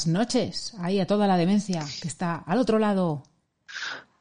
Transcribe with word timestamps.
Buenas 0.00 0.18
noches 0.18 0.74
ahí 0.78 0.98
a 0.98 1.06
toda 1.06 1.26
la 1.26 1.36
demencia 1.36 1.84
que 2.00 2.08
está 2.08 2.36
al 2.36 2.58
otro 2.58 2.78
lado. 2.78 3.22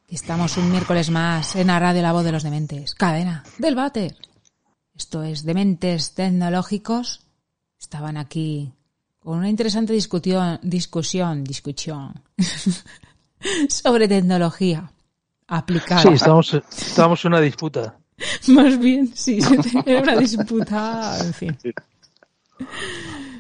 Estamos 0.10 0.58
un 0.58 0.70
miércoles 0.70 1.10
más 1.10 1.56
en 1.56 1.68
la 1.68 1.80
radio 1.80 2.02
La 2.02 2.12
Voz 2.12 2.26
de 2.26 2.34
los 2.34 2.44
Dementes, 2.44 2.96
cadena 2.96 3.46
del 3.60 3.76
váter. 3.76 4.18
Esto 4.94 5.24
es 5.24 5.46
Dementes 5.46 6.16
Tecnológicos. 6.16 7.22
Estaban 7.80 8.18
aquí 8.18 8.74
con 9.20 9.38
una 9.38 9.48
interesante 9.48 9.94
discusión, 9.94 10.60
discusión, 10.64 11.46
discusión 11.46 12.24
sobre 13.70 14.10
tecnología 14.10 14.92
aplicada. 15.48 16.02
Sí, 16.02 16.10
estamos, 16.10 16.54
estamos 16.56 17.24
en 17.24 17.32
una 17.32 17.40
disputa. 17.40 17.98
Más 18.48 18.78
bien, 18.78 19.16
sí, 19.16 19.40
era 19.86 20.02
una 20.02 20.18
disputa, 20.18 21.20
en 21.22 21.34
fin. 21.34 21.58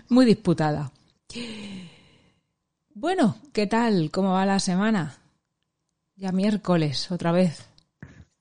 Muy 0.07 0.25
disputada. 0.25 0.89
Bueno, 3.01 3.37
¿qué 3.53 3.65
tal? 3.65 4.11
¿Cómo 4.11 4.33
va 4.33 4.45
la 4.45 4.59
semana? 4.59 5.15
Ya 6.17 6.33
miércoles, 6.33 7.09
otra 7.13 7.31
vez. 7.31 7.69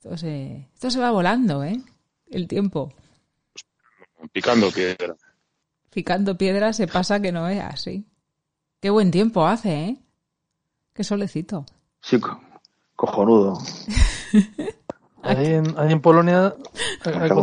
Esto 0.00 0.16
se, 0.16 0.68
esto 0.74 0.90
se 0.90 0.98
va 0.98 1.12
volando, 1.12 1.62
¿eh? 1.62 1.80
El 2.28 2.48
tiempo. 2.48 2.92
Picando 4.32 4.68
piedra. 4.72 5.14
Picando 5.90 6.36
piedra 6.36 6.72
se 6.72 6.88
pasa 6.88 7.20
que 7.20 7.30
no 7.30 7.44
veas, 7.44 7.82
sí. 7.82 8.04
Qué 8.80 8.90
buen 8.90 9.12
tiempo 9.12 9.46
hace, 9.46 9.84
¿eh? 9.84 9.96
Qué 10.92 11.04
solecito. 11.04 11.64
Sí, 12.00 12.18
co- 12.18 12.40
cojonudo. 12.96 13.60
Ahí 15.22 15.46
en, 15.46 15.78
ahí 15.78 15.92
en 15.92 16.00
Polonia, 16.00 16.54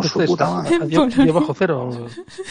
su 0.04 0.26
puta 0.26 0.50
madre. 0.50 1.32
bajo 1.32 1.54
cero. 1.54 2.08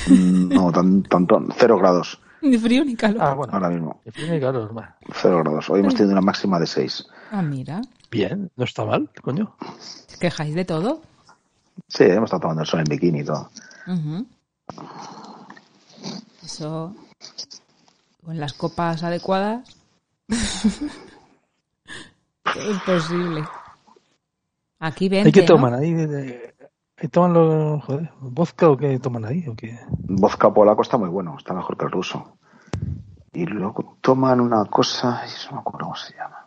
Mm, 0.06 0.48
No, 0.54 0.70
tan, 0.70 1.02
tanto, 1.02 1.42
cero 1.58 1.76
grados 1.78 2.20
Ni 2.50 2.58
frío 2.58 2.84
ni 2.84 2.94
calor. 2.96 3.22
Ah, 3.22 3.34
bueno. 3.34 3.52
ahora 3.54 3.68
mismo. 3.70 4.00
En 4.04 4.12
fin, 4.12 4.38
claro, 4.38 4.72
va. 4.74 4.96
Cero 5.14 5.40
grados. 5.42 5.68
Hoy 5.70 5.80
hemos 5.80 5.94
tenido 5.94 6.12
una 6.12 6.20
máxima 6.20 6.58
de 6.60 6.66
seis. 6.66 7.06
Ah, 7.30 7.42
mira. 7.42 7.80
Bien, 8.10 8.50
no 8.56 8.64
está 8.64 8.84
mal, 8.84 9.10
coño. 9.22 9.56
¿Os 9.60 10.16
quejáis 10.20 10.54
de 10.54 10.64
todo? 10.64 11.00
Sí, 11.88 12.04
hemos 12.04 12.24
estado 12.28 12.42
tomando 12.42 12.62
el 12.62 12.68
sol 12.68 12.80
en 12.80 12.84
bikini 12.84 13.20
y 13.20 13.24
todo. 13.24 13.50
Eso. 16.44 16.94
Con 18.24 18.38
las 18.38 18.52
copas 18.52 19.02
adecuadas. 19.02 19.68
todo 22.44 22.70
es 22.72 22.80
posible. 22.82 23.44
Aquí 24.78 25.08
vente, 25.08 25.28
¿Hay 25.28 25.32
que 25.32 25.40
¿no? 25.40 25.46
toman 25.46 25.74
ahí? 25.74 25.92
de- 25.92 26.06
de- 26.06 26.53
¿Ahí 26.96 27.08
toman 27.08 27.32
los, 27.32 27.84
joder, 27.84 28.10
vodka 28.20 28.68
o 28.70 28.76
qué 28.76 28.98
toman 29.00 29.24
ahí? 29.24 29.46
¿O 29.48 29.54
qué? 29.56 29.78
Vodka 29.98 30.52
polaco 30.54 30.82
está 30.82 30.96
muy 30.96 31.08
bueno, 31.08 31.36
está 31.36 31.52
mejor 31.52 31.76
que 31.76 31.84
el 31.86 31.90
ruso. 31.90 32.36
Y 33.32 33.46
luego 33.46 33.96
toman 34.00 34.40
una 34.40 34.64
cosa, 34.66 35.20
ay, 35.22 35.30
no 35.46 35.54
me 35.56 35.58
acuerdo 35.60 35.86
cómo 35.86 35.96
se 35.96 36.14
llama. 36.14 36.46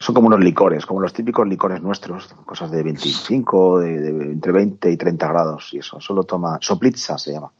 Son 0.00 0.16
como 0.16 0.26
unos 0.26 0.40
licores, 0.40 0.84
como 0.84 1.00
los 1.00 1.12
típicos 1.12 1.46
licores 1.46 1.80
nuestros, 1.80 2.26
cosas 2.44 2.72
de 2.72 2.82
25, 2.82 3.78
de, 3.78 4.00
de 4.00 4.32
entre 4.32 4.50
20 4.50 4.90
y 4.90 4.96
30 4.96 5.28
grados 5.28 5.72
y 5.72 5.78
eso. 5.78 6.00
Solo 6.00 6.24
toma, 6.24 6.58
soplitza 6.60 7.16
se 7.18 7.32
llama. 7.32 7.52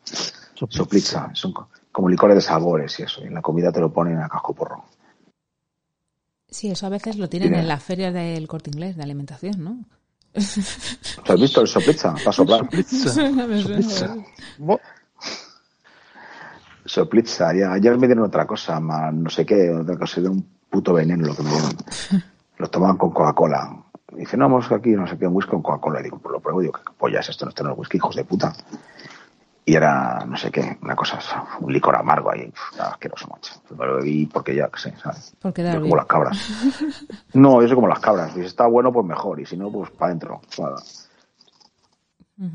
Soplitza, 0.68 1.30
son 1.34 1.52
co- 1.52 1.68
como 1.92 2.08
licores 2.08 2.34
de 2.34 2.40
sabores 2.40 2.98
y 2.98 3.04
eso. 3.04 3.22
Y 3.22 3.28
en 3.28 3.34
la 3.34 3.42
comida 3.42 3.70
te 3.70 3.78
lo 3.78 3.92
ponen 3.92 4.18
a 4.18 4.28
casco 4.28 4.54
porro. 4.54 4.84
Sí, 6.48 6.68
eso 6.68 6.86
a 6.86 6.88
veces 6.88 7.16
lo 7.16 7.28
tienen 7.28 7.50
Tiene- 7.50 7.62
en 7.62 7.68
las 7.68 7.82
ferias 7.84 8.12
del 8.12 8.48
corte 8.48 8.70
inglés 8.70 8.96
de 8.96 9.04
alimentación, 9.04 9.62
¿no? 9.62 9.76
¿Tú 10.32 11.32
has 11.32 11.40
visto 11.40 11.60
el 11.60 11.68
soplitza? 11.68 12.14
Para 12.14 12.32
soplar. 12.32 12.68
Soplitza, 16.84 17.54
ya, 17.54 17.72
ayer 17.72 17.96
me 17.98 18.06
dieron 18.06 18.24
otra 18.24 18.46
cosa, 18.46 18.80
más 18.80 19.14
no 19.14 19.30
sé 19.30 19.46
qué, 19.46 19.70
otra 19.70 19.96
cosa, 19.96 20.20
era 20.20 20.30
un 20.30 20.44
puto 20.68 20.94
veneno 20.94 21.26
lo 21.26 21.36
que 21.36 21.42
me 21.42 21.50
dieron. 21.50 21.76
Lo 22.58 22.68
tomaban 22.68 22.96
con 22.96 23.10
Coca-Cola. 23.10 23.76
Dice, 24.12 24.36
no, 24.36 24.44
vamos 24.44 24.70
aquí, 24.70 24.90
no 24.90 25.06
sé 25.08 25.18
qué, 25.18 25.26
un 25.26 25.34
whisky 25.34 25.50
con 25.50 25.62
Coca-Cola. 25.62 25.98
Y 25.98 26.04
digo, 26.04 26.18
pues 26.18 26.32
lo 26.32 26.38
pruebo, 26.40 26.60
digo, 26.60 26.74
¿qué 26.74 26.92
polla 26.96 27.18
es 27.18 27.28
esto? 27.28 27.44
No, 27.44 27.48
esto 27.48 27.64
no 27.64 27.72
es 27.72 27.78
whisky, 27.78 27.96
hijos 27.96 28.14
de 28.14 28.24
puta. 28.24 28.52
Y 29.64 29.76
era, 29.76 30.24
no 30.26 30.36
sé 30.36 30.50
qué, 30.50 30.76
una 30.82 30.96
cosa, 30.96 31.18
un 31.60 31.72
licor 31.72 31.94
amargo 31.94 32.32
ahí, 32.32 32.52
asqueroso, 32.80 33.28
macho. 33.28 33.54
Pero 33.68 33.86
lo 33.92 33.96
bebí 33.98 34.26
porque 34.26 34.56
ya, 34.56 34.68
qué 34.68 34.80
sé, 34.80 34.96
¿sabes? 34.96 35.36
Porque 35.40 35.62
Yo 35.62 35.80
como 35.80 35.96
las 35.96 36.06
cabras. 36.06 36.36
No, 37.34 37.62
yo 37.62 37.68
soy 37.68 37.76
como 37.76 37.86
las 37.86 38.00
cabras. 38.00 38.32
Si 38.34 38.40
está 38.40 38.66
bueno, 38.66 38.92
pues 38.92 39.06
mejor. 39.06 39.40
Y 39.40 39.46
si 39.46 39.56
no, 39.56 39.70
pues 39.70 39.90
para 39.92 40.06
adentro. 40.10 40.40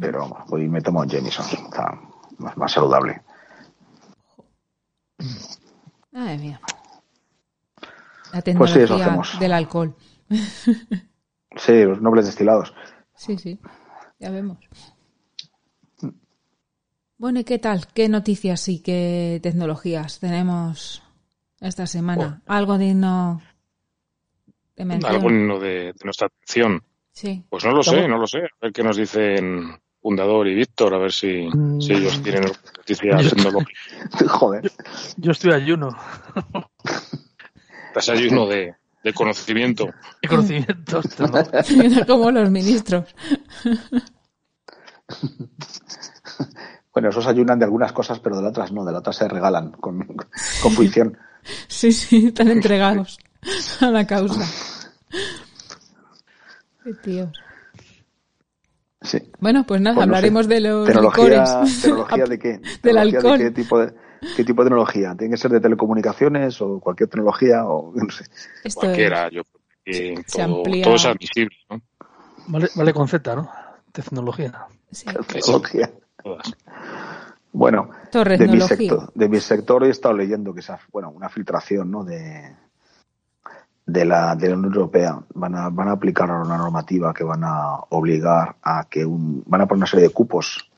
Pero 0.01 0.19
vamos, 0.19 0.39
voy 0.49 0.63
y 0.63 0.67
me 0.67 0.81
tomo 0.81 1.05
Jameson. 1.05 1.45
Está 1.45 1.97
más, 2.39 2.57
más 2.57 2.71
saludable. 2.73 3.21
Madre 6.11 6.37
mía. 6.37 6.59
La 8.33 8.41
Pues 8.41 8.71
sí, 8.71 8.79
eso 8.79 8.95
tecnología 8.97 9.05
hacemos. 9.05 9.39
del 9.39 9.53
alcohol. 9.53 9.95
Sí, 11.55 11.83
los 11.85 11.99
nobles 12.01 12.27
destilados. 12.27 12.71
Sí, 13.15 13.35
sí. 13.37 13.59
Ya 14.19 14.29
vemos. 14.29 14.59
Bueno, 17.17 17.39
¿y 17.39 17.43
qué 17.43 17.57
tal? 17.59 17.87
¿Qué 17.93 18.09
noticias 18.09 18.67
y 18.69 18.79
qué 18.79 19.39
tecnologías 19.41 20.19
tenemos 20.19 21.01
esta 21.59 21.87
semana? 21.87 22.41
¿Algo 22.45 22.77
digno 22.77 23.41
de 24.75 24.85
mención? 24.85 25.15
Algo 25.15 25.29
digno 25.29 25.59
de, 25.59 25.69
de 25.93 25.95
nuestra 26.03 26.27
atención. 26.27 26.83
Sí. 27.11 27.43
Pues 27.49 27.65
no 27.65 27.71
lo 27.71 27.81
sé, 27.81 28.07
no 28.07 28.17
lo 28.19 28.27
sé. 28.27 28.39
A 28.39 28.49
ver 28.61 28.71
qué 28.71 28.83
nos 28.83 28.97
dicen 28.97 29.79
Fundador 29.99 30.47
y 30.47 30.53
Víctor, 30.53 30.93
a 30.93 30.99
ver 30.99 31.11
si, 31.11 31.47
Mm. 31.51 31.81
si 31.81 31.93
ellos 31.93 32.21
tienen 32.21 32.43
noticias 32.77 33.29
tecnológicas. 33.29 33.83
Joder. 34.29 34.71
Yo 35.17 35.31
estoy 35.31 35.53
ayuno 35.53 35.89
Estás 37.87 38.09
ayuno 38.09 38.45
de, 38.45 38.75
de 39.03 39.13
conocimiento. 39.13 39.85
de 40.21 40.27
conocimientos. 40.29 41.05
¿no? 41.19 42.05
Como 42.05 42.29
los 42.29 42.51
ministros. 42.51 43.05
Bueno, 46.97 47.09
esos 47.09 47.27
ayunan 47.27 47.59
de 47.59 47.65
algunas 47.65 47.91
cosas, 47.93 48.19
pero 48.19 48.37
de 48.37 48.41
las 48.41 48.49
otras 48.49 48.71
no. 48.71 48.83
De 48.83 48.91
las 48.91 49.01
otras 49.01 49.15
se 49.17 49.27
regalan 49.27 49.69
con, 49.73 49.99
con 50.63 50.71
fruición. 50.71 51.15
Sí, 51.67 51.91
sí, 51.91 52.27
están 52.27 52.47
entregados 52.49 53.19
a 53.81 53.91
la 53.91 54.07
causa. 54.07 54.43
Qué 56.83 56.93
tío. 56.95 57.31
Sí. 59.01 59.19
Bueno, 59.39 59.63
pues 59.67 59.79
nada, 59.79 59.93
Pues 59.95 60.07
no 60.07 60.13
sé. 60.13 60.17
hablaremos 60.17 60.47
de 60.47 60.59
los 60.59 60.87
Tecnología, 60.87 61.27
licores. 61.43 61.81
tecnología 61.83 62.25
de 62.25 62.39
qué? 62.39 62.49
Del 62.57 62.79
Tecnología 62.81 63.17
alcohol. 63.19 63.37
De 63.37 63.43
qué 63.45 63.51
tipo 63.51 63.79
de, 63.79 63.93
qué 64.35 64.43
tipo 64.43 64.63
de 64.63 64.69
tecnología? 64.69 65.15
¿Tiene 65.15 65.31
que 65.35 65.37
ser 65.37 65.51
de 65.51 65.59
telecomunicaciones 65.59 66.59
o 66.61 66.79
cualquier 66.79 67.09
tecnología 67.09 67.63
o 67.65 67.91
no 67.95 68.09
sé? 68.09 68.23
Esto 68.23 68.63
es- 68.63 68.73
Cualquiera, 68.73 69.29
yo 69.29 69.43
creo 69.43 69.61
que 69.85 70.15
Se 70.25 70.37
todo, 70.37 70.57
amplía. 70.57 70.83
todo 70.83 70.95
es 70.95 71.05
admisible, 71.05 71.55
¿no? 71.69 71.79
Vale, 72.47 72.69
vale 72.75 72.91
con 72.93 73.07
Z, 73.07 73.35
¿no? 73.35 73.47
Tecnología. 73.91 74.65
sí. 74.91 75.05
Tecnología. 75.27 75.91
Todas. 76.27 76.55
Bueno, 77.53 77.89
de 78.37 78.45
mi 78.47 78.59
sector, 78.89 79.11
de 79.13 79.29
mi 79.29 79.39
sector 79.39 79.83
he 79.83 79.89
estado 79.89 80.15
leyendo 80.15 80.53
que 80.53 80.59
esa, 80.59 80.79
bueno, 80.91 81.09
una 81.09 81.29
filtración, 81.29 81.89
¿no? 81.89 82.03
De, 82.03 82.55
de 83.85 84.05
la, 84.05 84.35
de 84.35 84.49
la 84.49 84.55
Unión 84.57 84.73
Europea. 84.73 85.19
Van 85.33 85.55
a, 85.55 85.69
van 85.69 85.87
a 85.87 85.93
aplicar 85.93 86.29
una 86.29 86.57
normativa 86.57 87.13
que 87.13 87.23
van 87.23 87.43
a 87.43 87.77
obligar 87.89 88.57
a 88.61 88.85
que 88.89 89.05
un, 89.05 89.43
van 89.47 89.61
a 89.61 89.65
poner 89.65 89.79
una 89.79 89.87
serie 89.87 90.07
de 90.07 90.13
cupos 90.13 90.69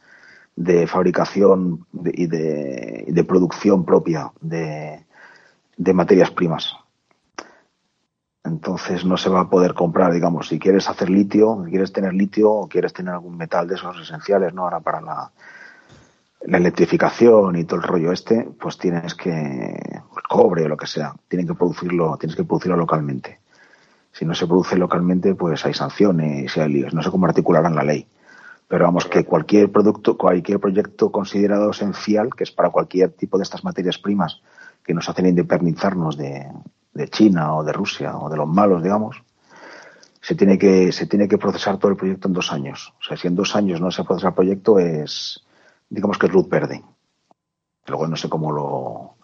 de 0.55 0.87
fabricación 0.87 1.85
de- 1.91 2.11
y, 2.13 2.27
de, 2.27 3.05
y 3.07 3.11
de 3.11 3.23
producción 3.23 3.83
propia 3.85 4.31
de, 4.41 5.05
de 5.77 5.93
materias 5.93 6.31
primas. 6.31 6.73
Entonces 8.44 9.06
no 9.06 9.18
se 9.18 9.30
va 9.30 9.41
a 9.41 9.50
poder 9.50 9.74
comprar, 9.74 10.13
digamos, 10.13 10.47
si 10.47 10.59
quieres 10.59 10.89
hacer 10.89 11.09
litio, 11.09 11.63
si 11.65 11.71
quieres 11.71 11.91
tener 11.91 12.13
litio 12.13 12.51
o 12.51 12.68
quieres 12.68 12.94
tener 12.94 13.13
algún 13.13 13.38
metal 13.38 13.68
de 13.68 13.75
esos 13.75 14.00
esenciales, 14.00 14.53
¿no? 14.53 14.63
Ahora 14.63 14.80
para 14.80 15.01
la, 15.01 15.31
la 16.45 16.57
electrificación 16.57 17.56
y 17.57 17.65
todo 17.65 17.81
el 17.81 17.88
rollo 17.88 18.12
este, 18.12 18.50
pues 18.59 18.77
tienes 18.77 19.13
que, 19.13 20.01
cobre 20.30 20.63
o 20.63 20.68
lo 20.68 20.77
que 20.77 20.88
sea, 20.88 21.13
tienen 21.27 21.47
que 21.47 21.56
producirlo, 21.56 22.18
tienes 22.18 22.36
que 22.36 22.45
producirlo 22.45 22.77
localmente. 22.77 23.39
Si 24.12 24.25
no 24.25 24.33
se 24.33 24.47
produce 24.47 24.77
localmente, 24.77 25.35
pues 25.35 25.65
hay 25.65 25.74
sanciones 25.74 26.56
y 26.56 26.59
hay 26.59 26.69
líos. 26.69 26.94
No 26.94 27.03
sé 27.03 27.12
cómo 27.12 27.25
articularán 27.25 27.75
la 27.75 27.83
ley. 27.83 28.07
Pero 28.68 28.85
vamos, 28.85 29.06
que 29.06 29.25
cualquier 29.25 29.71
producto, 29.71 30.18
cualquier 30.18 30.59
proyecto 30.59 31.12
considerado 31.12 31.71
esencial, 31.71 32.30
que 32.35 32.44
es 32.44 32.51
para 32.51 32.69
cualquier 32.69 33.12
tipo 33.12 33.38
de 33.38 33.44
estas 33.44 33.63
materias 33.63 33.97
primas 33.97 34.42
que 34.83 34.94
nos 34.94 35.09
hacen 35.09 35.25
independizarnos 35.25 36.18
de, 36.18 36.47
de 36.99 37.07
China 37.07 37.55
o 37.55 37.63
de 37.63 37.71
Rusia 37.71 38.17
o 38.17 38.29
de 38.29 38.37
los 38.37 38.47
malos, 38.47 38.83
digamos, 38.83 39.23
se 40.21 40.35
tiene 40.35 40.57
que 40.57 40.91
se 40.91 41.07
tiene 41.07 41.27
que 41.27 41.37
procesar 41.37 41.77
todo 41.77 41.91
el 41.91 41.97
proyecto 41.97 42.27
en 42.27 42.33
dos 42.33 42.51
años. 42.51 42.93
O 42.99 43.03
sea, 43.03 43.17
si 43.17 43.27
en 43.27 43.35
dos 43.35 43.55
años 43.55 43.79
no 43.79 43.89
se 43.89 44.03
procesa 44.03 44.29
el 44.29 44.33
proyecto 44.33 44.79
es, 44.79 45.43
digamos 45.89 46.17
que 46.17 46.27
es 46.27 46.33
luz 46.33 46.47
verde. 46.49 46.83
Luego 47.87 48.07
no 48.07 48.15
sé 48.15 48.29
cómo 48.29 48.51
lo, 48.51 49.15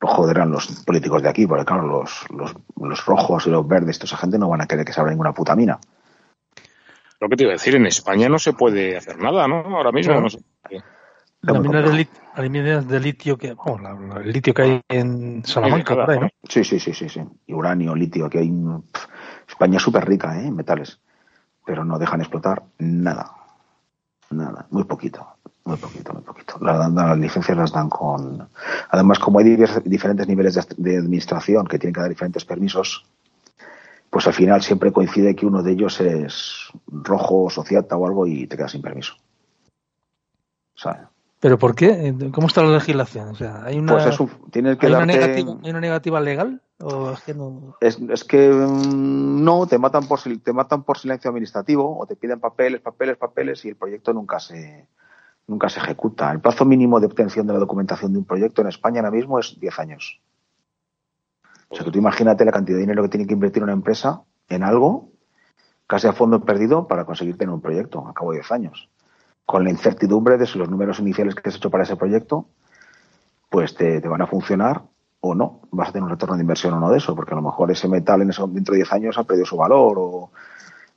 lo 0.00 0.08
joderán 0.08 0.50
los 0.50 0.66
políticos 0.84 1.22
de 1.22 1.28
aquí, 1.28 1.46
porque 1.46 1.64
claro, 1.64 1.86
los, 1.86 2.24
los, 2.30 2.54
los 2.80 3.04
rojos 3.04 3.46
y 3.46 3.50
los 3.50 3.68
verdes, 3.68 3.98
toda 3.98 4.06
esa 4.06 4.16
gente 4.16 4.38
no 4.38 4.48
van 4.48 4.62
a 4.62 4.66
querer 4.66 4.84
que 4.84 4.92
se 4.92 5.00
abra 5.00 5.12
ninguna 5.12 5.32
puta 5.32 5.54
mina. 5.54 5.78
Lo 7.20 7.28
que 7.28 7.36
te 7.36 7.44
iba 7.44 7.52
a 7.52 7.60
decir, 7.60 7.76
en 7.76 7.86
España 7.86 8.30
no 8.30 8.38
se 8.38 8.54
puede 8.54 8.96
hacer 8.96 9.18
nada, 9.18 9.46
¿no? 9.46 9.56
Ahora 9.76 9.92
mismo 9.92 10.20
no 10.20 10.30
se 10.30 10.38
puede. 10.38 10.82
La 11.42 11.54
muy 11.54 11.62
mina 11.62 11.80
de, 11.82 11.86
litio 13.00 13.38
que, 13.38 13.54
vamos, 13.54 13.80
la- 13.80 13.94
la- 13.94 14.20
el 14.20 14.30
litio 14.32 14.52
que 14.52 14.62
hay 14.62 14.80
en 14.88 15.42
Salamanca, 15.44 15.94
ahí, 16.06 16.18
¿no? 16.20 16.28
Sí, 16.48 16.64
sí, 16.64 16.78
sí, 16.78 16.92
sí, 16.92 17.08
sí. 17.08 17.22
Y 17.46 17.54
uranio, 17.54 17.94
litio, 17.94 18.26
aquí 18.26 18.38
hay... 18.38 18.50
un- 18.50 18.82
pf, 18.82 19.06
España 19.48 19.78
es 19.78 19.82
súper 19.82 20.06
rica 20.06 20.38
¿eh? 20.38 20.46
en 20.46 20.54
metales, 20.54 21.00
pero 21.64 21.84
no 21.84 21.98
dejan 21.98 22.20
explotar 22.20 22.62
nada. 22.78 23.32
Nada, 24.30 24.66
muy 24.70 24.84
poquito, 24.84 25.26
muy 25.64 25.76
poquito, 25.76 26.12
muy 26.12 26.22
poquito. 26.22 26.56
Las 26.60 27.18
licencias 27.18 27.56
las 27.56 27.72
dan 27.72 27.88
con... 27.88 28.48
Además, 28.90 29.18
como 29.18 29.38
hay 29.40 29.46
divers- 29.46 29.82
diferentes 29.82 30.28
niveles 30.28 30.54
de, 30.54 30.62
de 30.76 30.98
administración 30.98 31.66
que 31.66 31.78
tienen 31.80 31.94
que 31.94 32.00
dar 32.00 32.10
diferentes 32.10 32.44
permisos, 32.44 33.06
pues 34.08 34.26
al 34.28 34.34
final 34.34 34.62
siempre 34.62 34.92
coincide 34.92 35.34
que 35.34 35.46
uno 35.46 35.62
de 35.62 35.72
ellos 35.72 36.00
es 36.00 36.68
rojo, 36.86 37.50
sociata 37.50 37.96
o 37.96 38.06
algo 38.06 38.26
y 38.26 38.46
te 38.46 38.56
quedas 38.56 38.70
sin 38.72 38.82
permiso. 38.82 39.14
¿Sabes? 40.76 41.02
¿Pero 41.40 41.58
por 41.58 41.74
qué? 41.74 42.14
¿Cómo 42.32 42.46
está 42.46 42.62
la 42.62 42.74
legislación? 42.74 43.30
O 43.30 43.34
sea, 43.34 43.64
¿hay 43.64 43.78
una, 43.78 43.94
Pues 43.94 44.18
tienes 44.50 44.76
que 44.76 44.86
¿hay 44.86 44.92
una, 44.92 45.06
negativa, 45.06 45.56
¿hay 45.64 45.70
una 45.70 45.80
negativa 45.80 46.20
legal? 46.20 46.60
¿O 46.82 47.12
es 47.12 47.20
que 47.20 47.32
no? 47.32 47.76
Es, 47.80 47.98
es 47.98 48.24
que 48.24 48.50
mm, 48.50 49.42
no, 49.42 49.66
te 49.66 49.78
matan 49.78 50.06
por 50.06 50.20
te 50.20 50.52
matan 50.52 50.82
por 50.82 50.98
silencio 50.98 51.30
administrativo 51.30 51.98
o 51.98 52.06
te 52.06 52.14
piden 52.14 52.40
papeles, 52.40 52.82
papeles, 52.82 53.16
papeles 53.16 53.64
y 53.64 53.70
el 53.70 53.76
proyecto 53.76 54.12
nunca 54.12 54.38
se 54.38 54.86
nunca 55.46 55.70
se 55.70 55.80
ejecuta. 55.80 56.30
El 56.30 56.40
plazo 56.40 56.66
mínimo 56.66 57.00
de 57.00 57.06
obtención 57.06 57.46
de 57.46 57.54
la 57.54 57.58
documentación 57.58 58.12
de 58.12 58.18
un 58.18 58.26
proyecto 58.26 58.60
en 58.60 58.68
España 58.68 59.00
ahora 59.00 59.10
mismo 59.10 59.38
es 59.38 59.58
10 59.58 59.78
años. 59.78 60.20
O 61.70 61.74
sea 61.74 61.86
que 61.86 61.90
tú 61.90 61.98
imagínate 61.98 62.44
la 62.44 62.52
cantidad 62.52 62.76
de 62.76 62.82
dinero 62.82 63.02
que 63.02 63.08
tiene 63.08 63.26
que 63.26 63.34
invertir 63.34 63.62
una 63.62 63.72
empresa 63.72 64.22
en 64.48 64.62
algo 64.62 65.08
casi 65.86 66.06
a 66.06 66.12
fondo 66.12 66.44
perdido 66.44 66.86
para 66.86 67.06
conseguir 67.06 67.38
tener 67.38 67.52
un 67.52 67.62
proyecto 67.62 68.06
a 68.06 68.12
cabo 68.12 68.32
de 68.32 68.38
10 68.38 68.52
años. 68.52 68.90
Con 69.50 69.64
la 69.64 69.70
incertidumbre 69.70 70.38
de 70.38 70.46
si 70.46 70.60
los 70.60 70.70
números 70.70 71.00
iniciales 71.00 71.34
que 71.34 71.48
has 71.48 71.56
hecho 71.56 71.70
para 71.70 71.82
ese 71.82 71.96
proyecto 71.96 72.46
pues 73.48 73.74
te, 73.74 73.98
van 73.98 74.22
a 74.22 74.28
funcionar 74.28 74.82
o 75.18 75.34
no. 75.34 75.62
Vas 75.72 75.88
a 75.88 75.92
tener 75.92 76.04
un 76.04 76.10
retorno 76.10 76.36
de 76.36 76.42
inversión 76.42 76.72
o 76.74 76.78
no 76.78 76.88
de 76.88 76.98
eso, 76.98 77.16
porque 77.16 77.32
a 77.32 77.34
lo 77.34 77.42
mejor 77.42 77.68
ese 77.72 77.88
metal 77.88 78.22
en 78.22 78.30
eso, 78.30 78.46
dentro 78.46 78.74
de 78.74 78.78
10 78.78 78.92
años 78.92 79.18
ha 79.18 79.24
perdido 79.24 79.44
su 79.44 79.56
valor 79.56 79.94
o 79.98 80.30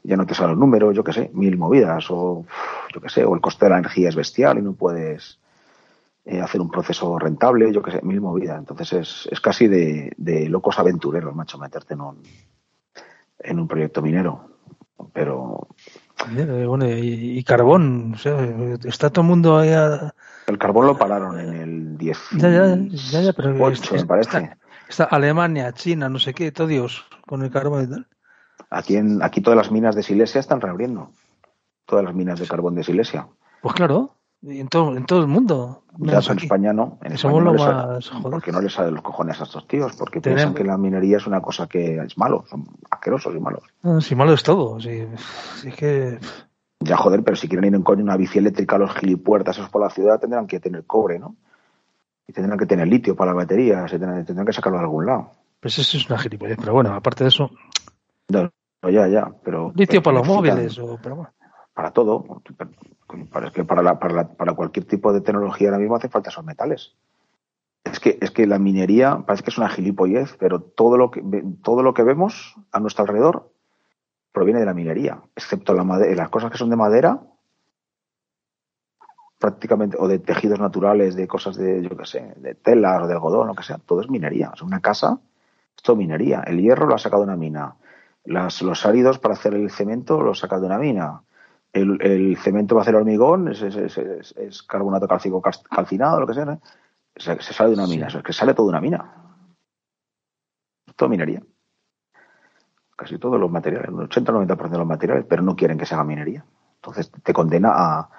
ya 0.03 0.15
no 0.15 0.27
te 0.27 0.35
salen 0.35 0.51
los 0.51 0.59
números, 0.59 0.95
yo 0.95 1.03
qué 1.03 1.13
sé, 1.13 1.31
mil 1.33 1.57
movidas 1.57 2.05
o 2.11 2.45
yo 2.93 3.01
qué 3.01 3.09
sé, 3.09 3.25
o 3.25 3.33
el 3.33 3.41
coste 3.41 3.65
de 3.65 3.71
la 3.71 3.79
energía 3.79 4.09
es 4.09 4.15
bestial 4.15 4.59
y 4.59 4.61
no 4.61 4.73
puedes 4.73 5.39
eh, 6.23 6.39
hacer 6.39 6.61
un 6.61 6.69
proceso 6.69 7.17
rentable, 7.17 7.73
yo 7.73 7.81
qué 7.81 7.89
sé, 7.89 8.01
mil 8.03 8.21
movidas. 8.21 8.59
Entonces 8.59 8.93
es, 8.93 9.29
es 9.31 9.41
casi 9.41 9.67
de, 9.67 10.13
de 10.15 10.47
locos 10.47 10.77
aventureros, 10.77 11.33
macho, 11.33 11.57
meterte 11.57 11.95
en 11.95 12.01
un, 12.01 12.21
en 13.39 13.59
un 13.59 13.67
proyecto 13.67 14.03
minero. 14.03 14.41
Pero 15.11 15.69
Eh, 16.31 16.65
Bueno, 16.67 16.87
y, 16.87 17.37
y 17.39 17.43
carbón, 17.43 18.13
o 18.15 18.17
sea, 18.17 18.37
está 18.85 19.09
todo 19.09 19.21
el 19.21 19.27
mundo 19.29 19.57
ahí 19.57 19.69
a- 19.71 20.13
el 20.47 20.57
carbón 20.57 20.87
lo 20.87 20.97
pararon 20.97 21.39
en 21.39 21.53
el 21.53 21.97
10 21.97 22.17
Ya, 22.37 22.49
ya, 22.49 22.75
ya, 23.11 23.21
ya, 23.21 23.33
pero 23.33 23.49
me 23.53 23.71
está- 23.71 24.05
parece. 24.05 24.37
está- 24.37 24.57
está 24.89 25.03
Alemania, 25.05 25.71
China, 25.73 26.09
no 26.09 26.19
sé 26.19 26.33
qué, 26.33 26.51
todo 26.51 26.67
Dios, 26.67 27.05
con 27.27 27.43
el 27.43 27.51
carbón 27.51 27.83
y 27.83 27.87
tal. 27.87 28.07
Aquí, 28.69 28.95
en, 28.97 29.21
aquí 29.21 29.41
todas 29.41 29.57
las 29.57 29.71
minas 29.71 29.95
de 29.95 30.03
Silesia 30.03 30.39
están 30.39 30.61
reabriendo. 30.61 31.11
Todas 31.85 32.03
las 32.05 32.13
minas 32.13 32.39
de 32.39 32.47
carbón 32.47 32.75
de 32.75 32.83
Silesia. 32.83 33.27
Pues 33.61 33.73
claro, 33.75 34.15
en 34.45 34.67
todo, 34.67 34.95
en 34.97 35.05
todo 35.05 35.21
el 35.21 35.27
mundo. 35.27 35.83
Ya 35.99 36.19
en. 36.19 36.37
España 36.39 36.73
no. 36.73 36.97
En 37.03 37.13
España 37.13 37.17
somos 37.17 37.43
no 37.43 37.51
lo 37.51 37.53
les 37.53 37.61
más 37.65 38.09
joder. 38.09 38.31
porque 38.31 38.51
no 38.51 38.61
les 38.61 38.73
sale 38.73 38.91
los 38.91 39.01
cojones 39.01 39.39
a 39.39 39.43
estos 39.43 39.67
tíos, 39.67 39.95
porque 39.97 40.19
Tenemos- 40.19 40.43
piensan 40.43 40.53
que 40.55 40.63
la 40.63 40.77
minería 40.77 41.17
es 41.17 41.27
una 41.27 41.41
cosa 41.41 41.67
que 41.67 41.97
es 41.97 42.17
malo, 42.17 42.43
son 42.49 42.65
asquerosos 42.89 43.33
y 43.35 43.39
malos. 43.39 43.63
No, 43.83 44.01
si 44.01 44.15
malo 44.15 44.33
es 44.33 44.43
todo, 44.43 44.79
si, 44.79 45.05
si 45.61 45.69
es 45.69 45.75
que 45.75 46.19
Ya 46.79 46.97
joder, 46.97 47.23
pero 47.23 47.37
si 47.37 47.47
quieren 47.47 47.65
ir 47.69 47.75
en 47.75 47.83
coño 47.83 48.03
una 48.03 48.17
bici 48.17 48.39
eléctrica 48.39 48.75
a 48.75 48.79
los 48.79 48.93
gilipuertas 48.95 49.57
esos 49.57 49.69
por 49.69 49.81
la 49.81 49.89
ciudad 49.89 50.19
tendrán 50.19 50.47
que 50.47 50.59
tener 50.59 50.83
cobre, 50.85 51.19
¿no? 51.19 51.35
Y 52.27 52.33
tendrán 52.33 52.57
que 52.57 52.65
tener 52.65 52.87
litio 52.87 53.15
para 53.15 53.31
las 53.31 53.37
baterías, 53.43 53.87
y 53.93 53.99
tendrán, 53.99 54.25
tendrán 54.25 54.45
que 54.47 54.53
sacarlo 54.53 54.77
de 54.79 54.83
algún 54.85 55.05
lado. 55.05 55.31
pues 55.59 55.77
eso 55.79 55.95
es 55.97 56.09
una 56.09 56.17
gilipollez, 56.19 56.57
pero 56.59 56.73
bueno, 56.73 56.93
aparte 56.93 57.23
de 57.23 57.29
eso, 57.29 57.49
Ya, 58.27 58.49
ya, 58.89 59.07
ya, 59.07 59.31
pero... 59.43 59.71
litio 59.75 60.01
pero 60.01 60.03
para 60.03 60.17
los 60.17 60.27
necesitan- 60.27 60.55
móviles, 60.55 60.79
o, 60.79 60.99
pero 61.01 61.15
bueno. 61.15 61.31
Para 61.73 61.91
todo. 61.91 62.41
Para, 63.31 63.47
es 63.47 63.53
que 63.53 63.63
para, 63.63 63.81
la, 63.83 63.99
para, 63.99 64.13
la- 64.13 64.27
para 64.27 64.53
cualquier 64.53 64.85
tipo 64.85 65.13
de 65.13 65.21
tecnología 65.21 65.69
ahora 65.69 65.79
mismo 65.79 65.95
hace 65.95 66.09
falta 66.09 66.29
esos 66.29 66.43
metales. 66.45 66.95
Es 67.83 67.99
que, 67.99 68.17
es 68.21 68.31
que 68.31 68.47
la 68.47 68.59
minería 68.59 69.23
parece 69.25 69.43
que 69.43 69.49
es 69.51 69.57
una 69.57 69.69
gilipollez, 69.69 70.35
pero 70.39 70.61
todo 70.61 70.97
lo 70.97 71.11
que, 71.11 71.21
todo 71.63 71.83
lo 71.83 71.93
que 71.93 72.03
vemos 72.03 72.55
a 72.71 72.79
nuestro 72.79 73.03
alrededor 73.03 73.51
proviene 74.31 74.59
de 74.61 74.65
la 74.65 74.73
minería, 74.73 75.21
excepto 75.35 75.73
la 75.73 75.83
las 75.83 76.29
cosas 76.29 76.51
que 76.51 76.57
son 76.57 76.69
de 76.69 76.75
madera, 76.75 77.21
prácticamente, 79.37 79.97
o 79.99 80.07
de 80.07 80.19
tejidos 80.19 80.59
naturales, 80.59 81.15
de 81.15 81.27
cosas 81.27 81.57
de, 81.57 81.81
yo 81.83 81.97
qué 81.97 82.05
sé, 82.05 82.33
de 82.37 82.55
telas 82.55 83.03
o 83.03 83.07
de 83.07 83.13
algodón, 83.13 83.47
lo 83.47 83.55
que 83.55 83.63
sea, 83.63 83.77
todo 83.77 84.01
es 84.01 84.09
minería. 84.09 84.51
O 84.53 84.55
sea, 84.55 84.65
una 84.65 84.79
casa, 84.79 85.19
es 85.75 85.83
todo 85.83 85.97
minería. 85.97 86.41
El 86.47 86.61
hierro 86.61 86.87
lo 86.87 86.95
ha 86.95 86.97
sacado 86.97 87.23
de 87.23 87.27
una 87.27 87.35
mina. 87.35 87.75
Las, 88.23 88.61
los 88.61 88.85
áridos 88.85 89.19
para 89.19 89.33
hacer 89.33 89.53
el 89.53 89.69
cemento 89.69 90.21
lo 90.21 90.33
saca 90.33 90.59
de 90.59 90.65
una 90.65 90.77
mina. 90.77 91.23
El, 91.73 91.99
el 92.01 92.37
cemento 92.37 92.75
para 92.75 92.83
hacer 92.83 92.95
hormigón 92.95 93.47
es, 93.49 93.61
es, 93.63 93.97
es- 93.97 94.63
carbonato 94.63 95.07
cálcico 95.07 95.41
calcinado, 95.41 96.19
lo 96.19 96.27
que 96.27 96.35
sea. 96.35 96.45
¿no? 96.45 96.61
Se, 97.15 97.41
se 97.41 97.53
sale 97.53 97.71
de 97.71 97.75
una 97.75 97.87
mina, 97.87 98.09
Sí. 98.09 98.17
es 98.17 98.23
que 98.23 98.31
sale 98.33 98.53
todo 98.53 98.67
de 98.67 98.71
una 98.71 98.81
mina. 98.81 99.15
Todo 100.95 101.09
minería. 101.09 101.41
Casi 102.95 103.17
todos 103.17 103.39
los 103.39 103.49
materiales, 103.49 103.89
un 103.89 104.07
80-90% 104.07 104.69
de 104.69 104.77
los 104.77 104.87
materiales, 104.87 105.25
pero 105.27 105.41
no 105.41 105.55
quieren 105.55 105.77
que 105.77 105.85
se 105.85 105.95
haga 105.95 106.03
minería. 106.03 106.45
Entonces 106.75 107.11
te 107.23 107.33
condena 107.33 107.71
a, 107.73 108.09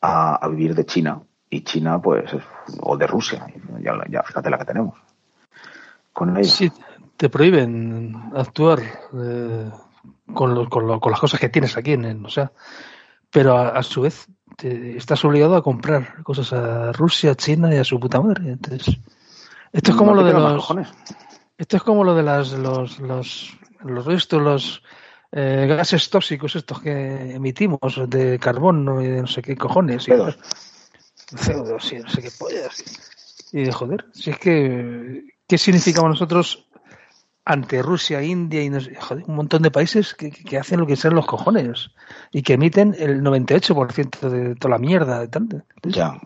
a, 0.00 0.34
a 0.36 0.48
vivir 0.48 0.74
de 0.74 0.86
China. 0.86 1.20
Y 1.50 1.62
China, 1.64 2.00
pues, 2.00 2.32
es- 2.32 2.42
o 2.80 2.96
de 2.96 3.06
Rusia. 3.06 3.46
Ya, 3.80 3.92
ya 4.08 4.22
fíjate 4.22 4.48
la 4.48 4.56
que 4.58 4.64
tenemos. 4.64 4.98
Con 6.14 6.34
ella. 6.36 6.48
Sí, 6.48 6.72
te 7.18 7.28
prohíben 7.28 8.30
actuar 8.34 8.78
eh, 8.80 9.70
con, 10.32 10.54
lo- 10.54 10.68
con, 10.70 10.86
lo- 10.86 10.98
con 10.98 11.10
las 11.12 11.20
cosas 11.20 11.38
que 11.38 11.50
tienes 11.50 11.76
aquí 11.76 11.92
en 11.92 12.04
el, 12.06 12.24
o 12.24 12.28
sea, 12.30 12.50
pero 13.32 13.56
a, 13.56 13.70
a 13.70 13.82
su 13.82 14.02
vez 14.02 14.26
te- 14.56 14.96
estás 14.96 15.24
obligado 15.24 15.56
a 15.56 15.62
comprar 15.62 16.22
cosas 16.22 16.52
a 16.52 16.92
Rusia, 16.92 17.34
China 17.34 17.74
y 17.74 17.78
a 17.78 17.84
su 17.84 17.98
puta 17.98 18.20
madre. 18.20 18.52
Entonces, 18.52 18.96
esto 19.72 19.90
es 19.92 19.96
como 19.96 20.14
No 20.14 20.20
lo 20.20 20.26
de 20.26 20.32
los, 20.34 20.54
cojones. 20.54 20.88
esto 21.58 21.76
es 21.78 21.82
como 21.82 22.04
lo 22.04 22.14
de 22.14 22.22
las, 22.22 22.52
los, 22.52 22.98
los, 23.00 23.56
los 23.84 24.04
restos, 24.04 24.42
los 24.42 24.82
eh, 25.32 25.66
gases 25.68 26.10
tóxicos 26.10 26.54
estos 26.56 26.80
que 26.82 27.34
emitimos 27.34 27.80
de 28.08 28.38
carbono 28.38 29.00
y 29.02 29.06
de 29.08 29.22
no 29.22 29.26
sé 29.26 29.40
qué 29.42 29.56
cojones. 29.56 30.06
Y, 30.06 30.10
Pedos. 30.10 30.38
CO2, 31.32 31.80
sí, 31.80 31.98
no 31.98 32.08
sé 32.10 32.20
qué 32.22 32.30
pollas. 32.38 32.84
Y 33.52 33.64
de 33.64 33.72
joder, 33.72 34.04
si 34.12 34.30
es 34.30 34.38
que, 34.38 35.24
¿qué 35.46 35.56
significamos 35.58 36.10
nosotros 36.10 36.66
ante 37.44 37.82
Rusia, 37.82 38.22
India 38.22 38.62
y 38.62 38.70
no 38.70 38.80
sé, 38.80 38.94
joder, 38.94 39.24
un 39.26 39.34
montón 39.36 39.62
de 39.62 39.70
países 39.70 40.14
que, 40.14 40.30
que 40.30 40.58
hacen 40.58 40.78
lo 40.80 40.86
que 40.86 40.96
sean 40.96 41.14
los 41.14 41.26
cojones 41.26 41.90
y 42.32 42.42
que 42.42 42.54
emiten 42.54 42.94
el 42.98 43.22
98% 43.22 44.28
de 44.28 44.54
toda 44.54 44.70
la 44.72 44.78
mierda 44.78 45.20
de 45.20 45.28
tanto? 45.28 45.62
Ya, 45.82 46.20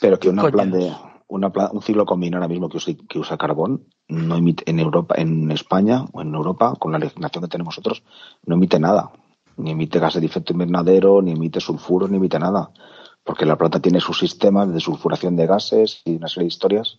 pero 0.00 0.18
que 0.18 0.28
una 0.30 0.48
plan 0.50 0.70
de 0.70 0.92
una 1.28 1.50
plan- 1.50 1.70
un 1.72 1.82
ciclo 1.82 2.04
combinado 2.04 2.42
ahora 2.42 2.52
mismo 2.52 2.68
que 2.68 2.76
usa, 2.78 2.92
que 3.08 3.18
usa 3.18 3.36
carbón 3.38 3.84
no 4.08 4.36
emite 4.36 4.64
en 4.70 4.78
Europa, 4.80 5.14
en 5.18 5.50
España 5.50 6.04
o 6.12 6.20
en 6.22 6.34
Europa 6.34 6.74
con 6.78 6.92
la 6.92 6.98
legislación 6.98 7.42
que 7.44 7.48
tenemos 7.48 7.72
nosotros 7.76 8.02
no 8.46 8.54
emite 8.56 8.78
nada, 8.78 9.10
ni 9.56 9.70
emite 9.72 9.98
gases 9.98 10.20
de 10.20 10.26
efecto 10.26 10.52
invernadero, 10.52 11.22
ni 11.22 11.32
emite 11.32 11.60
sulfuros, 11.60 12.10
ni 12.10 12.16
emite 12.18 12.38
nada, 12.38 12.70
porque 13.24 13.46
la 13.46 13.56
planta 13.56 13.80
tiene 13.80 14.00
sus 14.00 14.18
sistemas 14.18 14.72
de 14.72 14.80
sulfuración 14.80 15.36
de 15.36 15.46
gases 15.46 16.02
y 16.04 16.16
una 16.16 16.28
serie 16.28 16.44
de 16.44 16.48
historias 16.48 16.98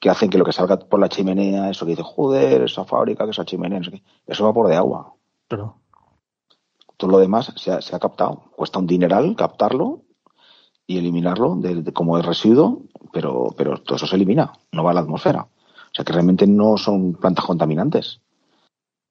que 0.00 0.10
hacen 0.10 0.30
que 0.30 0.38
lo 0.38 0.44
que 0.44 0.52
salga 0.52 0.78
por 0.78 1.00
la 1.00 1.08
chimenea, 1.08 1.70
eso 1.70 1.84
que 1.84 1.92
dice, 1.92 2.02
joder, 2.04 2.62
esa 2.62 2.84
fábrica, 2.84 3.24
que 3.24 3.30
esa 3.32 3.44
chimenea, 3.44 3.82
sé 3.82 3.90
qué, 3.90 4.02
eso 4.26 4.44
va 4.44 4.52
por 4.52 4.68
de 4.68 4.76
agua. 4.76 5.14
Pero, 5.48 5.76
Todo 6.96 7.10
lo 7.12 7.18
demás 7.18 7.52
se 7.56 7.72
ha, 7.72 7.80
se 7.80 7.94
ha 7.94 7.98
captado. 7.98 8.50
Cuesta 8.56 8.78
un 8.78 8.86
dineral 8.86 9.34
captarlo 9.36 10.02
y 10.86 10.98
eliminarlo 10.98 11.56
de, 11.56 11.82
de- 11.82 11.92
como 11.92 12.16
el 12.16 12.24
residuo, 12.24 12.82
pero, 13.12 13.48
pero 13.56 13.78
todo 13.82 13.96
eso 13.96 14.06
se 14.06 14.16
elimina, 14.16 14.52
no 14.72 14.84
va 14.84 14.90
a 14.92 14.94
la 14.94 15.00
atmósfera. 15.00 15.42
O 15.42 15.94
sea 15.94 16.04
que 16.04 16.12
realmente 16.12 16.46
no 16.46 16.76
son 16.76 17.14
plantas 17.14 17.44
contaminantes. 17.44 18.20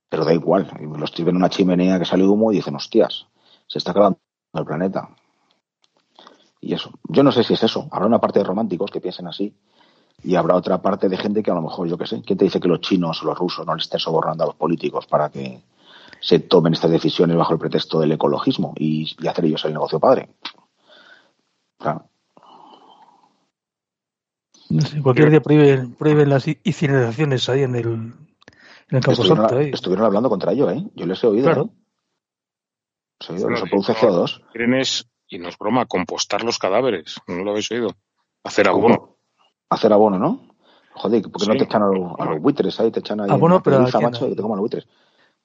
Pero 0.09 0.23
da 0.25 0.33
igual. 0.33 0.69
Los 0.97 1.11
tíos 1.11 1.25
ven 1.25 1.35
una 1.35 1.49
chimenea 1.49 1.99
que 1.99 2.05
sale 2.05 2.25
humo 2.25 2.51
y 2.51 2.55
dicen, 2.57 2.75
hostias, 2.75 3.27
se 3.67 3.77
está 3.79 3.91
acabando 3.91 4.19
el 4.53 4.65
planeta. 4.65 5.09
Y 6.61 6.73
eso. 6.73 6.91
Yo 7.09 7.23
no 7.23 7.31
sé 7.31 7.43
si 7.43 7.53
es 7.53 7.63
eso. 7.63 7.87
Habrá 7.91 8.07
una 8.07 8.19
parte 8.21 8.39
de 8.39 8.45
románticos 8.45 8.89
que 8.91 9.01
piensen 9.01 9.27
así. 9.27 9.53
Y 10.23 10.35
habrá 10.35 10.55
otra 10.55 10.81
parte 10.81 11.09
de 11.09 11.17
gente 11.17 11.43
que 11.43 11.51
a 11.51 11.55
lo 11.55 11.61
mejor, 11.61 11.87
yo 11.87 11.97
qué 11.97 12.07
sé, 12.07 12.21
¿quién 12.21 12.37
te 12.37 12.45
dice 12.45 12.59
que 12.59 12.67
los 12.67 12.81
chinos 12.81 13.21
o 13.21 13.25
los 13.27 13.37
rusos 13.37 13.65
no 13.65 13.75
le 13.75 13.81
estén 13.81 13.99
sobornando 13.99 14.43
a 14.43 14.47
los 14.47 14.55
políticos 14.55 15.05
para 15.05 15.29
que 15.29 15.61
se 16.19 16.39
tomen 16.39 16.73
estas 16.73 16.91
decisiones 16.91 17.37
bajo 17.37 17.53
el 17.53 17.59
pretexto 17.59 17.99
del 17.99 18.11
ecologismo 18.11 18.73
y, 18.77 19.15
y 19.19 19.27
hacer 19.27 19.45
ellos 19.45 19.63
el 19.65 19.73
negocio 19.73 19.99
padre? 19.99 20.29
Claro. 21.77 22.09
no 24.69 24.81
sé, 24.81 25.01
cualquier 25.01 25.29
día 25.29 25.41
prohíben, 25.41 25.93
prohíben 25.95 26.29
las 26.29 26.47
incineraciones 26.47 27.47
ahí 27.49 27.63
en 27.63 27.75
el, 27.75 27.85
en 27.85 28.17
el 28.89 28.97
Estuvieron, 28.97 29.57
ahí. 29.57 29.69
estuvieron 29.73 30.05
hablando 30.05 30.29
contra 30.29 30.51
ello, 30.51 30.69
¿eh? 30.71 30.83
Yo 30.95 31.05
les 31.05 31.23
he 31.23 31.27
oído. 31.27 31.45
Claro. 31.45 31.69
¿eh? 31.71 31.77
Les 33.19 33.29
he 33.29 33.33
oído, 33.33 33.57
se 33.57 33.63
de 33.63 33.69
produce 33.69 33.91
hecho, 33.93 34.07
CO2. 34.07 34.41
Quieren 34.51 34.73
es, 34.73 35.07
y 35.27 35.39
no 35.39 35.49
es 35.49 35.57
broma, 35.57 35.85
compostar 35.85 36.43
los 36.43 36.57
cadáveres. 36.57 37.21
¿No 37.27 37.43
lo 37.43 37.51
habéis 37.51 37.71
oído? 37.71 37.95
Hacer 38.43 38.67
abono. 38.67 39.16
Hacer 39.69 39.91
abono, 39.93 40.17
¿no? 40.17 40.41
Joder, 40.93 41.21
¿por 41.23 41.41
qué 41.41 41.47
no 41.47 41.53
Sí. 41.53 41.59
te 41.59 41.63
echan 41.65 41.83
a, 41.83 41.87
los- 41.87 42.19
a 42.19 42.25
los 42.25 42.41
buitres 42.41 42.79
ahí? 42.79 42.89
Te 42.91 42.99
echan 43.01 43.19
ahí 43.21 43.29
Abono, 43.29 43.55
la 43.55 43.61
pero 43.63 43.85
te 43.85 43.91
coman 44.41 44.57
los 44.57 44.59
buitres. 44.61 44.87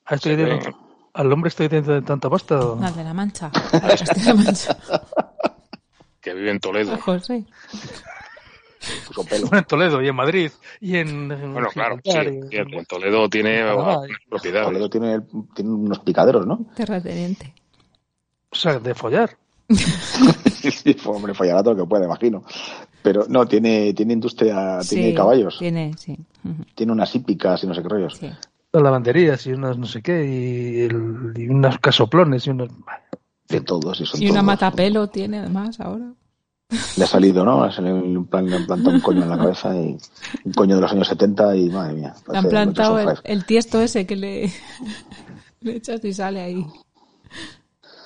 Ah, 0.07 0.14
estoy 0.14 0.37
dentro- 0.37 0.76
¿Al 1.14 1.31
hombre 1.33 1.49
estoy 1.49 1.69
dentro 1.69 1.93
de 1.95 2.02
tanta 2.02 2.31
pasta? 2.31 2.59
o- 2.59 2.83
Al 2.83 2.95
de 2.97 3.05
la 3.05 3.12
Mancha. 3.12 3.50
Al 3.73 3.81
de 3.83 3.88
Castilla-La 3.99 4.35
Mancha. 4.35 4.76
Que 6.21 6.33
vive 6.35 6.50
en 6.52 6.61
Toledo. 6.61 6.97
José. 6.99 7.45
Pelo. 9.29 9.47
Bueno, 9.47 9.59
en 9.59 9.64
Toledo 9.64 10.02
y 10.02 10.09
en 10.09 10.17
Madrid 10.17 10.50
y 10.81 10.97
en... 10.97 11.31
en 11.31 11.52
Bueno, 11.52 11.69
claro, 11.73 11.97
sí. 12.02 12.11
Y- 12.50 12.57
En 12.57 12.85
Toledo 12.87 13.29
tiene 13.29 13.62
propiedades. 14.29 14.67
Toledo 14.67 14.91
tiene, 14.91 15.21
tiene 15.55 15.71
unos 15.71 15.99
picaderos, 16.00 16.47
¿no? 16.47 16.64
Terrateniente. 16.75 17.55
O 18.50 18.57
sea, 18.57 18.79
de 18.79 18.95
follar. 18.95 19.37
Sí, 20.62 20.97
hombre, 21.07 21.35
fallará 21.35 21.61
todo 21.62 21.75
lo 21.75 21.83
que 21.85 21.88
puede, 21.88 22.05
imagino. 22.05 22.45
Pero 23.02 23.26
no, 23.28 23.47
tiene, 23.47 23.92
tiene 23.94 24.12
industria, 24.12 24.78
tiene 24.88 25.12
caballos, 25.14 25.56
Tiene, 25.59 25.92
sí. 25.99 26.16
Tiene 26.75 26.92
unas 26.92 27.14
hípicas 27.14 27.62
y 27.64 27.66
no 27.66 27.75
sé 27.75 27.82
qué 27.82 27.88
rollos. 27.88 28.16
sí. 28.18 28.30
Las 28.75 28.82
lavanderías 28.82 29.47
y 29.47 29.52
unas 29.52 29.76
no 29.76 29.85
sé 29.87 30.00
qué 30.00 30.25
y, 30.25 30.80
el- 30.82 31.35
y 31.37 31.47
unos 31.49 31.78
casoplones 31.78 32.47
y 32.47 32.50
unos... 32.50 32.71
De 33.49 33.61
todos, 33.61 34.00
y 34.00 34.06
son 34.06 34.21
Y 34.23 34.25
una 34.26 34.37
todos. 34.40 34.44
matapelo 34.44 35.09
tiene 35.09 35.40
además 35.40 35.78
ahora. 35.78 36.14
Le 36.97 37.04
ha 37.04 37.06
salido, 37.06 37.44
¿no? 37.44 37.66
Le 37.66 37.90
han 37.90 38.25
plantado 38.25 38.90
un 38.90 39.00
coño 39.00 39.25
en 39.25 39.28
la 39.28 39.37
cabeza 39.37 39.76
y 39.78 39.99
un 40.44 40.52
coño 40.54 40.76
de 40.76 40.80
los 40.80 40.90
años 40.92 41.06
70 41.06 41.54
y 41.56 41.68
madre 41.68 41.94
mía. 41.97 42.14
Le 42.30 42.38
han 42.38 42.49
plantado 42.49 42.99
el, 42.99 43.18
el 43.25 43.44
tiesto 43.44 43.78
ese 43.82 44.06
que 44.06 44.16
le, 44.16 44.50
le 45.61 45.76
echas 45.76 46.02
y 46.02 46.14
sale 46.14 46.40
ahí. 46.40 46.66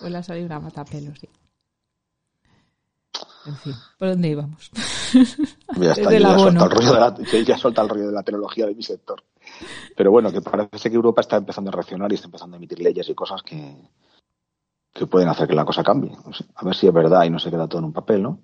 Pues 0.01 0.11
le 0.11 0.19
ha 0.19 0.23
salido 0.25 0.47
una 0.47 0.59
matapelo, 0.59 1.13
sí. 1.15 1.29
En 3.47 3.57
fin, 3.57 3.75
¿por 3.99 4.09
dónde 4.09 4.29
íbamos? 4.29 4.71
Ya 5.79 5.93
está, 5.93 6.13
yo 6.13 6.19
ya 6.19 6.39
suelta 6.39 6.65
el 6.65 6.71
rollo 6.71 6.93
de 6.93 7.01
la, 7.01 7.45
ya 7.45 7.59
suelta 7.59 7.83
el 7.83 7.89
rollo 7.89 8.07
de 8.09 8.13
la 8.13 8.23
tecnología 8.23 8.67
de 8.67 8.75
mi 8.75 8.83
sector. 8.83 9.23
Pero 9.97 10.11
bueno, 10.11 10.33
que 10.33 10.43
parece 10.43 10.91
que 10.91 10.97
Europa 10.97 11.21
está 11.21 11.37
empezando 11.37 11.71
a 11.71 11.73
reaccionar 11.73 12.11
y 12.11 12.17
está 12.17 12.27
empezando 12.27 12.57
a 12.57 12.59
emitir 12.59 12.81
leyes 12.81 13.09
y 13.09 13.15
cosas 13.15 13.43
que, 13.43 13.77
que 14.93 15.07
pueden 15.07 15.29
hacer 15.29 15.47
que 15.49 15.55
la 15.55 15.65
cosa 15.65 15.85
cambie. 15.85 16.13
A 16.55 16.65
ver 16.65 16.75
si 16.75 16.87
es 16.87 16.93
verdad 16.93 17.25
y 17.25 17.31
no 17.31 17.39
se 17.39 17.51
queda 17.51 17.69
todo 17.69 17.79
en 17.79 17.87
un 17.87 17.93
papel, 17.93 18.23
¿no? 18.23 18.41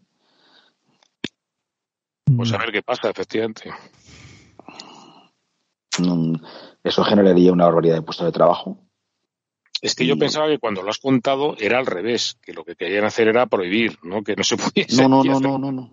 Pues 2.37 2.52
a 2.52 2.59
ver 2.59 2.73
qué 2.73 2.82
pasa, 2.82 3.11
efectivamente. 3.11 3.71
Mm, 5.99 6.35
Eso 6.82 7.04
generaría 7.04 7.52
una 7.52 7.66
barbaridad 7.66 7.97
de 7.97 8.02
puestos 8.02 8.26
de 8.26 8.32
trabajo. 8.32 8.78
Es 9.82 9.94
que 9.96 10.06
yo 10.06 10.16
pensaba 10.16 10.46
que 10.46 10.58
cuando 10.58 10.82
lo 10.82 10.90
has 10.90 10.98
contado 10.98 11.56
era 11.58 11.78
al 11.78 11.86
revés, 11.86 12.38
que 12.40 12.52
lo 12.54 12.64
que 12.64 12.76
querían 12.76 13.04
hacer 13.04 13.28
era 13.28 13.46
prohibir, 13.46 13.98
¿no? 14.04 14.22
Que 14.22 14.36
no 14.36 14.44
se 14.44 14.56
pudiese. 14.56 15.02
No, 15.02 15.08
no, 15.08 15.24
no, 15.24 15.32
hacer- 15.36 15.42
no, 15.42 15.58
no, 15.58 15.72
no. 15.72 15.90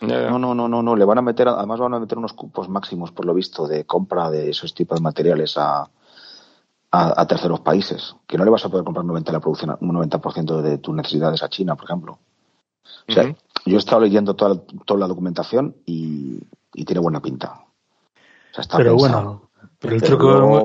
No, 0.00 0.38
no, 0.38 0.54
no, 0.54 0.66
no, 0.68 0.82
no. 0.82 0.96
Le 0.96 1.04
van 1.04 1.18
a 1.18 1.22
meter, 1.22 1.46
además 1.46 1.78
van 1.78 1.92
a 1.92 2.00
meter 2.00 2.16
unos 2.16 2.32
cupos 2.32 2.70
máximos, 2.70 3.12
por 3.12 3.26
lo 3.26 3.34
visto, 3.34 3.68
de 3.68 3.84
compra 3.84 4.30
de 4.30 4.48
esos 4.48 4.72
tipos 4.74 4.98
de 4.98 5.02
materiales 5.02 5.58
a, 5.58 5.82
a, 5.82 7.20
a 7.20 7.26
terceros 7.26 7.60
países. 7.60 8.16
Que 8.26 8.38
no 8.38 8.44
le 8.46 8.50
vas 8.50 8.64
a 8.64 8.70
poder 8.70 8.82
comprar 8.84 9.04
un 9.04 9.10
90% 9.10 9.24
de 9.26 9.32
la 9.32 9.40
producción, 9.40 9.76
un 9.80 9.92
90% 9.96 10.62
de 10.62 10.78
tus 10.78 10.94
necesidades 10.94 11.42
a 11.42 11.50
China, 11.50 11.76
por 11.76 11.84
ejemplo. 11.84 12.18
O 13.06 13.12
sea, 13.12 13.24
yo 13.66 13.76
he 13.76 13.78
estado 13.78 14.00
leyendo 14.00 14.34
toda, 14.34 14.58
toda 14.86 15.00
la 15.00 15.06
documentación 15.06 15.76
y, 15.84 16.38
y 16.72 16.84
tiene 16.86 17.00
buena 17.00 17.20
pinta. 17.20 17.52
O 17.52 18.54
sea, 18.54 18.62
está 18.62 18.78
Pero 18.78 18.96
pensado. 18.96 19.22
bueno, 19.22 19.50
pero 19.78 19.94
el 19.96 20.00
Pero 20.00 20.16
truco, 20.16 20.32
lo 20.32 20.64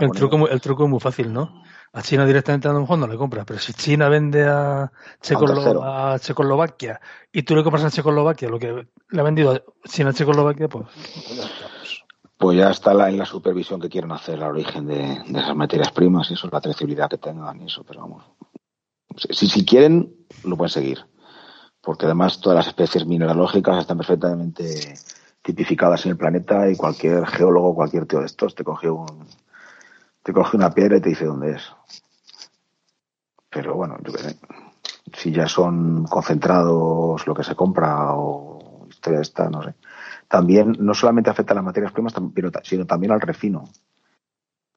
el, 0.00 0.10
truco, 0.10 0.48
el 0.48 0.60
truco 0.60 0.84
es 0.84 0.90
muy 0.90 1.00
fácil, 1.00 1.32
¿no? 1.32 1.62
A 1.96 2.02
China 2.02 2.26
directamente 2.26 2.68
a 2.68 2.72
lo 2.74 2.80
mejor 2.80 2.98
no 2.98 3.06
le 3.06 3.16
compras, 3.16 3.46
pero 3.46 3.58
si 3.58 3.72
China 3.72 4.10
vende 4.10 4.44
a, 4.44 4.92
Checoslo- 5.22 5.54
tercero. 5.54 5.82
a 5.82 6.18
Checoslovaquia 6.18 7.00
y 7.32 7.42
tú 7.42 7.56
le 7.56 7.62
compras 7.64 7.84
a 7.84 7.90
Checoslovaquia 7.90 8.50
lo 8.50 8.58
que 8.58 8.86
le 9.08 9.20
ha 9.20 9.22
vendido 9.22 9.64
China 9.88 10.10
a 10.10 10.12
Checoslovaquia, 10.12 10.68
pues 10.68 10.84
ya 11.34 11.44
está, 11.44 11.66
pues. 12.38 12.54
Ya 12.54 12.70
está 12.70 12.92
la, 12.92 13.08
en 13.08 13.16
la 13.16 13.24
supervisión 13.24 13.80
que 13.80 13.88
quieren 13.88 14.12
hacer 14.12 14.42
al 14.42 14.50
origen 14.50 14.86
de, 14.86 15.22
de 15.26 15.40
esas 15.40 15.56
materias 15.56 15.90
primas 15.90 16.30
y 16.30 16.34
eso, 16.34 16.48
la 16.52 16.60
trazabilidad 16.60 17.08
que 17.08 17.16
tengan 17.16 17.62
y 17.62 17.64
eso, 17.64 17.82
pero 17.82 18.00
vamos. 18.02 18.24
Si, 19.30 19.46
si 19.46 19.64
quieren, 19.64 20.14
lo 20.44 20.56
pueden 20.58 20.70
seguir. 20.70 20.98
Porque 21.80 22.04
además 22.04 22.40
todas 22.40 22.56
las 22.58 22.66
especies 22.66 23.06
mineralógicas 23.06 23.78
están 23.78 23.96
perfectamente 23.96 24.94
tipificadas 25.40 26.04
en 26.04 26.10
el 26.10 26.18
planeta 26.18 26.68
y 26.68 26.76
cualquier 26.76 27.26
geólogo, 27.26 27.74
cualquier 27.74 28.04
tío 28.04 28.20
de 28.20 28.26
estos 28.26 28.54
te 28.54 28.64
coge 28.64 28.90
un 28.90 29.26
te 30.26 30.32
coge 30.32 30.56
una 30.56 30.70
piedra 30.70 30.96
y 30.96 31.00
te 31.00 31.10
dice 31.10 31.24
dónde 31.24 31.52
es. 31.52 31.72
Pero 33.48 33.76
bueno, 33.76 33.96
yo 34.02 34.12
qué 34.12 34.18
sé. 34.18 34.36
Si 35.14 35.30
ya 35.30 35.46
son 35.46 36.04
concentrados 36.04 37.24
lo 37.28 37.34
que 37.34 37.44
se 37.44 37.54
compra 37.54 38.12
o 38.14 38.86
historia 38.90 39.20
esta, 39.20 39.48
no 39.48 39.62
sé 39.62 39.74
también 40.28 40.76
no 40.78 40.94
solamente 40.94 41.30
afecta 41.30 41.52
a 41.52 41.56
las 41.56 41.64
materias 41.64 41.92
primas, 41.92 42.14
sino 42.64 42.86
también 42.86 43.12
al 43.12 43.20
refino. 43.20 43.64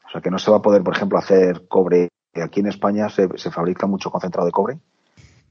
O 0.05 0.09
sea 0.11 0.21
que 0.21 0.31
no 0.31 0.39
se 0.39 0.51
va 0.51 0.57
a 0.57 0.61
poder, 0.61 0.83
por 0.83 0.95
ejemplo, 0.95 1.17
hacer 1.17 1.67
cobre. 1.67 2.09
Aquí 2.35 2.59
en 2.59 2.67
España 2.67 3.09
se, 3.09 3.27
se 3.37 3.51
fabrica 3.51 3.87
mucho 3.87 4.11
concentrado 4.11 4.45
de 4.45 4.51
cobre 4.51 4.79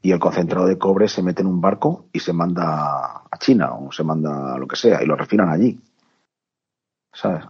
y 0.01 0.13
el 0.13 0.21
concentrado 0.21 0.67
de 0.67 0.79
cobre 0.79 1.09
se 1.09 1.23
mete 1.23 1.43
en 1.43 1.49
un 1.49 1.61
barco 1.61 2.07
y 2.13 2.21
se 2.21 2.33
manda 2.33 3.25
a 3.31 3.39
China 3.39 3.73
o 3.73 3.91
se 3.91 4.05
manda 4.05 4.55
a 4.55 4.59
lo 4.59 4.67
que 4.69 4.77
sea 4.77 5.03
y 5.03 5.07
lo 5.07 5.17
refinan 5.17 5.49
allí. 5.49 5.81
¿Sabes? 7.13 7.45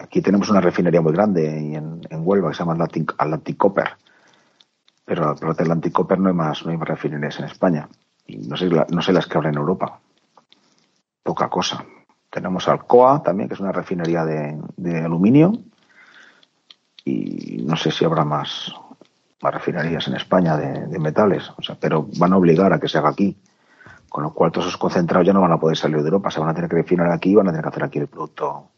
Aquí 0.00 0.22
tenemos 0.22 0.48
una 0.48 0.60
refinería 0.60 1.00
muy 1.00 1.12
grande 1.12 1.74
en, 1.74 2.00
en 2.08 2.20
Huelva 2.22 2.50
que 2.50 2.54
se 2.54 2.60
llama 2.60 2.74
Atlantic, 2.74 3.14
Atlantic 3.18 3.56
Copper. 3.56 3.88
Pero 5.04 5.24
aparte 5.24 5.64
de 5.64 5.72
Atlantic 5.72 6.18
no 6.18 6.28
hay 6.28 6.34
más, 6.34 6.64
no 6.64 6.70
hay 6.70 6.76
más 6.76 6.88
refinerías 6.88 7.38
en 7.40 7.46
España. 7.46 7.88
Y 8.26 8.36
no 8.46 8.56
sé, 8.56 8.68
no 8.68 9.02
sé 9.02 9.12
las 9.12 9.26
que 9.26 9.36
habrá 9.36 9.50
en 9.50 9.56
Europa 9.56 10.00
poca 11.22 11.48
cosa. 11.48 11.84
Tenemos 12.30 12.68
Alcoa 12.68 13.22
también, 13.22 13.48
que 13.48 13.54
es 13.54 13.60
una 13.60 13.72
refinería 13.72 14.24
de, 14.24 14.58
de 14.76 15.00
aluminio. 15.00 15.52
Y 17.04 17.64
no 17.66 17.76
sé 17.76 17.90
si 17.90 18.04
habrá 18.04 18.24
más, 18.24 18.72
más 19.42 19.54
refinerías 19.54 20.06
en 20.08 20.14
España 20.14 20.56
de, 20.56 20.86
de 20.86 20.98
metales. 20.98 21.50
O 21.56 21.62
sea, 21.62 21.76
pero 21.78 22.06
van 22.18 22.32
a 22.32 22.36
obligar 22.36 22.72
a 22.72 22.78
que 22.78 22.88
se 22.88 22.98
haga 22.98 23.08
aquí. 23.08 23.36
Con 24.08 24.22
lo 24.22 24.32
cual 24.32 24.52
todos 24.52 24.68
esos 24.68 24.78
concentrados 24.78 25.26
ya 25.26 25.32
no 25.32 25.40
van 25.40 25.52
a 25.52 25.58
poder 25.58 25.76
salir 25.76 25.98
de 25.98 26.04
Europa. 26.04 26.30
Se 26.30 26.40
van 26.40 26.50
a 26.50 26.54
tener 26.54 26.70
que 26.70 26.76
refinar 26.76 27.10
aquí 27.10 27.32
y 27.32 27.34
van 27.34 27.48
a 27.48 27.50
tener 27.50 27.64
que 27.64 27.68
hacer 27.70 27.84
aquí 27.84 27.98
el 27.98 28.06
producto 28.06 28.70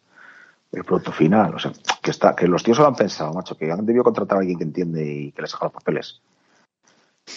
el 0.73 0.85
producto 0.85 1.12
final. 1.12 1.55
O 1.55 1.59
sea, 1.59 1.73
que 2.03 2.11
está, 2.11 2.35
que 2.35 2.47
los 2.47 2.62
tíos 2.62 2.79
lo 2.79 2.87
han 2.87 2.95
pensado, 2.95 3.33
macho, 3.33 3.57
que 3.57 3.71
han 3.71 3.85
debido 3.87 4.05
contratar 4.05 4.39
a 4.39 4.41
alguien 4.41 4.59
que 4.59 4.65
entiende 4.65 5.05
y 5.05 5.33
que 5.33 5.43
les 5.43 5.55
haga 5.55 5.67
los 5.67 5.73
papeles. 5.75 6.23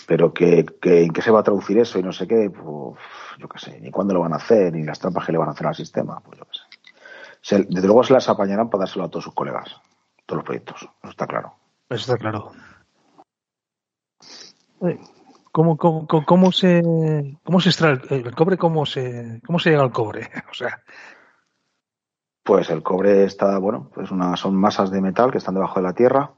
Pero 0.07 0.33
que, 0.33 0.65
que 0.81 1.03
en 1.03 1.11
qué 1.13 1.21
se 1.21 1.31
va 1.31 1.41
a 1.41 1.43
traducir 1.43 1.77
eso 1.77 1.99
y 1.99 2.03
no 2.03 2.11
sé 2.11 2.27
qué, 2.27 2.49
pues, 2.49 2.99
yo 3.39 3.47
qué 3.47 3.59
sé, 3.59 3.79
ni 3.79 3.91
cuándo 3.91 4.13
lo 4.13 4.21
van 4.21 4.33
a 4.33 4.37
hacer, 4.37 4.73
ni 4.73 4.83
las 4.83 4.99
trampas 4.99 5.25
que 5.25 5.31
le 5.31 5.37
van 5.37 5.49
a 5.49 5.51
hacer 5.51 5.67
al 5.67 5.75
sistema, 5.75 6.19
pues 6.21 6.39
yo 6.39 6.45
qué 6.45 6.51
sé. 6.57 6.63
Se- 7.41 7.63
desde 7.69 7.87
luego 7.87 8.03
se 8.03 8.13
las 8.13 8.27
apañarán 8.29 8.69
para 8.69 8.81
dárselo 8.83 9.05
a 9.05 9.09
todos 9.09 9.25
sus 9.25 9.33
colegas, 9.35 9.69
todos 10.25 10.37
los 10.37 10.45
proyectos, 10.45 10.81
eso 10.81 11.09
está 11.09 11.27
claro. 11.27 11.53
Eso 11.89 12.11
está 12.13 12.17
claro. 12.17 12.51
Oye, 14.79 14.99
¿Cómo, 15.51 15.77
cómo, 15.77 16.07
cómo, 16.07 16.25
cómo 16.25 16.51
se, 16.51 16.81
cómo 17.43 17.59
se 17.59 17.69
extrae 17.69 17.99
el, 18.09 18.25
el 18.27 18.35
cobre? 18.35 18.57
¿Cómo 18.57 18.85
se, 18.87 19.39
¿Cómo 19.45 19.59
se 19.59 19.69
llega 19.69 19.83
al 19.83 19.91
cobre? 19.91 20.29
O 20.49 20.53
sea, 20.55 20.81
Pues 22.43 22.69
el 22.69 22.83
cobre 22.83 23.23
está, 23.23 23.57
bueno, 23.57 23.89
pues 23.93 24.11
una, 24.11 24.35
son 24.35 24.55
masas 24.55 24.91
de 24.91 25.01
metal 25.01 25.31
que 25.31 25.37
están 25.37 25.55
debajo 25.55 25.79
de 25.79 25.83
la 25.83 25.93
tierra, 25.93 26.31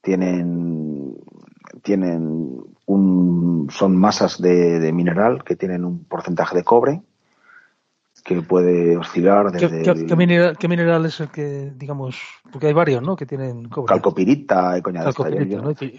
tienen, 0.00 1.14
tienen 1.82 2.60
un, 2.86 3.68
son 3.70 3.96
masas 3.96 4.40
de, 4.40 4.80
de 4.80 4.92
mineral 4.92 5.44
que 5.44 5.54
tienen 5.56 5.84
un 5.84 6.04
porcentaje 6.04 6.56
de 6.56 6.64
cobre 6.64 7.02
que 8.24 8.42
puede 8.42 8.96
oscilar 8.96 9.52
¿qué, 9.52 9.68
desde 9.68 9.82
qué- 10.06 10.16
mineral, 10.16 10.58
qué 10.58 10.68
mineral 10.68 11.06
es 11.06 11.20
el 11.20 11.28
que, 11.30 11.72
digamos, 11.76 12.20
porque 12.52 12.66
hay 12.66 12.72
varios, 12.74 13.00
¿no? 13.02 13.16
Que 13.16 13.24
tienen 13.24 13.68
cobre. 13.68 13.86
calcopirita 13.86 14.76
y 14.76 14.82
coña 14.82 15.04
de 15.04 15.10
esta. 15.10 15.30
Yo, 15.30 15.62
¿no? 15.62 15.74
sí, 15.74 15.94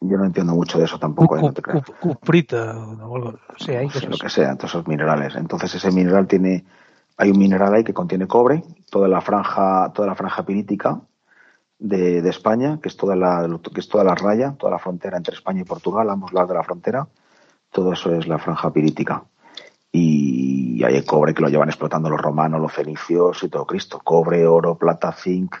yo- 0.00 0.18
no 0.18 0.24
entiendo 0.26 0.54
mucho 0.54 0.78
de 0.78 0.84
eso 0.84 0.98
tampoco, 0.98 1.36
eh, 1.36 1.40
no 1.40 1.48
cu- 1.48 1.54
te 1.54 1.62
creas. 1.62 1.84
cu- 1.84 1.94
Cuprita 2.14 2.76
o 2.78 3.16
algo. 3.16 3.34
Hay 3.68 3.90
Sí, 3.90 4.06
lo 4.06 4.16
que 4.18 4.28
sea, 4.28 4.54
todos 4.54 4.70
esos 4.72 4.86
minerales. 4.86 5.34
Entonces 5.34 5.74
ese 5.74 5.90
mineral 5.90 6.28
tiene, 6.28 6.64
hay 7.20 7.30
un 7.30 7.38
mineral 7.38 7.74
ahí 7.74 7.84
que 7.84 7.92
contiene 7.92 8.26
cobre, 8.26 8.64
toda 8.90 9.06
la 9.06 9.20
franja, 9.20 9.92
toda 9.92 10.08
la 10.08 10.14
franja 10.14 10.42
pirítica 10.46 11.02
de, 11.78 12.22
de 12.22 12.30
España, 12.30 12.78
que 12.82 12.88
es 12.88 12.96
toda 12.96 13.14
la, 13.14 13.46
que 13.74 13.80
es 13.80 13.88
toda 13.90 14.04
la 14.04 14.14
raya, 14.14 14.54
toda 14.58 14.72
la 14.72 14.78
frontera 14.78 15.18
entre 15.18 15.34
España 15.34 15.60
y 15.60 15.64
Portugal, 15.64 16.08
ambos 16.08 16.32
lados 16.32 16.48
de 16.48 16.54
la 16.54 16.64
frontera, 16.64 17.06
todo 17.70 17.92
eso 17.92 18.14
es 18.14 18.26
la 18.26 18.38
franja 18.38 18.72
pirítica. 18.72 19.22
Y 19.92 20.82
hay 20.82 21.04
cobre 21.04 21.34
que 21.34 21.42
lo 21.42 21.50
llevan 21.50 21.68
explotando 21.68 22.08
los 22.08 22.18
romanos, 22.22 22.58
los 22.58 22.72
fenicios 22.72 23.42
y 23.42 23.50
todo 23.50 23.66
Cristo. 23.66 24.00
Cobre, 24.02 24.46
oro, 24.46 24.76
plata, 24.76 25.12
zinc, 25.12 25.56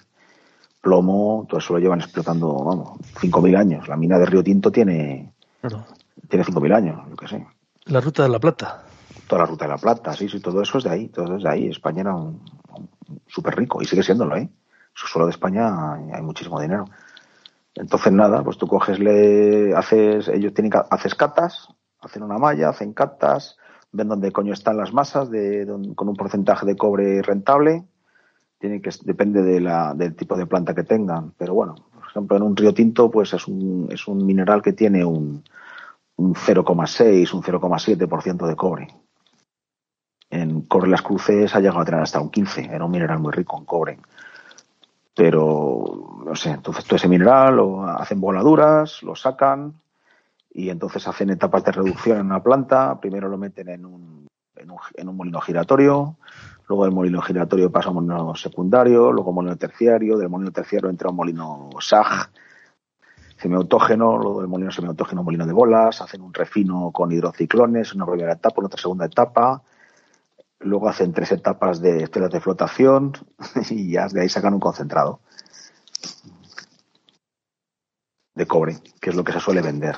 plomo, 0.80 1.44
todo 1.46 1.58
eso 1.58 1.74
lo 1.74 1.78
llevan 1.78 2.00
explotando, 2.00 2.54
vamos, 2.64 2.98
5.000 3.20 3.58
años. 3.58 3.86
La 3.86 3.98
mina 3.98 4.18
de 4.18 4.24
Río 4.24 4.42
Tinto 4.42 4.72
tiene, 4.72 5.34
Claro. 5.60 5.84
tiene 6.26 6.42
5.000 6.42 6.74
años, 6.74 7.02
yo 7.10 7.16
qué 7.16 7.28
sé 7.28 7.46
La 7.84 8.00
ruta 8.00 8.22
de 8.22 8.30
la 8.30 8.38
plata. 8.38 8.84
Toda 9.30 9.42
la 9.42 9.46
ruta 9.46 9.64
de 9.64 9.70
la 9.70 9.78
plata, 9.78 10.12
sí, 10.12 10.28
sí, 10.28 10.40
todo 10.40 10.60
eso 10.60 10.78
es 10.78 10.84
de 10.84 10.90
ahí, 10.90 11.08
todo 11.08 11.36
es 11.36 11.44
de 11.44 11.48
ahí. 11.48 11.68
España 11.68 12.00
era 12.00 12.14
un, 12.16 12.42
un 12.76 13.20
súper 13.28 13.54
rico 13.56 13.80
y 13.80 13.84
sigue 13.84 14.02
siéndolo, 14.02 14.36
¿eh? 14.36 14.50
Su 14.92 15.06
suelo 15.06 15.26
de 15.26 15.30
España 15.30 15.94
hay, 15.94 16.20
muchísimo 16.20 16.60
dinero. 16.60 16.84
Entonces 17.76 18.12
nada, 18.12 18.42
pues 18.42 18.58
tú 18.58 18.66
coges, 18.66 18.98
le 18.98 19.72
haces, 19.76 20.26
ellos 20.28 20.52
tienen 20.52 20.72
haces 20.90 21.14
catas, 21.14 21.68
hacen 22.00 22.24
una 22.24 22.38
malla, 22.38 22.70
hacen 22.70 22.92
catas, 22.92 23.56
ven 23.92 24.08
dónde 24.08 24.32
coño 24.32 24.52
están 24.52 24.76
las 24.76 24.92
masas 24.92 25.30
de, 25.30 25.64
don- 25.64 25.94
con 25.94 26.08
un 26.08 26.16
porcentaje 26.16 26.66
de 26.66 26.76
cobre 26.76 27.22
rentable. 27.22 27.84
Tiene 28.58 28.82
que, 28.82 28.90
depende 29.04 29.42
de 29.42 29.60
la, 29.60 29.94
del 29.94 30.16
tipo 30.16 30.36
de 30.36 30.46
planta 30.46 30.74
que 30.74 30.82
tengan. 30.82 31.32
Pero 31.38 31.54
bueno, 31.54 31.76
por 31.94 32.04
ejemplo, 32.10 32.36
en 32.36 32.42
un 32.42 32.56
río 32.56 32.74
tinto, 32.74 33.08
pues 33.10 33.32
es 33.32 33.46
un, 33.46 33.86
es 33.92 34.08
un 34.08 34.26
mineral 34.26 34.60
que 34.60 34.72
tiene 34.72 35.04
un, 35.04 35.44
un 36.16 36.34
0,6, 36.34 37.32
un 37.32 37.42
0,7% 37.42 38.46
de 38.46 38.56
cobre. 38.56 38.88
En 40.30 40.62
cobre 40.62 40.88
las 40.88 41.02
cruces 41.02 41.54
ha 41.54 41.60
llegado 41.60 41.80
a 41.80 41.84
tener 41.84 42.00
hasta 42.00 42.20
un 42.20 42.30
15. 42.30 42.66
Era 42.72 42.84
un 42.84 42.90
mineral 42.90 43.18
muy 43.18 43.32
rico 43.32 43.58
en 43.58 43.64
cobre. 43.64 43.98
Pero, 45.14 46.22
no 46.24 46.34
sé, 46.34 46.50
entonces 46.50 46.84
todo 46.84 46.96
ese 46.96 47.08
mineral 47.08 47.56
lo 47.56 47.84
hacen 47.84 48.20
voladuras, 48.20 49.02
lo 49.02 49.14
sacan 49.14 49.74
y 50.52 50.70
entonces 50.70 51.06
hacen 51.06 51.30
etapas 51.30 51.64
de 51.64 51.72
reducción 51.72 52.18
en 52.18 52.26
una 52.26 52.42
planta. 52.42 53.00
Primero 53.00 53.28
lo 53.28 53.36
meten 53.36 53.68
en 53.68 53.84
un, 53.84 54.28
en 54.56 54.70
un, 54.70 54.78
en 54.94 55.08
un 55.08 55.16
molino 55.16 55.40
giratorio, 55.40 56.16
luego 56.68 56.84
del 56.84 56.94
molino 56.94 57.20
giratorio 57.20 57.70
pasa 57.70 57.88
a 57.88 57.90
un 57.90 58.06
molino 58.06 58.34
secundario, 58.34 59.10
luego 59.12 59.32
molino 59.32 59.56
terciario, 59.56 60.16
del 60.16 60.28
molino 60.28 60.52
terciario 60.52 60.88
entra 60.88 61.10
un 61.10 61.16
molino 61.16 61.70
SAG 61.80 62.30
semiautógeno, 63.36 64.18
luego 64.18 64.40
del 64.40 64.48
molino 64.48 64.70
semiautógeno 64.70 65.22
molino 65.22 65.46
de 65.46 65.52
bolas, 65.52 66.00
hacen 66.00 66.20
un 66.20 66.32
refino 66.32 66.90
con 66.92 67.10
hidrociclones, 67.10 67.94
una 67.94 68.06
primera 68.06 68.32
etapa, 68.32 68.56
una 68.58 68.66
otra 68.66 68.80
segunda 68.80 69.06
etapa, 69.06 69.62
luego 70.60 70.88
hacen 70.88 71.12
tres 71.12 71.32
etapas 71.32 71.80
de 71.80 72.04
estelas 72.04 72.30
de 72.30 72.40
flotación 72.40 73.12
y 73.70 73.92
ya 73.92 74.08
de 74.08 74.22
ahí 74.22 74.28
sacan 74.28 74.54
un 74.54 74.60
concentrado 74.60 75.20
de 78.34 78.46
cobre, 78.46 78.78
que 79.00 79.10
es 79.10 79.16
lo 79.16 79.24
que 79.24 79.32
se 79.32 79.40
suele 79.40 79.60
vender. 79.60 79.96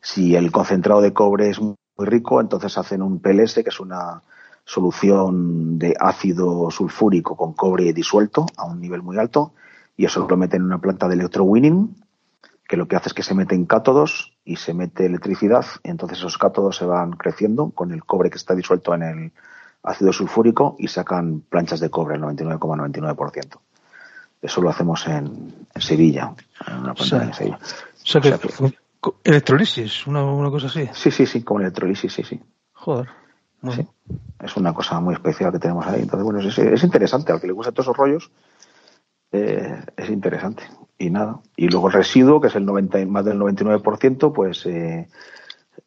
Si 0.00 0.36
el 0.36 0.52
concentrado 0.52 1.00
de 1.00 1.12
cobre 1.12 1.48
es 1.48 1.60
muy 1.60 1.76
rico, 1.98 2.40
entonces 2.40 2.76
hacen 2.76 3.02
un 3.02 3.20
PLS, 3.20 3.54
que 3.54 3.70
es 3.70 3.80
una 3.80 4.22
solución 4.64 5.78
de 5.78 5.94
ácido 5.98 6.70
sulfúrico 6.70 7.36
con 7.36 7.54
cobre 7.54 7.92
disuelto 7.92 8.46
a 8.56 8.66
un 8.66 8.80
nivel 8.80 9.02
muy 9.02 9.18
alto, 9.18 9.54
y 9.96 10.04
eso 10.04 10.26
lo 10.28 10.36
meten 10.36 10.62
en 10.62 10.66
una 10.66 10.80
planta 10.80 11.08
de 11.08 11.14
electrowinning, 11.14 11.96
que 12.68 12.76
lo 12.76 12.86
que 12.86 12.96
hace 12.96 13.08
es 13.08 13.14
que 13.14 13.22
se 13.22 13.34
meten 13.34 13.66
cátodos 13.66 14.36
y 14.44 14.56
se 14.56 14.74
mete 14.74 15.06
electricidad, 15.06 15.66
entonces 15.82 16.18
esos 16.18 16.38
cátodos 16.38 16.76
se 16.76 16.86
van 16.86 17.12
creciendo 17.12 17.70
con 17.70 17.92
el 17.92 18.04
cobre 18.04 18.30
que 18.30 18.38
está 18.38 18.54
disuelto 18.54 18.94
en 18.94 19.02
el 19.02 19.32
ácido 19.82 20.12
sulfúrico 20.12 20.76
y 20.78 20.88
sacan 20.88 21.40
planchas 21.40 21.80
de 21.80 21.90
cobre 21.90 22.14
al 22.16 22.22
99,99%. 22.22 23.58
Eso 24.40 24.60
lo 24.60 24.70
hacemos 24.70 25.06
en, 25.06 25.66
en 25.74 25.80
Sevilla, 25.82 26.34
en 26.66 26.74
una 26.78 26.94
planta 26.94 27.02
O 27.02 27.04
sea, 27.06 27.22
en 27.22 27.34
Sevilla. 27.34 27.58
O 27.62 28.06
sea 28.06 28.20
que, 28.20 28.32
O 28.34 28.38
sea 28.38 28.70
co- 29.00 29.16
electrolisis, 29.24 30.06
una, 30.06 30.24
una 30.24 30.50
cosa 30.50 30.66
así. 30.68 30.88
Sí, 30.92 31.10
sí, 31.10 31.26
sí, 31.26 31.42
como 31.42 31.60
electrolisis, 31.60 32.12
sí, 32.12 32.22
sí. 32.24 32.40
Joder. 32.72 33.08
Bueno, 33.60 33.82
Sí. 33.82 33.88
Es 34.42 34.56
una 34.56 34.74
cosa 34.74 34.98
muy 34.98 35.14
especial 35.14 35.52
que 35.52 35.60
tenemos 35.60 35.86
ahí. 35.86 36.02
Entonces, 36.02 36.24
bueno, 36.24 36.40
es, 36.40 36.58
es 36.58 36.82
interesante. 36.82 37.30
Al 37.30 37.40
que 37.40 37.46
le 37.46 37.52
gustan 37.52 37.72
todos 37.74 37.86
esos 37.86 37.96
rollos, 37.96 38.30
eh, 39.30 39.80
es 39.96 40.10
interesante. 40.10 40.64
Y 40.98 41.10
nada. 41.10 41.38
Y 41.56 41.68
luego 41.68 41.86
el 41.86 41.92
residuo, 41.94 42.40
que 42.40 42.48
es 42.48 42.56
el 42.56 42.64
90, 42.66 42.98
y- 43.00 43.06
más 43.06 43.24
del 43.24 43.38
99%, 43.38 44.32
pues 44.32 44.66
eh, 44.66 45.08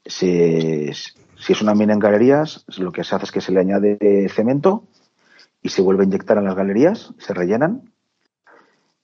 se- 0.05 0.93
si 1.45 1.53
es 1.53 1.62
una 1.62 1.75
mina 1.75 1.93
en 1.93 1.99
galerías, 1.99 2.65
lo 2.77 2.91
que 2.91 3.03
se 3.03 3.13
hace 3.15 3.25
es 3.25 3.31
que 3.31 3.39
se 3.39 3.51
le 3.51 3.60
añade 3.60 4.27
cemento 4.29 4.88
y 5.62 5.69
se 5.69 5.84
vuelve 5.84 6.01
a 6.03 6.05
inyectar 6.08 6.38
en 6.39 6.45
las 6.45 6.55
galerías, 6.55 7.13
se 7.19 7.36
rellenan. 7.36 7.91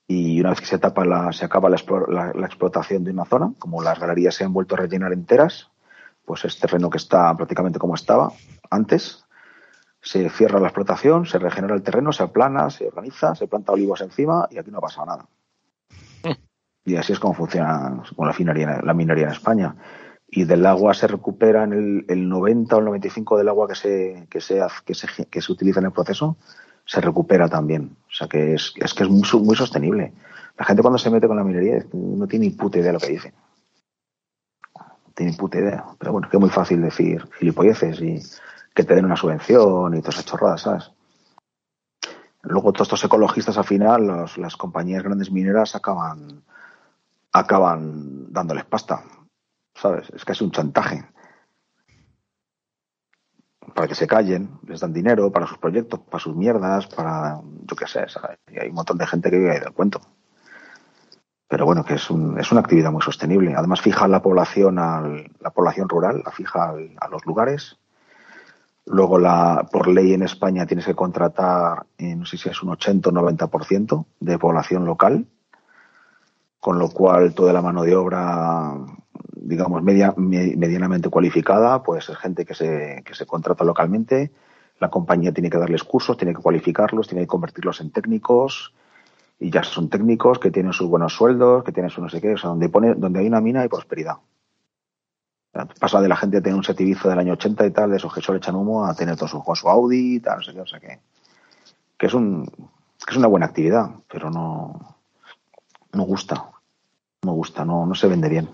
Y 0.08 0.40
una 0.42 0.50
vez 0.50 0.60
que 0.60 0.66
se 0.66 0.80
tapa 0.80 1.06
la, 1.06 1.32
se 1.32 1.46
acaba 1.46 1.70
la, 1.70 1.78
la- 2.08 2.34
la 2.34 2.46
explotación 2.48 3.04
de 3.04 3.12
una 3.12 3.26
zona, 3.26 3.54
como 3.60 3.84
las 3.84 4.00
galerías 4.00 4.34
se 4.34 4.44
han 4.44 4.54
vuelto 4.54 4.74
a 4.74 4.80
rellenar 4.80 5.14
enteras, 5.14 5.70
pues 6.26 6.44
es 6.46 6.60
terreno 6.60 6.90
que 6.90 6.98
está 6.98 7.36
prácticamente 7.38 7.78
como 7.78 7.94
estaba 7.94 8.32
antes. 8.72 9.24
Se 10.02 10.28
cierra 10.32 10.60
la 10.60 10.68
explotación, 10.70 11.28
se 11.28 11.38
regenera 11.38 11.76
el 11.76 11.84
terreno, 11.84 12.12
se 12.12 12.24
aplana, 12.24 12.72
se 12.72 12.88
organiza, 12.88 13.36
se 13.36 13.48
planta 13.48 13.72
olivos 13.72 14.02
encima 14.02 14.48
y 14.50 14.58
aquí 14.58 14.72
no 14.72 14.80
ha 14.80 14.82
pasado 14.82 15.06
nada. 15.06 15.26
Y 16.84 16.96
así 16.96 17.14
es 17.14 17.20
como 17.20 17.36
funciona 17.36 18.02
con 18.16 18.28
la 18.28 18.34
minería, 18.38 18.82
la 18.84 18.94
minería 18.96 19.26
en 19.26 19.32
España. 19.32 19.76
Y 20.34 20.46
del 20.46 20.66
agua 20.66 20.94
se 20.94 21.08
recupera 21.08 21.66
en 21.66 21.74
el, 21.74 22.06
el 22.08 22.30
90 22.30 22.76
o 22.76 22.80
el 22.80 22.86
95 22.86 23.38
del 23.38 23.50
agua 23.50 23.68
que 23.68 23.76
se, 23.76 24.28
que 24.30 24.40
se, 24.40 24.62
que 24.86 24.94
se, 24.96 25.26
que 25.26 25.42
se 25.42 25.52
utiliza 25.52 25.80
en 25.82 25.88
el 25.88 25.92
proceso, 25.92 26.38
se 26.86 27.02
recupera 27.02 27.50
también. 27.50 27.98
O 28.08 28.12
sea 28.14 28.28
que 28.30 28.54
es, 28.54 28.72
que 28.96 29.04
es 29.04 29.10
muy, 29.10 29.24
muy 29.44 29.56
sostenible. 29.58 30.14
La 30.58 30.66
gente 30.66 30.82
cuando 30.82 30.98
se 30.98 31.10
mete 31.10 31.28
con 31.28 31.36
la 31.36 31.44
minería 31.44 31.84
no 31.94 32.28
tiene 32.28 32.46
ni 32.48 32.52
puta 32.54 32.78
idea 32.78 32.88
de 32.88 32.94
lo 32.94 33.00
que 33.00 33.12
dice. 33.12 33.34
No 34.80 35.12
tiene 35.14 35.32
ni 35.34 35.38
puta 35.38 35.60
idea. 35.60 35.84
Pero 36.00 36.14
bueno, 36.14 36.28
es 36.28 36.32
que 36.32 36.38
es 36.38 36.42
muy 36.42 36.50
fácil 36.50 36.82
decir 36.82 37.28
gilipolleces 37.38 38.02
y 38.02 38.20
que 38.74 38.84
te 38.86 38.96
den 38.96 39.04
una 39.06 39.18
subvención 39.18 39.94
y 39.96 40.00
todas 40.00 40.16
esas 40.16 40.26
chorradas, 40.26 40.62
¿sabes? 40.62 40.92
Luego 42.44 42.72
todos 42.72 42.88
estos 42.88 43.04
ecologistas 43.04 43.58
al 43.58 43.66
final, 43.66 44.08
los- 44.08 44.38
las 44.38 44.56
compañías 44.56 45.04
grandes 45.04 45.30
mineras 45.32 45.76
acaban 45.76 46.42
acaban 47.34 48.32
dándoles 48.34 48.66
pasta, 48.66 49.04
¿sabes? 49.82 50.12
Es 50.14 50.24
casi 50.24 50.44
un 50.44 50.52
chantaje. 50.52 51.04
Para 53.74 53.88
que 53.88 53.96
se 53.96 54.06
callen, 54.06 54.60
les 54.68 54.80
dan 54.80 54.94
dinero 54.94 55.32
para 55.32 55.48
sus 55.48 55.58
proyectos, 55.58 56.00
para 56.02 56.20
sus 56.20 56.36
mierdas, 56.36 56.88
para, 56.88 57.42
yo 57.64 57.76
qué 57.76 57.88
sé. 57.88 58.06
Y 58.52 58.60
hay 58.60 58.70
un 58.70 58.76
montón 58.76 58.98
de 58.98 59.08
gente 59.08 59.32
que 59.32 59.38
vive 59.38 59.52
ahí 59.52 59.60
del 59.60 59.74
cuento. 59.74 60.02
Pero 61.48 61.66
bueno, 61.66 61.84
que 61.84 61.96
es, 61.96 62.10
un, 62.10 62.40
es 62.40 62.52
una 62.52 62.62
actividad 62.62 62.92
muy 62.92 63.02
sostenible. 63.02 63.56
Además, 63.56 63.82
fija 63.82 64.08
la 64.08 64.22
población, 64.22 64.78
al, 64.78 65.32
la 65.40 65.50
población 65.50 65.90
rural, 65.90 66.22
la 66.24 66.32
fija 66.32 66.74
a 67.00 67.08
los 67.10 67.26
lugares. 67.26 67.78
Luego, 68.86 69.20
la, 69.20 69.68
por 69.72 69.88
ley 69.88 70.14
en 70.14 70.24
España 70.24 70.66
tienes 70.66 70.86
que 70.86 70.96
contratar, 70.96 71.86
eh, 71.98 72.16
no 72.16 72.26
sé 72.26 72.38
si 72.38 72.50
es 72.50 72.62
un 72.62 72.70
80 72.70 73.10
o 73.10 73.14
90% 73.14 74.06
de 74.20 74.40
población 74.40 74.86
local, 74.86 75.28
con 76.60 76.78
lo 76.78 76.90
cual 76.90 77.34
toda 77.34 77.54
la 77.54 77.62
mano 77.62 77.84
de 77.84 77.96
obra, 77.96 78.76
digamos, 79.34 79.82
media, 79.84 80.14
me- 80.18 80.56
medianamente 80.56 81.10
cualificada, 81.10 81.84
pues 81.84 82.10
es 82.10 82.18
gente 82.18 82.46
que 82.46 82.54
se, 82.54 83.02
que 83.06 83.14
se 83.14 83.26
contrata 83.26 83.64
localmente. 83.64 84.32
La 84.80 84.90
compañía 84.90 85.34
tiene 85.34 85.50
que 85.50 85.58
darles 85.58 85.84
cursos, 85.84 86.18
tiene 86.18 86.34
que 86.34 86.42
cualificarlos, 86.42 87.08
tiene 87.08 87.24
que 87.24 87.28
convertirlos 87.28 87.82
en 87.82 87.92
técnicos 87.92 88.74
y 89.40 89.50
ya 89.50 89.64
son 89.64 89.90
técnicos 89.90 90.40
que 90.40 90.52
tienen 90.52 90.74
sus 90.74 90.88
buenos 90.88 91.14
sueldos, 91.16 91.64
que 91.64 91.72
tienen 91.72 91.90
su 91.90 92.02
no 92.02 92.10
sé 92.10 92.22
qué, 92.22 92.34
o 92.34 92.38
sea, 92.38 92.50
donde, 92.52 92.70
pone, 92.70 92.94
donde 92.96 93.20
hay 93.20 93.28
una 93.28 93.42
mina 93.42 93.62
hay 93.62 93.68
prosperidad. 93.68 94.18
Pasa 95.80 96.00
de 96.02 96.08
la 96.08 96.16
gente 96.16 96.38
de 96.38 96.42
tener 96.42 96.56
un 96.56 96.64
setivizo 96.64 97.10
del 97.10 97.20
año 97.20 97.34
80 97.34 97.66
y 97.66 97.72
tal, 97.72 97.92
de 97.92 97.98
esos 97.98 98.14
que 98.14 98.22
solo 98.22 98.38
echan 98.38 98.56
humo, 98.56 98.86
a 98.86 98.94
tener 98.96 99.18
todo 99.18 99.28
su, 99.28 99.44
con 99.44 99.56
su 99.56 99.68
Audi 99.68 100.20
no 100.24 100.42
sé 100.42 100.54
qué, 100.54 100.62
o 100.62 100.66
sea 100.68 100.80
que, 100.80 101.00
que 101.98 102.06
es 102.06 102.14
un, 102.14 102.46
que 102.46 103.12
es 103.12 103.18
una 103.18 103.28
buena 103.28 103.48
actividad, 103.48 103.90
pero 104.10 104.30
no, 104.30 104.96
no 105.92 106.04
gusta. 106.04 106.52
No 107.24 107.34
gusta, 107.34 107.66
no, 107.66 107.86
no 107.86 107.94
se 107.94 108.08
vende 108.08 108.30
bien. 108.30 108.50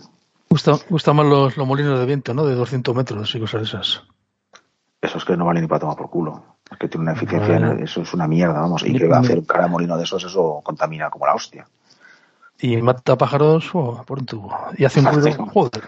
Gusta, 0.49 0.73
gusta 0.89 1.13
más 1.13 1.25
los, 1.25 1.57
los 1.57 1.67
molinos 1.67 1.99
de 1.99 2.05
viento, 2.05 2.33
¿no? 2.33 2.45
De 2.45 2.55
200 2.55 2.95
metros 2.95 3.33
y 3.35 3.39
cosas 3.39 3.61
de 3.61 3.67
esas. 3.67 4.03
Eso 5.01 5.17
es 5.17 5.25
que 5.25 5.37
no 5.37 5.45
vale 5.45 5.61
ni 5.61 5.67
para 5.67 5.79
tomar 5.79 5.95
por 5.95 6.09
culo. 6.09 6.43
Es 6.69 6.77
que 6.77 6.87
tiene 6.87 7.03
una 7.03 7.13
eficiencia, 7.13 7.73
eso 7.79 8.01
es 8.01 8.13
una 8.13 8.27
mierda, 8.27 8.59
vamos. 8.59 8.83
Y 8.85 8.93
que 8.97 9.07
va 9.07 9.17
a 9.17 9.19
hacer 9.21 9.45
cara 9.45 9.65
de 9.65 9.69
molino 9.69 9.97
de 9.97 10.03
esos, 10.03 10.23
eso 10.23 10.61
contamina 10.63 11.09
como 11.09 11.25
la 11.25 11.35
hostia. 11.35 11.67
Y 12.59 12.81
mata 12.81 13.15
pájaros 13.17 13.69
oh, 13.73 14.03
por 14.05 14.19
un 14.19 14.25
tubo. 14.25 14.57
Y 14.77 14.83
hace 14.83 14.99
un 14.99 15.05
ruido. 15.13 15.45
Joder. 15.47 15.83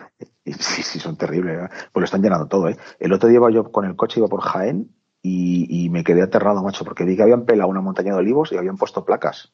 Sí, 0.46 0.84
sí, 0.84 1.00
son 1.00 1.16
terribles. 1.18 1.64
¿eh? 1.64 1.70
Pues 1.92 2.02
lo 2.02 2.06
están 2.06 2.22
llenando 2.22 2.48
todo, 2.48 2.70
¿eh? 2.70 2.78
El 3.00 3.12
otro 3.12 3.28
día 3.28 3.38
iba 3.38 3.50
yo 3.50 3.72
con 3.72 3.86
el 3.86 3.96
coche, 3.96 4.20
iba 4.20 4.28
por 4.30 4.42
Jaén 4.42 4.92
y, 5.22 5.86
y 5.86 5.90
me 5.90 6.04
quedé 6.04 6.22
aterrado, 6.22 6.62
macho, 6.64 6.86
porque 6.86 7.04
vi 7.04 7.18
que 7.18 7.24
habían 7.24 7.46
pelado 7.46 7.70
una 7.70 7.82
montaña 7.82 8.14
de 8.14 8.20
olivos 8.20 8.52
y 8.52 8.58
habían 8.58 8.78
puesto 8.78 9.04
placas 9.04 9.52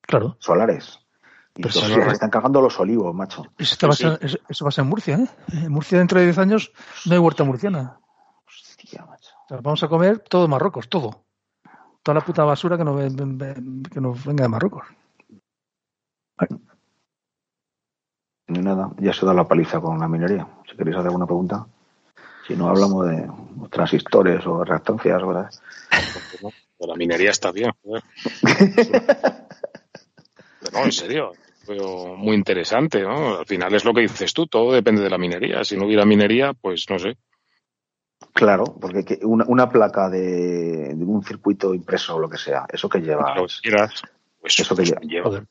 Claro. 0.00 0.36
solares. 0.40 0.98
Y 1.54 1.62
Pero 1.62 1.74
digo, 1.74 1.86
si 1.86 1.90
"Hostia, 1.92 1.96
no- 1.98 2.04
se 2.10 2.14
están 2.14 2.30
cargando 2.30 2.60
los 2.62 2.80
olivos, 2.80 3.14
macho. 3.14 3.44
Eso, 3.58 3.76
te 3.76 3.86
va 3.86 3.92
a 3.92 3.96
Sí, 3.96 4.02
ser- 4.04 4.18
eso- 4.22 4.38
eso 4.48 4.64
va 4.64 4.68
a 4.70 4.72
ser 4.72 4.84
en 4.84 4.88
Murcia, 4.88 5.16
¿eh? 5.16 5.26
En 5.52 5.70
Murcia 5.72 5.98
dentro 5.98 6.18
de 6.18 6.24
10 6.26 6.38
años 6.38 6.72
no 7.06 7.12
hay 7.12 7.18
huerta 7.18 7.44
murciana. 7.44 7.98
Hostia, 8.46 9.04
macho. 9.04 9.30
O 9.44 9.48
sea, 9.48 9.56
vamos 9.60 9.82
a 9.82 9.88
comer 9.88 10.20
todo 10.20 10.48
Marruecos, 10.48 10.88
todo. 10.88 11.24
Toda 12.02 12.14
la 12.16 12.24
puta 12.24 12.44
basura 12.44 12.76
que 12.78 12.84
nos, 12.84 12.96
que 13.90 14.00
nos 14.00 14.24
venga 14.24 14.44
de 14.44 14.48
Marruecos. 14.48 14.84
Ni 18.48 18.58
nada, 18.58 18.90
ya 18.98 19.12
se 19.12 19.24
da 19.24 19.32
la 19.34 19.46
paliza 19.46 19.80
con 19.80 19.98
la 19.98 20.08
minería. 20.08 20.46
Si 20.68 20.76
queréis 20.76 20.96
hacer 20.96 21.06
alguna 21.08 21.26
pregunta. 21.26 21.66
Si 22.46 22.56
no, 22.56 22.68
hablamos 22.68 23.06
de 23.08 23.30
transistores 23.70 24.44
o 24.46 24.64
reactancias, 24.64 25.22
¿verdad? 25.24 25.50
La 26.80 26.96
minería 26.96 27.30
está 27.30 27.52
bien. 27.52 27.70
joder. 27.84 28.02
No, 30.72 30.84
en 30.84 30.92
serio. 30.92 31.32
Pero 31.66 32.16
muy 32.16 32.34
interesante, 32.34 33.02
¿no? 33.02 33.38
Al 33.38 33.46
final 33.46 33.72
es 33.74 33.84
lo 33.84 33.94
que 33.94 34.00
dices 34.00 34.32
tú, 34.34 34.46
todo 34.48 34.72
depende 34.72 35.00
de 35.02 35.10
la 35.10 35.18
minería. 35.18 35.62
Si 35.62 35.76
no 35.76 35.86
hubiera 35.86 36.04
minería, 36.04 36.52
pues 36.54 36.86
no 36.90 36.98
sé. 36.98 37.16
Claro, 38.32 38.64
porque 38.80 39.04
que 39.04 39.18
una, 39.22 39.44
una 39.46 39.68
placa 39.68 40.08
de, 40.08 40.94
de 40.94 41.04
un 41.04 41.22
circuito 41.22 41.74
impreso 41.74 42.16
o 42.16 42.18
lo 42.18 42.28
que 42.28 42.38
sea, 42.38 42.66
eso 42.72 42.88
que 42.88 43.00
lleva. 43.00 43.36
Lo 43.36 43.46
que 43.46 43.54
quieras, 43.62 44.02
pues 44.40 44.58
Eso 44.58 44.74
que 44.74 44.84
lleva. 44.84 45.00
lleva. 45.02 45.44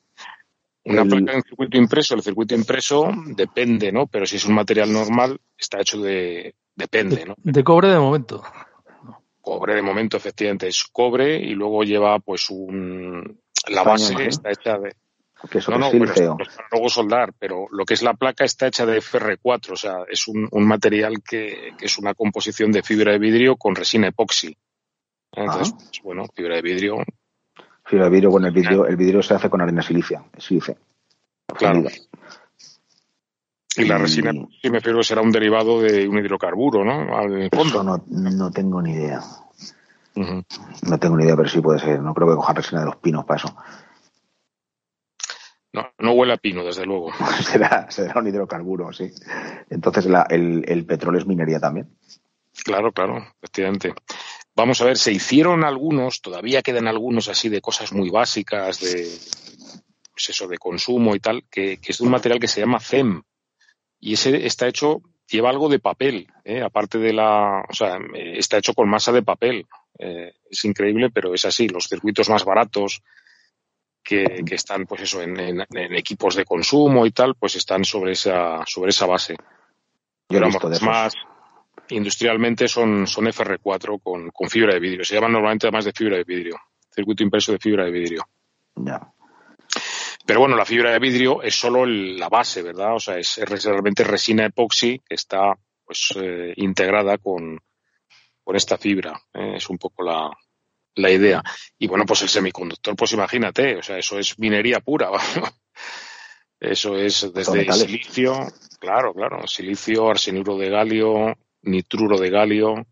Una 0.84 1.02
El- 1.02 1.08
placa 1.08 1.32
en 1.32 1.42
circuito 1.42 1.76
impreso, 1.78 2.14
el 2.14 2.22
circuito 2.22 2.54
impreso 2.54 3.08
depende, 3.28 3.92
¿no? 3.92 4.06
Pero 4.06 4.26
si 4.26 4.36
es 4.36 4.44
un 4.44 4.54
material 4.54 4.92
normal, 4.92 5.40
está 5.56 5.80
hecho 5.80 6.00
de, 6.00 6.54
Depende, 6.74 7.24
¿no? 7.26 7.34
De 7.38 7.62
cobre 7.62 7.88
de 7.88 7.98
momento. 7.98 8.42
Cobre 9.40 9.74
de 9.74 9.82
momento, 9.82 10.16
efectivamente, 10.16 10.68
es 10.68 10.84
cobre 10.90 11.36
y 11.36 11.54
luego 11.54 11.84
lleva 11.84 12.18
pues 12.18 12.48
un... 12.50 13.40
La 13.68 13.82
base 13.82 14.26
está 14.26 14.50
hecha 14.50 14.78
de... 14.78 14.94
Que 15.50 15.58
eso 15.58 15.72
no, 15.72 15.78
no, 15.78 15.90
para 15.90 16.68
luego 16.70 16.88
soldar, 16.88 17.32
pero 17.38 17.66
lo 17.70 17.84
que 17.84 17.94
es 17.94 18.02
la 18.02 18.14
placa 18.14 18.44
está 18.44 18.68
hecha 18.68 18.86
de 18.86 18.98
FR4, 18.98 19.72
o 19.72 19.76
sea, 19.76 19.96
es 20.08 20.28
un, 20.28 20.48
un 20.50 20.66
material 20.66 21.22
que, 21.22 21.72
que, 21.76 21.86
es 21.86 21.98
una 21.98 22.14
composición 22.14 22.70
de 22.70 22.82
fibra 22.82 23.12
de 23.12 23.18
vidrio 23.18 23.56
con 23.56 23.74
resina 23.74 24.08
epoxi. 24.08 24.56
Entonces, 25.32 25.74
pues, 25.74 26.00
bueno, 26.04 26.26
fibra 26.34 26.56
de 26.56 26.62
vidrio. 26.62 26.98
Fibra 27.84 28.04
de 28.04 28.10
vidrio, 28.10 28.30
bueno, 28.30 28.46
el 28.46 28.52
vidrio, 28.52 28.86
el 28.86 28.96
vidrio 28.96 29.22
se 29.22 29.34
hace 29.34 29.50
con 29.50 29.60
arena 29.60 29.82
silicia, 29.82 30.24
silice. 30.38 30.76
Claro. 31.46 31.84
Y 33.76 33.84
la 33.84 33.98
resina, 33.98 34.32
sí 34.60 34.70
me 34.70 34.80
figuro, 34.80 35.02
será 35.02 35.22
un 35.22 35.32
derivado 35.32 35.80
de 35.80 36.06
un 36.06 36.18
hidrocarburo, 36.18 36.84
¿no? 36.84 37.16
Al 37.16 37.48
fondo. 37.52 37.82
no, 37.82 38.04
no 38.06 38.50
tengo 38.50 38.80
ni 38.80 38.92
idea. 38.92 39.22
No 40.14 40.98
tengo 40.98 41.16
ni 41.16 41.24
idea, 41.24 41.36
pero 41.36 41.48
sí 41.48 41.60
puede 41.60 41.78
ser. 41.78 42.00
No 42.00 42.12
creo 42.12 42.28
que 42.28 42.36
coja 42.36 42.52
resina 42.52 42.80
de 42.80 42.86
los 42.86 42.96
pinos 42.96 43.24
para 43.24 43.38
eso. 43.38 43.56
No, 45.72 45.90
no 45.98 46.12
huele 46.12 46.34
a 46.34 46.36
pino, 46.36 46.64
desde 46.64 46.84
luego. 46.84 47.10
será, 47.42 47.90
será 47.90 48.20
un 48.20 48.28
hidrocarburo, 48.28 48.92
sí. 48.92 49.10
Entonces 49.70 50.06
la, 50.06 50.26
el, 50.28 50.64
el, 50.68 50.84
petróleo 50.84 51.20
es 51.20 51.26
minería 51.26 51.60
también. 51.60 51.88
Claro, 52.64 52.92
claro, 52.92 53.18
efectivamente. 53.40 53.94
Vamos 54.54 54.80
a 54.82 54.84
ver, 54.84 54.98
se 54.98 55.12
hicieron 55.12 55.64
algunos, 55.64 56.20
todavía 56.20 56.62
quedan 56.62 56.86
algunos 56.86 57.28
así 57.28 57.48
de 57.48 57.62
cosas 57.62 57.92
muy 57.92 58.10
básicas, 58.10 58.80
de 58.80 59.08
pues 60.12 60.28
eso, 60.28 60.46
de 60.46 60.58
consumo 60.58 61.14
y 61.14 61.20
tal, 61.20 61.44
que, 61.50 61.78
que 61.78 61.92
es 61.92 61.98
de 61.98 62.04
un 62.04 62.10
material 62.10 62.38
que 62.38 62.48
se 62.48 62.60
llama 62.60 62.78
FEM. 62.78 63.22
Y 63.98 64.14
ese 64.14 64.46
está 64.46 64.68
hecho, 64.68 65.00
lleva 65.26 65.48
algo 65.48 65.68
de 65.68 65.78
papel, 65.78 66.28
¿eh? 66.44 66.60
aparte 66.60 66.98
de 66.98 67.12
la, 67.12 67.64
o 67.66 67.72
sea, 67.72 67.98
está 68.14 68.58
hecho 68.58 68.74
con 68.74 68.90
masa 68.90 69.12
de 69.12 69.22
papel. 69.22 69.66
Eh, 69.98 70.34
es 70.50 70.64
increíble, 70.64 71.10
pero 71.10 71.34
es 71.34 71.44
así. 71.44 71.68
Los 71.68 71.88
circuitos 71.88 72.28
más 72.28 72.44
baratos, 72.44 73.02
que, 74.02 74.42
que 74.44 74.54
están 74.54 74.86
pues 74.86 75.02
eso 75.02 75.22
en, 75.22 75.38
en, 75.38 75.60
en, 75.60 75.94
equipos 75.94 76.34
de 76.34 76.44
consumo 76.44 77.06
y 77.06 77.12
tal, 77.12 77.34
pues 77.34 77.56
están 77.56 77.84
sobre 77.84 78.12
esa, 78.12 78.64
sobre 78.66 78.90
esa 78.90 79.06
base. 79.06 79.36
Yo 80.28 80.40
de 80.40 80.80
más 80.80 81.14
industrialmente 81.88 82.68
son, 82.68 83.06
son 83.06 83.26
FR4 83.26 84.00
con, 84.02 84.30
con, 84.30 84.48
fibra 84.48 84.74
de 84.74 84.80
vidrio. 84.80 85.04
Se 85.04 85.14
llaman 85.14 85.32
normalmente 85.32 85.66
además 85.66 85.84
de 85.84 85.92
fibra 85.92 86.16
de 86.16 86.24
vidrio. 86.24 86.56
Circuito 86.90 87.22
impreso 87.22 87.52
de 87.52 87.58
fibra 87.58 87.84
de 87.84 87.90
vidrio. 87.90 88.26
Ya. 88.76 89.00
Pero 90.24 90.40
bueno, 90.40 90.56
la 90.56 90.64
fibra 90.64 90.92
de 90.92 90.98
vidrio 90.98 91.42
es 91.42 91.54
solo 91.54 91.84
el, 91.84 92.16
la 92.16 92.28
base, 92.28 92.62
¿verdad? 92.62 92.94
O 92.94 93.00
sea, 93.00 93.18
es, 93.18 93.38
es 93.38 93.64
realmente 93.64 94.04
resina 94.04 94.46
epoxi 94.46 94.98
que 94.98 95.14
está 95.14 95.54
pues 95.84 96.14
eh, 96.16 96.54
integrada 96.56 97.18
con, 97.18 97.58
con 98.42 98.56
esta 98.56 98.78
fibra. 98.78 99.20
¿eh? 99.34 99.54
Es 99.56 99.68
un 99.68 99.78
poco 99.78 100.02
la, 100.04 100.30
la 100.94 101.10
idea. 101.10 101.42
Y 101.78 101.86
bueno, 101.86 102.04
pues 102.06 102.22
el 102.22 102.28
semiconductor, 102.28 102.94
pues 102.96 103.12
imagínate, 103.12 103.76
o 103.76 103.82
sea, 103.82 103.98
eso 103.98 104.18
es 104.18 104.38
minería 104.38 104.80
pura. 104.80 105.10
eso 106.60 106.96
es 106.96 107.32
desde 107.32 107.72
silicio, 107.72 108.46
claro, 108.78 109.12
claro, 109.14 109.46
silicio, 109.46 110.10
arsenuro 110.10 110.56
de 110.56 110.70
galio, 110.70 111.36
nitruro 111.62 112.18
de 112.18 112.30
galio, 112.30 112.86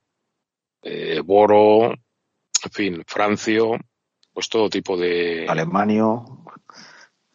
eh, 0.82 1.20
boro, 1.24 1.92
en 1.92 2.70
fin, 2.72 3.02
francio, 3.06 3.76
pues 4.32 4.48
todo 4.48 4.68
tipo 4.68 4.96
de. 4.96 5.46
Alemanio. 5.48 6.44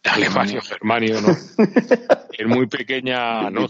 Alemanio, 0.03 0.61
germanio, 0.61 1.19
¿no? 1.19 1.35
en 2.31 2.47
muy 2.47 2.67
pequeña. 2.67 3.49
¿no? 3.49 3.67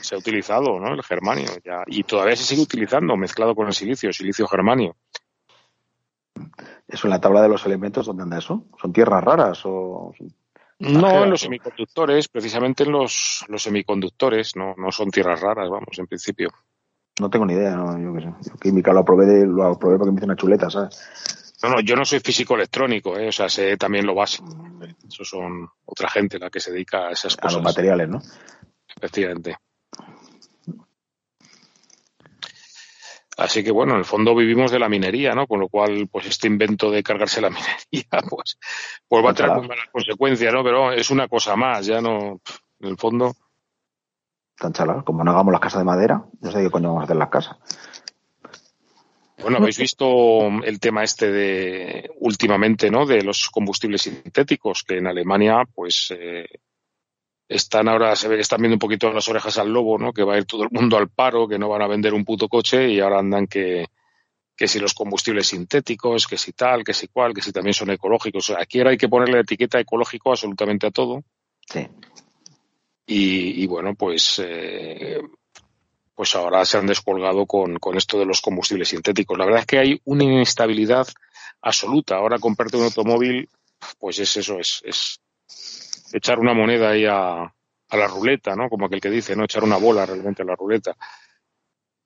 Se 0.00 0.14
ha 0.14 0.18
utilizado, 0.18 0.80
¿no? 0.80 0.94
El 0.94 1.02
germanio. 1.02 1.50
Ya. 1.62 1.84
Y 1.86 2.04
todavía 2.04 2.36
se 2.36 2.44
sigue 2.44 2.62
utilizando, 2.62 3.16
mezclado 3.16 3.54
con 3.54 3.66
el 3.66 3.74
silicio, 3.74 4.12
silicio 4.12 4.46
germanio. 4.46 4.96
¿Eso 6.88 7.06
en 7.06 7.10
la 7.10 7.20
tabla 7.20 7.42
de 7.42 7.48
los 7.48 7.64
elementos 7.66 8.06
dónde 8.06 8.22
anda 8.22 8.38
eso? 8.38 8.66
¿Son 8.80 8.92
tierras 8.92 9.22
raras 9.22 9.60
o.? 9.64 10.12
No, 10.78 11.24
en 11.24 11.30
los 11.30 11.40
semiconductores, 11.40 12.28
precisamente 12.28 12.84
en 12.84 12.92
los, 12.92 13.44
los 13.48 13.62
semiconductores, 13.62 14.56
no, 14.56 14.74
no 14.76 14.92
son 14.92 15.10
tierras 15.10 15.40
raras, 15.40 15.70
vamos, 15.70 15.98
en 15.98 16.06
principio. 16.06 16.50
No 17.18 17.30
tengo 17.30 17.46
ni 17.46 17.54
idea, 17.54 17.74
no, 17.74 17.98
yo 17.98 18.12
qué 18.12 18.20
sé. 18.20 18.50
Yo 18.50 18.56
química 18.58 18.92
lo 18.92 19.00
aprobé, 19.00 19.24
de, 19.24 19.46
lo 19.46 19.64
aprobé 19.64 19.96
porque 19.96 20.12
me 20.12 20.18
hice 20.18 20.26
una 20.26 20.36
chuleta, 20.36 20.68
¿sabes? 20.68 21.56
No, 21.62 21.70
no, 21.70 21.80
yo 21.80 21.96
no 21.96 22.04
soy 22.04 22.20
físico 22.20 22.54
electrónico, 22.54 23.16
¿eh? 23.18 23.28
o 23.28 23.32
sea, 23.32 23.48
sé 23.48 23.78
también 23.78 24.06
lo 24.06 24.14
básico. 24.14 24.48
Eso 25.08 25.24
son 25.24 25.66
otra 25.86 26.10
gente 26.10 26.38
la 26.38 26.50
que 26.50 26.60
se 26.60 26.72
dedica 26.72 27.08
a 27.08 27.12
esas 27.12 27.36
cosas. 27.36 27.54
A 27.54 27.56
los 27.56 27.64
materiales, 27.64 28.08
¿no? 28.10 28.20
Efectivamente. 28.94 29.56
Así 33.36 33.62
que 33.62 33.70
bueno, 33.70 33.92
en 33.92 33.98
el 33.98 34.04
fondo 34.04 34.34
vivimos 34.34 34.70
de 34.70 34.78
la 34.78 34.88
minería, 34.88 35.34
¿no? 35.34 35.46
Con 35.46 35.60
lo 35.60 35.68
cual, 35.68 36.08
pues 36.10 36.26
este 36.26 36.46
invento 36.46 36.90
de 36.90 37.02
cargarse 37.02 37.40
la 37.40 37.50
minería, 37.50 38.22
pues, 38.28 38.58
pues 39.06 39.24
va 39.24 39.30
a 39.30 39.34
traer 39.34 39.56
muy 39.58 39.68
malas 39.68 39.88
consecuencias, 39.92 40.52
¿no? 40.52 40.64
Pero 40.64 40.92
es 40.92 41.10
una 41.10 41.28
cosa 41.28 41.54
más, 41.54 41.84
ya 41.86 42.00
no, 42.00 42.40
en 42.80 42.88
el 42.88 42.96
fondo. 42.96 43.34
Tan 44.58 44.72
chalado, 44.72 45.04
como 45.04 45.22
no 45.22 45.32
hagamos 45.32 45.52
las 45.52 45.60
casas 45.60 45.80
de 45.80 45.84
madera, 45.84 46.24
no 46.40 46.50
sé 46.50 46.62
qué 46.62 46.70
coño 46.70 46.88
vamos 46.88 47.02
a 47.02 47.04
hacer 47.04 47.16
las 47.16 47.28
casas. 47.28 47.58
Bueno, 49.42 49.58
habéis 49.58 49.78
visto 49.78 50.48
el 50.64 50.80
tema 50.80 51.04
este 51.04 51.30
de 51.30 52.10
últimamente, 52.20 52.90
¿no? 52.90 53.04
De 53.04 53.22
los 53.22 53.50
combustibles 53.50 54.02
sintéticos, 54.02 54.82
que 54.82 54.96
en 54.96 55.06
Alemania, 55.06 55.62
pues, 55.74 56.10
eh, 56.18 56.46
están 57.48 57.88
ahora, 57.88 58.16
se 58.16 58.28
ve 58.28 58.36
que 58.36 58.42
están 58.42 58.60
viendo 58.60 58.74
un 58.74 58.80
poquito 58.80 59.12
las 59.12 59.28
orejas 59.28 59.58
al 59.58 59.72
lobo, 59.72 59.98
¿no? 59.98 60.12
Que 60.12 60.24
va 60.24 60.34
a 60.34 60.38
ir 60.38 60.44
todo 60.44 60.64
el 60.64 60.70
mundo 60.70 60.96
al 60.96 61.08
paro, 61.08 61.46
que 61.46 61.58
no 61.58 61.68
van 61.68 61.82
a 61.82 61.86
vender 61.86 62.12
un 62.12 62.24
puto 62.24 62.48
coche 62.48 62.88
y 62.88 63.00
ahora 63.00 63.20
andan 63.20 63.46
que, 63.46 63.86
que 64.56 64.66
si 64.66 64.80
los 64.80 64.94
combustibles 64.94 65.48
sintéticos, 65.48 66.26
que 66.26 66.38
si 66.38 66.52
tal, 66.52 66.82
que 66.82 66.92
si 66.92 67.08
cual, 67.08 67.34
que 67.34 67.42
si 67.42 67.52
también 67.52 67.74
son 67.74 67.90
ecológicos. 67.90 68.50
Aquí 68.50 68.78
ahora 68.78 68.90
hay 68.90 68.96
que 68.96 69.08
ponerle 69.08 69.40
etiqueta 69.40 69.78
ecológico 69.78 70.30
absolutamente 70.30 70.86
a 70.86 70.90
todo. 70.90 71.22
Sí. 71.68 71.86
Y, 73.06 73.62
y 73.62 73.66
bueno, 73.66 73.94
pues, 73.94 74.42
eh, 74.44 75.20
pues 76.14 76.34
ahora 76.34 76.64
se 76.64 76.78
han 76.78 76.86
descolgado 76.86 77.46
con, 77.46 77.76
con 77.78 77.96
esto 77.96 78.18
de 78.18 78.26
los 78.26 78.40
combustibles 78.40 78.88
sintéticos. 78.88 79.38
La 79.38 79.44
verdad 79.44 79.60
es 79.60 79.66
que 79.66 79.78
hay 79.78 80.00
una 80.04 80.24
inestabilidad 80.24 81.06
absoluta. 81.60 82.16
Ahora 82.16 82.40
comprarte 82.40 82.76
un 82.76 82.84
automóvil, 82.84 83.48
pues 83.98 84.18
es 84.18 84.36
eso, 84.36 84.58
es, 84.58 84.82
es 84.84 85.20
echar 86.12 86.38
una 86.38 86.54
moneda 86.54 86.90
ahí 86.90 87.04
a, 87.06 87.52
la 87.90 88.06
ruleta, 88.08 88.54
¿no? 88.56 88.68
Como 88.68 88.86
aquel 88.86 89.00
que 89.00 89.10
dice, 89.10 89.36
¿no? 89.36 89.44
Echar 89.44 89.64
una 89.64 89.76
bola 89.76 90.04
realmente 90.04 90.42
a 90.42 90.46
la 90.46 90.56
ruleta. 90.56 90.96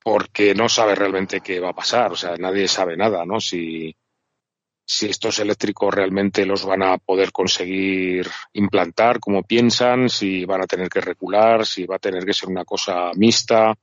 Porque 0.03 0.55
no 0.55 0.69
sabe 0.69 0.95
realmente 0.95 1.41
qué 1.41 1.59
va 1.59 1.69
a 1.69 1.75
pasar. 1.75 2.11
O 2.11 2.15
sea, 2.15 2.35
nadie 2.37 2.67
sabe 2.67 2.95
nada, 2.95 3.25
¿no? 3.25 3.39
Si, 3.39 3.95
si 4.85 5.07
estos 5.07 5.39
eléctricos 5.39 5.93
realmente 5.93 6.45
los 6.45 6.65
van 6.65 6.83
a 6.83 6.97
poder 6.97 7.31
conseguir 7.31 8.27
implantar 8.53 9.19
como 9.19 9.43
piensan, 9.43 10.09
si 10.09 10.45
van 10.45 10.61
a 10.63 10.67
tener 10.67 10.89
que 10.89 11.01
recular, 11.01 11.65
si 11.65 11.85
va 11.85 11.95
a 11.95 11.99
tener 11.99 12.25
que 12.25 12.33
ser 12.33 12.49
una 12.49 12.65
cosa 12.65 13.11
mixta. 13.15 13.73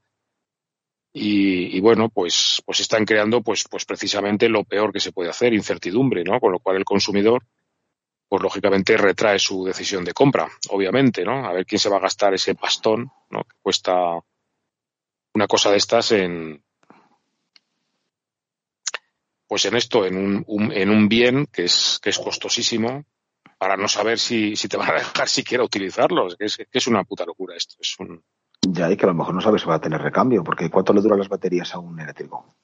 Y, 1.12 1.76
y, 1.76 1.80
bueno, 1.80 2.10
pues, 2.10 2.62
pues 2.64 2.80
están 2.80 3.04
creando 3.04 3.42
pues, 3.42 3.64
pues 3.68 3.84
precisamente 3.84 4.48
lo 4.48 4.64
peor 4.64 4.92
que 4.92 5.00
se 5.00 5.12
puede 5.12 5.30
hacer, 5.30 5.52
incertidumbre, 5.52 6.22
¿no? 6.22 6.38
Con 6.38 6.52
lo 6.52 6.60
cual 6.60 6.76
el 6.76 6.84
consumidor 6.84 7.42
pues 8.28 8.42
lógicamente 8.42 8.96
retrae 8.96 9.38
su 9.38 9.64
decisión 9.64 10.04
de 10.04 10.12
compra, 10.12 10.48
obviamente, 10.70 11.24
¿no? 11.24 11.46
A 11.46 11.52
ver 11.52 11.64
quién 11.64 11.78
se 11.78 11.88
va 11.88 11.96
a 11.96 12.00
gastar 12.00 12.34
ese 12.34 12.54
pastón, 12.54 13.10
¿no? 13.30 13.44
Que 13.44 13.56
cuesta 13.62 14.20
una 15.34 15.46
cosa 15.46 15.70
de 15.70 15.76
estas 15.78 16.12
en 16.12 16.62
pues 19.46 19.64
en 19.64 19.76
esto, 19.76 20.04
en 20.04 20.16
un, 20.16 20.44
un, 20.46 20.72
en 20.72 20.90
un 20.90 21.08
bien 21.08 21.46
que 21.46 21.64
es, 21.64 21.98
que 22.02 22.10
es 22.10 22.18
costosísimo, 22.18 23.06
para 23.56 23.76
no 23.76 23.88
saber 23.88 24.18
si, 24.18 24.54
si 24.54 24.68
te 24.68 24.76
van 24.76 24.90
a 24.90 24.94
dejar 24.94 25.28
siquiera 25.28 25.64
utilizarlo. 25.64 26.28
Es 26.38 26.56
que 26.56 26.66
es 26.70 26.86
una 26.86 27.04
puta 27.04 27.24
locura 27.24 27.56
esto. 27.56 27.76
Es 27.80 27.96
un... 27.98 28.22
Ya, 28.60 28.90
y 28.90 28.96
que 28.96 29.04
a 29.04 29.08
lo 29.08 29.14
mejor 29.14 29.34
no 29.34 29.40
sabes 29.40 29.62
si 29.62 29.68
va 29.68 29.76
a 29.76 29.80
tener 29.80 30.00
recambio, 30.00 30.44
porque 30.44 30.68
¿cuánto 30.68 30.92
le 30.92 31.00
duran 31.00 31.18
las 31.18 31.28
baterías 31.28 31.74
a 31.74 31.78
un 31.78 31.98
eléctrico? 31.98 32.54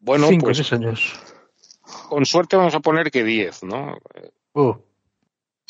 Bueno, 0.00 0.28
Cinco, 0.28 0.46
pues 0.46 0.58
seis 0.58 0.72
años. 0.72 1.14
con 2.08 2.26
suerte 2.26 2.56
vamos 2.56 2.74
a 2.74 2.80
poner 2.80 3.10
que 3.10 3.22
10, 3.22 3.62
¿no? 3.64 3.98
Uh, 4.54 4.74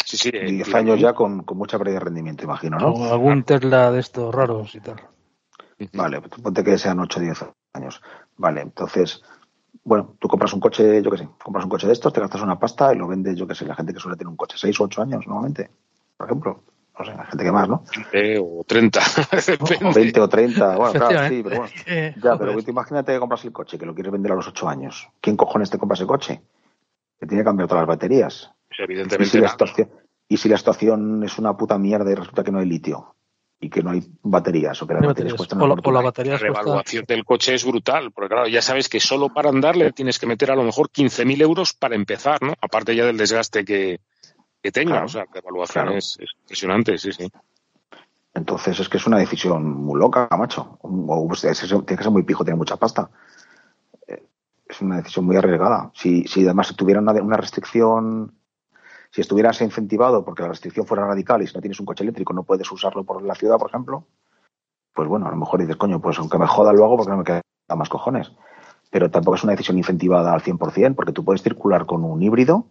Sí, 0.05 0.17
sí. 0.19 0.31
eh, 0.35 0.45
10 0.53 0.75
años 0.75 1.01
ya 1.01 1.15
con, 1.15 1.43
con 1.45 1.57
mucha 1.57 1.79
pérdida 1.79 1.95
de 1.95 2.05
rendimiento, 2.05 2.45
imagino, 2.45 2.79
¿no? 2.79 2.89
o 2.93 3.13
algún 3.13 3.43
Tesla 3.43 3.91
de 3.91 4.01
estos 4.01 4.35
raros 4.35 4.75
y 4.75 4.81
tal. 4.81 4.97
Vale, 5.95 6.21
pues 6.21 6.41
ponte 6.43 6.63
que 6.63 6.77
sean 6.79 7.01
8 7.01 7.19
o 7.19 7.23
10 7.23 7.45
años. 7.73 8.03
Vale, 8.37 8.61
entonces, 8.61 9.23
bueno, 9.83 10.15
tú 10.19 10.29
compras 10.29 10.53
un 10.53 10.61
coche, 10.61 11.03
yo 11.03 11.11
qué 11.11 11.19
sé, 11.19 11.29
compras 11.43 11.65
un 11.65 11.71
coche 11.71 11.87
de 11.87 11.95
estos, 11.95 12.13
te 12.13 12.21
gastas 12.21 12.43
una 12.43 12.59
pasta 12.59 12.93
y 12.95 12.99
lo 12.99 13.09
vendes, 13.09 13.37
yo 13.37 13.47
qué 13.47 13.55
sé, 13.55 13.65
la 13.65 13.75
gente 13.75 13.95
que 13.95 13.99
suele 13.99 14.17
tener 14.19 14.29
un 14.29 14.37
coche 14.37 14.57
6 14.59 14.79
o 14.81 14.85
8 14.85 15.03
años 15.03 15.27
normalmente, 15.27 15.71
por 16.17 16.27
ejemplo. 16.27 16.63
No 16.97 17.05
sé, 17.05 17.13
la 17.17 17.25
gente 17.25 17.43
que 17.43 17.51
más, 17.51 17.69
¿no? 17.69 17.83
20 18.13 18.39
o 18.39 18.63
30. 18.65 19.01
O 19.91 19.93
20 19.93 20.21
o 20.21 20.29
30, 20.29 20.77
bueno, 20.77 20.93
claro, 20.93 21.29
sí, 21.29 21.43
pero 21.43 21.57
bueno. 21.57 21.73
Eh, 21.87 22.15
Ya, 22.23 22.39
pero 22.39 22.63
tú 22.63 22.71
imagínate 22.71 23.13
que 23.13 23.19
compras 23.19 23.45
el 23.45 23.51
coche, 23.53 23.79
que 23.79 23.87
lo 23.87 23.95
quieres 23.95 24.13
vender 24.13 24.31
a 24.31 24.37
los 24.37 24.47
8 24.47 24.69
años. 24.69 25.09
¿Quién 25.21 25.37
cojones 25.37 25.71
te 25.71 25.79
compra 25.79 25.95
ese 25.97 26.07
coche? 26.07 26.41
Que 27.19 27.27
tiene 27.27 27.43
que 27.43 27.47
cambiar 27.47 27.69
todas 27.69 27.83
las 27.83 27.89
baterías. 27.89 28.54
Pues 28.77 28.89
¿Y 28.89 28.93
si, 28.93 28.93
evidentemente 28.93 29.37
la 29.39 29.43
nada. 29.45 29.53
situación, 29.53 29.91
y 30.29 30.37
si 30.37 30.49
la 30.49 30.57
situación 30.59 31.23
es 31.25 31.39
una 31.39 31.57
puta 31.57 31.79
mierda 31.79 32.11
y 32.11 32.15
resulta 32.15 32.43
que 32.45 32.51
no 32.53 32.59
hay 32.59 32.67
litio. 32.67 33.11
y 33.61 33.71
que 33.71 33.83
no 33.83 33.93
hay 33.93 34.03
baterías 34.23 34.83
o 34.83 34.87
que 34.87 34.93
las 34.93 35.01
No 35.03 35.09
baterías, 35.09 35.33
baterías. 35.33 35.37
cuestan 35.39 35.63
O 35.63 35.67
la- 35.67 35.73
o 35.73 35.77
fortuna. 35.77 35.99
la 35.99 36.05
batería 36.05 36.33
La 36.35 36.39
cuesta- 36.39 36.61
revaluación 36.61 37.05
del 37.09 37.25
coche 37.25 37.55
es 37.55 37.65
brutal, 37.65 38.11
porque 38.13 38.29
claro, 38.35 38.47
ya 38.49 38.61
sabes 38.61 38.91
que 38.91 39.01
solo 39.01 39.33
para 39.33 39.49
andarle 39.49 39.91
tienes 39.93 40.19
que 40.19 40.27
meter 40.27 40.51
a 40.51 40.57
lo 40.57 40.65
mejor 40.65 40.91
15.000 40.91 41.41
euros 41.41 41.73
para 41.73 41.95
empezar, 41.95 42.43
¿no? 42.43 42.53
Aparte 42.61 42.95
ya 42.95 43.07
del 43.07 43.17
desgaste 43.17 43.65
que, 43.65 44.01
que 44.63 44.71
tenga, 44.71 44.91
Claro. 44.93 45.07
o 45.07 45.09
sea, 45.09 45.25
la 45.33 45.39
evaluación 45.41 45.85
Claro. 45.85 45.97
es, 45.97 46.19
es 46.21 46.31
impresionante, 46.43 46.99
sí, 46.99 47.13
sí. 47.13 47.31
Entonces 48.35 48.79
es 48.81 48.89
que 48.89 48.97
es 48.99 49.07
una 49.07 49.19
decisión 49.19 49.65
muy 49.65 49.99
loca, 49.99 50.29
macho. 50.37 50.79
O, 50.83 51.27
pues, 51.29 51.45
es- 51.45 51.63
es- 51.63 51.69
tiene 51.71 51.97
que 51.97 52.03
ser 52.03 52.11
muy 52.13 52.25
pijo, 52.25 52.45
tiene 52.45 52.59
mucha 52.59 52.77
pasta. 52.77 53.09
Eh, 54.09 54.23
Es 54.69 54.81
una 54.83 54.97
decisión 54.97 55.25
muy 55.25 55.37
arriesgada. 55.37 55.91
Si, 55.95 56.25
si 56.25 56.45
además 56.45 56.75
tuviera 56.77 57.01
una, 57.01 57.13
una 57.13 57.37
restricción, 57.39 58.35
si 59.15 59.21
estuvieras 59.21 59.61
incentivado 59.61 60.25
porque 60.25 60.43
la 60.43 60.49
restricción 60.49 60.89
fuera 60.89 61.07
radical 61.07 61.41
y 61.41 61.47
si 61.47 61.55
no 61.55 61.61
tienes 61.61 61.79
un 61.79 61.87
coche 61.87 62.03
eléctrico 62.03 62.33
no 62.33 62.43
puedes 62.43 62.71
usarlo 62.73 63.05
por 63.05 63.23
la 63.23 63.37
ciudad, 63.37 63.59
por 63.59 63.69
ejemplo, 63.69 64.09
pues 64.93 65.09
bueno, 65.09 65.29
a 65.29 65.31
lo 65.31 65.37
mejor 65.37 65.61
dices, 65.61 65.77
coño, 65.77 66.01
pues 66.01 66.19
aunque 66.19 66.37
me 66.37 66.49
joda 66.49 66.73
lo 66.73 66.85
hago 66.85 66.97
porque 66.97 67.13
no 67.13 67.19
me 67.19 67.23
queda 67.23 67.43
más 67.77 67.89
cojones. 67.89 68.33
Pero 68.91 69.13
tampoco 69.13 69.37
es 69.37 69.45
una 69.45 69.53
decisión 69.53 69.79
incentivada 69.79 70.33
al 70.33 70.43
100% 70.43 70.97
porque 70.97 71.13
tú 71.13 71.25
puedes 71.25 71.45
circular 71.45 71.87
con 71.87 72.03
un 72.03 72.21
híbrido 72.23 72.67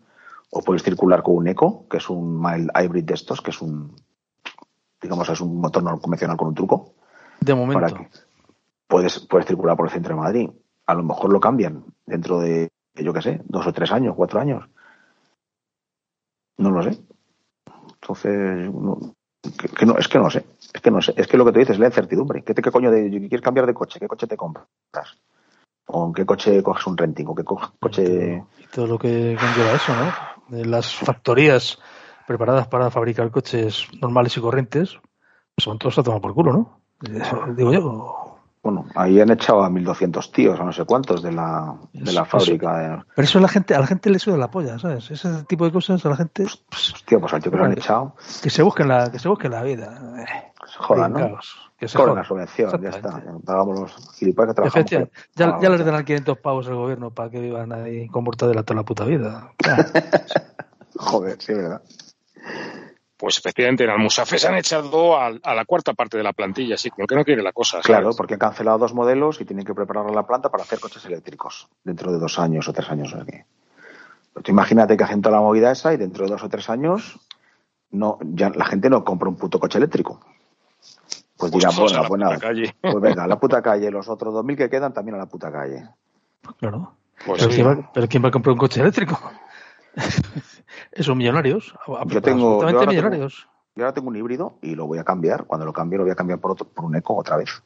o 0.52 0.62
puedes 0.62 0.84
circular 0.84 1.24
con 1.24 1.38
un 1.38 1.48
eco, 1.48 1.88
que 1.90 1.96
es 1.96 2.10
un 2.10 2.42
mild 2.42 2.72
hybrid 2.78 3.06
de 3.06 3.14
estos, 3.14 3.40
que 3.40 3.52
es 3.52 3.62
un, 3.62 3.96
digamos, 5.02 5.30
es 5.30 5.40
un 5.40 5.62
motor 5.62 5.82
no 5.82 5.98
convencional 5.98 6.36
con 6.36 6.50
un 6.50 6.56
truco, 6.56 6.94
De 7.40 7.54
para 7.54 7.66
momento. 7.66 7.96
que 7.96 8.10
puedes, 8.86 9.18
puedes 9.22 9.48
circular 9.48 9.78
por 9.78 9.86
el 9.86 9.94
centro 9.94 10.14
de 10.14 10.22
Madrid. 10.22 10.50
A 10.88 10.94
lo 10.94 11.04
mejor 11.04 11.32
lo 11.32 11.40
cambian 11.40 11.86
dentro 12.06 12.40
de, 12.40 12.70
yo 12.96 13.14
qué 13.14 13.22
sé, 13.22 13.42
dos 13.46 13.66
o 13.66 13.72
tres 13.72 13.94
años, 13.94 14.14
cuatro 14.18 14.42
años. 14.42 14.66
No 16.58 16.72
lo 16.72 16.84
sé. 16.84 17.00
Entonces, 18.02 18.72
no, 18.74 18.98
que, 19.42 19.68
que 19.70 19.86
no, 19.86 19.98
es 19.98 20.08
que 20.08 20.20
no 20.20 20.30
sé. 20.30 20.46
Es 20.74 20.82
que 20.82 20.92
no 20.92 21.02
sé. 21.02 21.14
Es 21.18 21.28
que 21.28 21.38
lo 21.38 21.46
que 21.46 21.52
tú 21.52 21.60
dices 21.60 21.76
es 21.76 21.80
la 21.80 21.88
incertidumbre. 21.88 22.44
¿Qué, 22.44 22.54
te- 22.54 22.62
qué 22.62 22.72
coño 22.72 22.92
de, 22.92 23.10
quieres 23.10 23.42
cambiar 23.42 23.66
de 23.66 23.74
coche? 23.74 24.00
¿Qué 24.00 24.08
coche 24.08 24.28
te 24.28 24.38
compras? 24.38 24.68
¿O 25.88 26.08
en 26.08 26.14
qué 26.14 26.26
coche 26.26 26.62
coges 26.64 26.88
un 26.88 26.98
renting? 26.98 27.26
¿O 27.28 27.36
qué 27.36 27.44
co- 27.44 27.74
coche...? 27.80 28.44
Y 28.60 28.68
todo 28.68 28.88
lo 28.88 28.98
que 29.00 29.36
conlleva 29.40 29.74
eso, 29.76 29.94
¿no? 29.96 30.58
De 30.58 30.66
las 30.66 30.94
factorías 30.96 31.78
preparadas 32.28 32.68
para 32.68 32.90
fabricar 32.90 33.32
coches 33.32 33.88
normales 34.02 34.36
y 34.38 34.42
corrientes, 34.42 34.94
pues 35.56 35.64
son 35.64 35.78
todos 35.78 35.98
a 36.00 36.04
tomar 36.04 36.22
por 36.22 36.34
culo, 36.34 36.54
¿no? 36.54 36.80
Digo 37.56 37.74
yo. 37.74 38.33
Bueno, 38.64 38.86
ahí 38.96 39.20
han 39.20 39.30
echado 39.30 39.62
a 39.62 39.70
1.200 39.70 40.32
tíos, 40.32 40.58
a 40.58 40.64
no 40.64 40.72
sé 40.72 40.86
cuántos, 40.86 41.22
de 41.22 41.34
la, 41.34 41.76
de 41.92 42.14
la 42.14 42.22
Eso- 42.22 42.26
fábrica. 42.26 42.78
de- 42.78 43.04
Pero 43.14 43.26
eso 43.26 43.38
a 43.40 43.42
la 43.42 43.50
gente, 43.50 43.76
a 43.76 43.80
la 43.82 43.88
gente 43.88 44.10
le 44.10 44.20
suda 44.20 44.38
la 44.38 44.50
polla, 44.50 44.80
¿sabes? 44.80 45.12
Ese 45.12 45.44
tipo 45.44 45.66
de 45.66 45.74
cosas 45.74 46.06
a 46.06 46.10
la 46.10 46.16
gente 46.16 46.46
Hostia, 46.46 47.20
pues 47.20 47.34
al 47.34 47.42
tío 47.44 47.52
que 47.52 47.58
lo 47.58 47.66
han 47.66 47.74
echado, 47.74 48.16
que 48.42 48.50
se 48.50 48.64
busquen 48.64 48.88
la, 48.88 49.12
que 49.12 49.20
se 49.20 49.28
busquen 49.28 49.52
la 49.52 49.64
vida. 49.64 50.16
Eh, 50.18 50.26
se 50.66 50.78
jodan, 50.80 51.12
¿no? 51.12 51.38
que 51.78 51.90
se 51.90 51.98
jodan. 51.98 52.16
la 52.16 52.24
subvención, 52.24 52.82
ya 52.82 52.90
está. 52.90 53.22
Pagamos 53.46 53.80
los 53.82 54.16
gilipollas 54.18 54.52
que 54.52 54.56
trabajamos. 54.56 54.76
Efectivamente. 54.78 55.14
Ya, 55.36 55.60
ya 55.62 55.70
les 55.70 55.86
darán 55.86 56.06
500 56.06 56.38
pavos 56.38 56.66
al 56.70 56.76
gobierno 56.76 57.10
para 57.12 57.30
que 57.30 57.42
vivan 57.42 57.74
ahí 57.74 58.08
con 58.08 58.24
mortadela 58.24 58.64
toda 58.64 58.78
la 58.78 58.84
puta 58.86 59.04
vida. 59.04 59.52
Joder, 60.96 61.36
sí, 61.42 61.54
verdad. 61.54 61.82
Pues 63.24 63.38
efectivamente 63.38 63.86
en 63.86 63.90
Almusafe 63.90 64.38
se 64.38 64.50
han 64.50 64.56
echado 64.56 65.18
a, 65.18 65.28
a 65.28 65.56
la 65.56 65.64
cuarta 65.64 65.94
parte 65.94 66.18
de 66.18 66.24
la 66.24 66.34
plantilla, 66.34 66.76
sí, 66.76 66.90
como 66.90 67.08
que 67.08 67.16
no 67.16 67.24
quiere 67.24 67.42
la 67.42 67.54
cosa. 67.54 67.78
¿sabes? 67.78 67.86
Claro, 67.86 68.10
porque 68.18 68.34
han 68.34 68.40
cancelado 68.42 68.80
dos 68.80 68.94
modelos 68.94 69.40
y 69.40 69.46
tienen 69.46 69.66
que 69.66 69.74
preparar 69.74 70.14
la 70.14 70.28
planta 70.28 70.50
para 70.50 70.64
hacer 70.64 70.82
coches 70.82 71.06
eléctricos 71.06 71.70
dentro 71.86 72.12
de 72.12 72.20
dos 72.20 72.38
años 72.38 72.68
o 72.68 72.74
tres 72.74 72.90
años. 72.90 73.14
o 73.14 73.24
sea 73.24 73.46
tú 74.44 74.52
imagínate 74.52 74.98
que 74.98 75.06
hacen 75.06 75.22
toda 75.22 75.38
la 75.38 75.42
movida 75.42 75.72
esa 75.72 75.94
y 75.94 75.98
dentro 75.98 76.26
de 76.26 76.32
dos 76.32 76.44
o 76.44 76.50
tres 76.50 76.70
años 76.70 77.18
no, 77.92 78.18
ya 78.24 78.50
la 78.50 78.66
gente 78.66 78.90
no 78.90 79.06
compra 79.06 79.30
un 79.30 79.38
puto 79.38 79.58
coche 79.58 79.78
eléctrico. 79.78 80.20
Pues 81.38 81.50
Pues 81.50 81.66
bueno, 81.78 82.02
la 82.02 82.08
pues 82.10 82.20
nada, 82.20 82.36
puta 82.36 82.48
calle. 82.48 82.76
pues 82.82 83.00
venga, 83.00 83.24
a 83.24 83.28
la 83.28 83.40
puta 83.40 83.62
calle, 83.62 83.90
los 83.90 84.10
otros 84.10 84.34
2.000 84.34 84.58
que 84.58 84.70
quedan 84.70 84.94
también 84.94 85.16
a 85.16 85.20
la 85.20 85.28
puta 85.28 85.50
calle. 85.50 85.88
Claro. 86.60 86.92
Pues 87.26 87.40
pero, 87.42 87.52
sí. 87.54 87.56
¿quién 87.56 87.68
va, 87.70 87.90
pero 87.94 88.08
¿quién 88.10 88.22
va 88.22 88.28
a 88.28 88.32
comprar 88.32 88.52
un 88.52 88.60
coche 88.60 88.82
eléctrico? 88.82 89.18
Esos 90.92 91.16
millonarios. 91.16 91.74
Yo 92.16 92.22
tengo- 92.22 92.60
yo 92.74 92.80
ahora 92.80 92.92
tengo-. 92.92 93.02
Yo 93.76 93.84
ahora 93.84 93.94
tengo 93.94 94.08
un 94.10 94.16
híbrido 94.16 94.58
y 94.62 94.76
lo 94.76 94.86
voy 94.88 95.00
a 95.00 95.04
cambiar. 95.04 95.46
Cuando 95.46 95.66
lo 95.66 95.74
cambie 95.74 95.98
lo 95.98 96.04
voy 96.04 96.12
a 96.12 96.16
cambiar 96.16 96.40
por, 96.40 96.52
otro, 96.52 96.68
por 96.68 96.86
un 96.86 96.96
eco 96.96 97.16
otra 97.16 97.38
vez. 97.38 97.64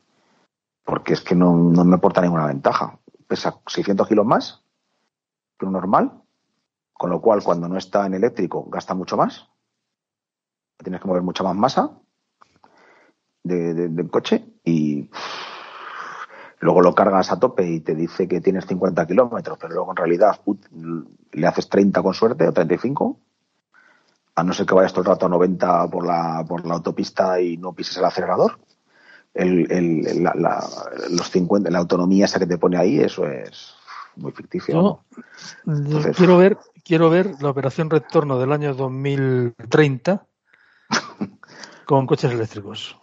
Porque 0.84 1.13
es 1.13 1.22
que 1.22 1.36
no, 1.36 1.54
no 1.56 1.84
me 1.84 1.96
aporta 1.96 2.22
ninguna 2.22 2.46
ventaja. 2.48 2.98
Pesa 3.28 3.60
600 3.68 4.08
kilos 4.08 4.26
más 4.26 4.63
que 5.60 5.66
un 5.66 5.74
normal. 5.74 6.12
Con 6.94 7.10
lo 7.12 7.22
cual, 7.22 7.44
cuando 7.44 7.68
no 7.68 7.78
está 7.78 8.06
en 8.06 8.13
eléctrico, 8.16 8.66
gasta 8.70 8.94
mucho 8.96 9.18
más. 9.18 9.50
Tienes 10.78 11.02
que 11.02 11.08
mover 11.08 11.22
mucha 11.24 11.44
más 11.44 11.56
masa 11.56 11.92
de- 13.44 13.74
de- 13.74 13.90
del 13.90 14.10
coche 14.10 14.46
y 14.63 15.10
luego 16.60 16.82
lo 16.82 16.93
cargas 16.96 17.32
a 17.32 17.39
tope 17.39 17.67
y 17.67 17.80
te 17.82 17.96
dice 17.96 18.28
que 18.28 18.41
tienes 18.41 18.65
50 18.65 19.06
kilómetros, 19.08 19.58
pero 19.60 19.74
luego 19.74 19.91
en 19.91 19.98
realidad 19.98 20.39
le 21.32 21.48
haces 21.48 21.70
30 21.70 22.02
con 22.02 22.13
suerte 22.13 22.48
o 22.48 22.54
35 22.54 23.20
a 24.36 24.43
no 24.43 24.54
ser 24.54 24.65
que 24.65 24.76
vayas 24.76 24.91
todo 24.93 25.02
el 25.02 25.08
rato 25.08 25.26
a 25.26 25.30
90 25.30 25.88
por 25.89 26.06
la, 26.06 26.46
por 26.48 26.65
la 26.65 26.76
autopista 26.76 27.41
y 27.41 27.58
no 27.58 27.74
pises 27.74 27.98
el 27.98 28.06
acelerador. 28.06 28.60
El, 29.34 29.72
el- 29.72 30.24
la, 30.24 30.34
la- 30.36 30.67
los 31.12 31.30
50, 31.32 31.70
la 31.72 31.80
autonomía 31.80 32.26
esa 32.26 32.39
que 32.39 32.46
te 32.48 32.58
pone 32.58 32.78
ahí, 32.78 33.00
eso 33.00 33.26
es 33.28 33.74
muy 34.15 34.32
ficticio. 34.32 34.74
Yo, 34.76 34.82
¿no? 34.82 35.74
Entonces- 35.74 36.15
quiero 36.17 36.38
ver 36.38 36.58
quiero 36.84 37.10
ver 37.10 37.36
la 37.41 37.50
operación 37.50 37.89
retorno 37.89 38.39
del 38.39 38.52
año 38.54 38.74
2030 38.74 40.26
con 41.86 42.08
coches 42.08 42.32
eléctricos. 42.32 42.98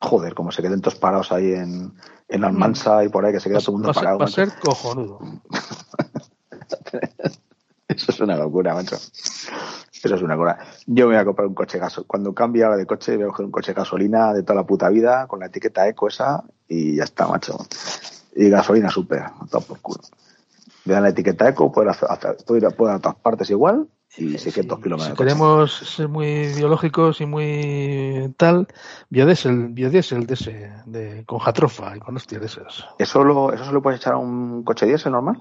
Joder, 0.00 0.34
como 0.34 0.50
se 0.50 0.62
queden 0.62 0.80
todos 0.80 0.98
parados 0.98 1.30
ahí 1.32 1.52
en, 1.52 1.92
en 2.28 2.44
Almansa 2.44 3.04
y 3.04 3.08
por 3.10 3.24
ahí, 3.24 3.32
que 3.32 3.40
se 3.40 3.48
queda 3.50 3.58
todo 3.60 3.72
el 3.76 3.82
mundo 3.82 3.88
va 3.88 3.90
a 3.90 3.94
ser, 3.94 4.02
parado. 4.04 4.18
va 4.18 4.24
a 4.24 4.28
ser 4.28 4.48
cojonudo. 4.58 5.18
Eso 7.88 8.12
es 8.12 8.20
una 8.20 8.36
locura, 8.36 8.72
macho. 8.74 8.96
Eso 8.96 10.14
es 10.14 10.22
una 10.22 10.34
locura. 10.34 10.58
Yo 10.86 11.06
me 11.06 11.14
voy 11.14 11.20
a 11.20 11.24
comprar 11.24 11.48
un 11.48 11.54
coche 11.54 11.78
gaso. 11.78 12.04
Cuando 12.06 12.32
cambie 12.32 12.62
ahora 12.64 12.76
de 12.76 12.86
coche, 12.86 13.16
voy 13.16 13.24
a 13.24 13.28
coger 13.28 13.46
un 13.46 13.52
coche 13.52 13.72
gasolina 13.72 14.32
de 14.32 14.42
toda 14.42 14.54
la 14.60 14.66
puta 14.66 14.88
vida, 14.88 15.26
con 15.26 15.40
la 15.40 15.46
etiqueta 15.46 15.86
eco 15.88 16.08
esa, 16.08 16.44
y 16.68 16.96
ya 16.96 17.04
está, 17.04 17.26
macho. 17.26 17.58
Y 18.36 18.48
gasolina 18.48 18.90
super, 18.90 19.24
todo 19.50 19.60
por 19.62 19.80
culo. 19.80 20.00
Me 20.84 20.94
dan 20.94 21.02
la 21.02 21.08
etiqueta 21.10 21.48
eco, 21.48 21.70
puedo, 21.72 21.90
hacer, 21.90 22.08
hacer- 22.10 22.36
puedo 22.46 22.58
ir 22.58 22.66
a, 22.66 22.70
puedo 22.70 22.92
ir 22.92 22.96
a 22.96 23.00
todas 23.00 23.16
partes 23.18 23.50
igual, 23.50 23.88
y 24.16 24.36
600 24.38 24.78
Si- 24.78 24.82
kilómetros. 24.82 25.16
Si 25.18 25.22
queremos 25.22 25.72
ser 25.72 26.08
muy 26.08 26.52
biológicos 26.56 27.20
y 27.20 27.26
muy 27.26 28.34
tal, 28.36 28.66
biodiesel, 29.08 29.68
biodiesel 29.68 30.26
de 30.26 30.34
ese, 30.34 30.72
de, 30.86 31.24
con 31.24 31.38
jatrofa 31.38 31.96
y 31.96 32.00
con 32.00 32.16
hostias 32.16 32.40
de 32.40 32.46
esas. 32.46 32.86
¿Eso, 32.98 33.22
lo, 33.24 33.52
¿Eso 33.52 33.64
se 33.64 33.72
lo 33.72 33.80
puedes 33.82 34.00
echar 34.00 34.14
a 34.14 34.18
un 34.18 34.62
coche 34.64 34.86
diésel 34.86 35.12
normal? 35.12 35.40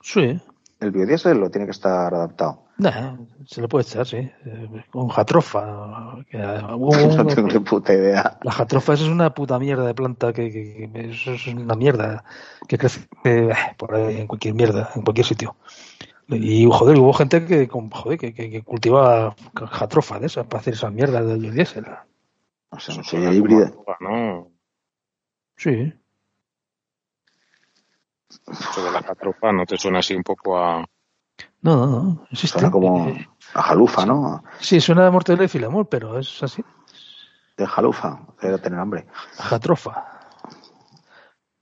Sí, 0.00 0.40
El 0.80 0.90
biodiesel 0.90 1.38
lo 1.38 1.50
tiene 1.50 1.66
que 1.66 1.70
estar 1.72 2.12
adaptado. 2.14 2.62
nah, 2.78 3.16
se 3.46 3.60
le 3.60 3.68
puede 3.68 3.84
echar, 3.84 4.06
sí, 4.06 4.16
eh, 4.16 4.84
con 4.90 5.08
jatrofa. 5.08 6.16
que, 6.30 6.36
uh, 6.36 6.74
hubo 6.76 6.94
no 7.16 7.26
tengo 7.26 7.48
ni 7.48 7.58
puta 7.60 7.92
idea. 7.94 8.38
La 8.42 8.52
jatrofa 8.52 8.94
esa 8.94 9.04
es 9.04 9.08
una 9.10 9.32
puta 9.34 9.58
mierda 9.58 9.86
de 9.86 9.94
planta 9.94 10.32
que, 10.32 10.50
que- 10.52 10.90
que- 10.92 11.10
eso 11.10 11.32
es 11.32 11.46
una 11.48 11.74
mierda 11.74 12.24
que 12.68 12.76
crece 12.78 13.08
eh, 13.24 13.50
por 13.76 13.94
ahí 13.94 14.18
en 14.20 14.26
cualquier 14.26 14.54
mierda, 14.54 14.90
en 14.94 15.02
cualquier 15.02 15.26
sitio. 15.26 15.56
Y 16.28 16.66
joder, 16.70 16.98
hubo 16.98 17.12
gente 17.12 17.44
que, 17.44 17.68
joder, 17.68 18.18
que, 18.18 18.32
que, 18.32 18.50
que 18.50 18.62
cultivaba 18.62 19.36
jatrofa 19.70 20.18
de 20.18 20.26
esas 20.26 20.46
para 20.46 20.60
hacer 20.60 20.74
esa 20.74 20.90
mierda 20.90 21.22
del 21.22 21.38
biodiesel. 21.40 21.84
No 22.72 22.80
sé, 22.80 22.96
no 22.96 23.04
suena 23.04 23.32
híbrida. 23.32 23.72
¿no? 24.00 24.48
Sí. 25.56 25.92
Eso 28.48 28.84
de 28.84 28.90
la 28.90 29.02
catrofa 29.02 29.52
no 29.52 29.64
te 29.66 29.76
suena 29.76 29.98
así 30.00 30.14
un 30.14 30.22
poco 30.22 30.58
a... 30.58 30.84
No, 31.62 31.76
no, 31.76 31.86
no. 31.86 32.26
Existe. 32.30 32.58
Suena 32.58 32.70
como 32.70 33.08
Eh, 33.08 33.28
a 33.54 33.62
jalufa, 33.62 34.04
¿no? 34.06 34.44
Sí, 34.60 34.80
suena 34.80 35.06
a 35.06 35.10
mortadela 35.10 35.44
y 35.44 35.48
filamol, 35.48 35.86
pero 35.88 36.18
es 36.18 36.42
así. 36.42 36.64
De 37.56 37.66
jalufa, 37.66 38.20
debe 38.40 38.58
tener 38.58 38.78
hambre. 38.80 39.06
Jatrofa. 39.36 40.04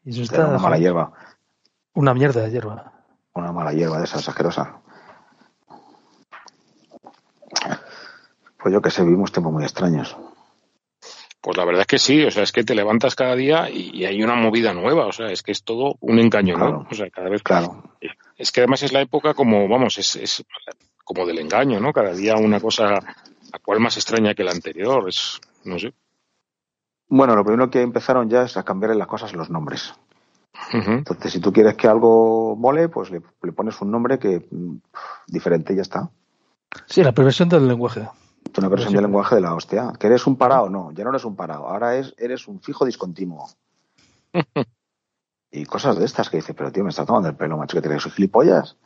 Y 0.05 0.11
eso 0.11 0.22
está 0.22 0.46
una 0.48 0.59
mala 0.59 0.79
hierba. 0.79 1.12
una 1.94 2.14
mierda 2.14 2.40
de 2.42 2.51
hierba. 2.51 2.92
Una 3.35 3.53
mala 3.53 3.73
hierba 3.73 3.99
de 3.99 4.05
esas 4.05 4.29
asquerosas. 4.29 4.68
Pues 8.62 8.73
yo 8.73 8.81
que 8.81 8.90
sé, 8.90 9.03
vivimos 9.03 9.33
tiempos 9.33 9.53
muy 9.53 9.64
extraños. 9.64 10.16
Pues 11.40 11.57
la 11.57 11.64
verdad 11.64 11.81
es 11.81 11.87
que 11.88 11.99
sí, 11.99 12.25
o 12.25 12.31
sea, 12.31 12.45
es 12.45 12.53
que 12.53 12.62
te 12.62 12.77
levantas 12.77 13.16
cada 13.16 13.35
día 13.35 13.68
y, 13.68 14.05
hay 14.05 14.23
una 14.23 14.37
movida 14.37 14.73
nueva, 14.73 15.07
o 15.07 15.12
sea, 15.12 15.27
es 15.27 15.42
que 15.42 15.51
es 15.51 15.64
todo 15.64 15.97
un 16.01 16.21
engaño, 16.21 16.57
¿no? 16.57 16.87
O 16.88 16.95
sea, 16.95 17.11
cada 17.11 17.29
vez... 17.29 17.42
Claro. 17.42 17.83
Es 18.37 18.53
que 18.53 18.61
además 18.61 18.85
es 18.85 18.92
la 18.92 19.01
época 19.01 19.35
como, 19.35 19.66
vamos, 19.68 19.99
es, 19.99 20.14
es 20.14 20.45
como 21.03 21.27
del 21.27 21.40
engaño, 21.40 21.81
¿no? 21.81 21.92
Cada 21.92 22.12
día 22.12 22.37
una 22.37 22.61
cosa, 22.61 22.90
la 22.90 23.59
cual 23.64 23.81
más 23.81 23.97
extraña 23.97 24.35
que 24.35 24.45
la 24.45 24.53
anterior, 24.53 25.09
es, 25.09 25.40
no 25.64 25.81
sé. 25.81 25.92
Bueno, 27.09 27.35
lo 27.35 27.45
primero 27.45 27.68
que 27.68 27.83
empezaron 27.83 28.31
ya 28.31 28.42
es 28.42 28.57
a 28.57 28.62
cambiarle 28.62 28.97
las 28.97 29.09
cosas 29.09 29.33
los 29.35 29.51
nombres. 29.51 29.92
Entonces, 30.73 31.33
si 31.33 31.41
tú 31.41 31.53
quieres 31.53 31.75
que 31.75 31.88
algo 31.88 32.57
mole, 32.57 32.88
pues 32.88 33.11
le, 33.11 33.23
le 33.43 33.53
pones 33.53 33.81
un 33.81 33.91
nombre 33.91 34.19
que 34.19 34.47
mm, 34.51 34.77
diferente 35.27 35.73
y 35.73 35.77
ya 35.77 35.83
está. 35.83 36.11
Sí, 36.87 37.03
la 37.03 37.12
perversión 37.12 37.49
del 37.49 37.69
lenguaje. 37.69 38.09
Es 38.51 38.59
una 38.59 38.69
versión 38.69 38.93
del 38.93 39.03
lenguaje 39.03 39.37
de 39.37 39.41
la 39.41 39.55
hostia. 39.55 39.93
¿Que 39.99 40.09
eres 40.09 40.27
un 40.27 40.37
parado? 40.37 40.69
No, 40.69 40.93
ya 40.93 41.05
no 41.05 41.11
eres 41.11 41.25
un 41.25 41.37
parado. 41.37 41.69
Ahora 41.69 41.97
es, 41.97 42.15
eres 42.19 42.49
un 42.49 42.61
fijo 42.61 42.85
discontinuo. 42.85 43.49
y 45.51 45.65
cosas 45.65 45.99
de 45.99 46.05
estas 46.05 46.29
que 46.29 46.38
dice, 46.38 46.55
pero 46.55 46.73
tío, 46.73 46.85
me 46.85 46.91
está 46.91 47.07
tomando 47.07 47.29
el 47.29 47.37
pelo, 47.37 47.57
macho, 47.57 47.77
que 47.77 47.83
tienes 47.83 48.05
gilipollas. 48.05 48.77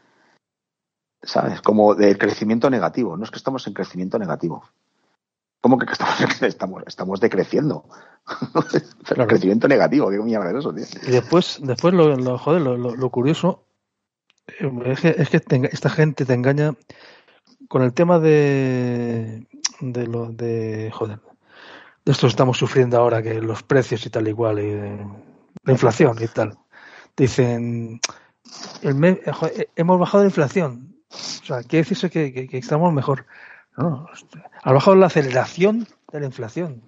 ¿Sabes? 1.23 1.63
Como 1.63 1.95
de 1.95 2.17
crecimiento 2.19 2.71
negativo. 2.71 3.17
No 3.17 3.25
es 3.25 3.31
que 3.31 3.39
estamos 3.39 3.67
en 3.67 3.75
crecimiento 3.75 4.19
negativo. 4.19 4.65
¿Cómo 5.67 5.79
que 5.81 5.93
estamos, 5.93 6.43
estamos, 6.43 6.83
estamos 6.87 7.21
decreciendo? 7.21 7.89
Crecimiento 9.27 9.67
negativo, 9.67 10.11
¿qué 10.11 10.19
mierda 10.21 10.51
es 10.51 10.59
eso, 10.59 10.73
tío? 10.73 10.85
Y 11.09 11.11
después, 11.11 11.59
después 11.61 11.93
lo, 11.93 12.17
lo 12.17 12.39
joder, 12.39 12.63
lo, 12.63 12.77
lo, 12.77 13.11
curioso 13.11 13.65
eh, 14.47 14.71
es 14.85 15.01
que, 15.01 15.09
es 15.19 15.29
que 15.29 15.69
esta 15.73 15.91
gente 15.91 16.25
te 16.25 16.35
engaña 16.35 16.77
con 17.67 17.83
el 17.83 17.93
tema 17.95 18.21
de, 18.21 19.49
de 19.81 20.07
lo 20.07 20.31
de 20.31 20.93
joder 20.95 21.19
de 22.05 22.13
esto 22.13 22.29
estamos 22.29 22.59
sufriendo 22.59 22.97
ahora 22.97 23.21
que 23.21 23.41
los 23.41 23.65
precios 23.65 24.07
y 24.07 24.11
tal 24.11 24.29
igual 24.29 24.61
y 24.61 24.73
la 25.65 25.73
inflación 25.73 26.17
y 26.21 26.29
tal 26.29 26.57
dicen 27.17 28.01
el 28.83 29.05
eh, 29.05 29.21
eh, 29.57 29.69
hemos 29.75 29.99
bajado 29.99 30.23
la 30.23 30.29
inflación 30.29 30.95
o 31.11 31.45
sea 31.45 31.65
quiere 31.65 31.83
decirse 31.83 32.09
que, 32.09 32.47
que, 32.47 32.57
estamos 32.57 32.93
mejor 32.93 33.27
no, 33.77 34.07
ha 34.63 34.73
bajado 34.73 34.97
la 34.97 35.07
aceleración 35.07 35.87
de 36.13 36.21
la 36.21 36.27
inflación 36.27 36.83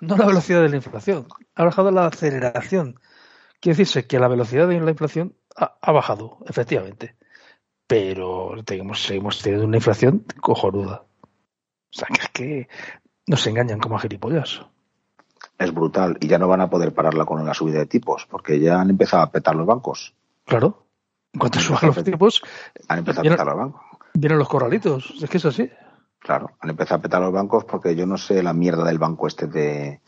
no 0.00 0.16
la 0.16 0.26
velocidad 0.26 0.62
de 0.62 0.68
la 0.68 0.76
inflación 0.76 1.26
ha 1.54 1.64
bajado 1.64 1.90
la 1.90 2.06
aceleración 2.06 3.00
quiere 3.60 3.76
decirse 3.76 4.06
que 4.06 4.18
la 4.18 4.28
velocidad 4.28 4.68
de 4.68 4.80
la 4.80 4.90
inflación 4.90 5.34
ha 5.56 5.92
bajado 5.92 6.38
efectivamente 6.46 7.18
pero 7.88 8.54
tenemos, 8.66 9.02
seguimos 9.02 9.40
teniendo 9.40 9.66
una 9.66 9.78
inflación 9.78 10.24
cojonuda. 10.42 11.04
O 11.04 11.90
sea, 11.90 12.06
que 12.08 12.20
es 12.20 12.28
que 12.28 12.68
nos 13.26 13.44
engañan 13.46 13.80
como 13.80 13.96
a 13.96 14.00
gilipollas. 14.00 14.60
Es 15.58 15.72
brutal. 15.72 16.18
Y 16.20 16.28
ya 16.28 16.38
no 16.38 16.46
van 16.46 16.60
a 16.60 16.68
poder 16.68 16.92
pararla 16.92 17.24
con 17.24 17.44
la 17.44 17.54
subida 17.54 17.78
de 17.78 17.86
tipos, 17.86 18.26
porque 18.26 18.60
ya 18.60 18.78
han 18.78 18.90
empezado 18.90 19.22
a 19.22 19.30
petar 19.32 19.56
los 19.56 19.66
bancos. 19.66 20.14
Claro. 20.44 20.84
En 21.32 21.40
cuanto 21.40 21.60
suban 21.60 21.86
los 21.86 22.04
tipos, 22.04 22.42
han 22.88 22.98
empezado 22.98 23.26
a 23.26 23.30
petar 23.30 23.46
los 23.46 23.56
bancos. 23.56 23.82
Vienen 24.20 24.38
los 24.38 24.48
corralitos. 24.48 25.14
Es 25.22 25.30
que 25.30 25.36
es 25.36 25.44
así. 25.44 25.70
Claro, 26.18 26.50
han 26.60 26.70
empezado 26.70 26.98
a 26.98 27.02
petar 27.02 27.20
los 27.20 27.32
bancos 27.32 27.64
porque 27.64 27.94
yo 27.94 28.06
no 28.06 28.18
sé 28.18 28.42
la 28.42 28.52
mierda 28.52 28.84
del 28.84 28.98
banco 28.98 29.26
este 29.26 29.46
de 29.46 30.00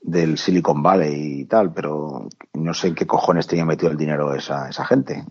del 0.00 0.36
Silicon 0.36 0.82
Valley 0.82 1.42
y 1.42 1.44
tal, 1.44 1.72
pero 1.72 2.28
no 2.54 2.74
sé 2.74 2.88
en 2.88 2.94
qué 2.96 3.06
cojones 3.06 3.46
tenía 3.46 3.64
metido 3.64 3.92
el 3.92 3.96
dinero 3.96 4.34
esa, 4.34 4.68
esa 4.68 4.84
gente 4.84 5.24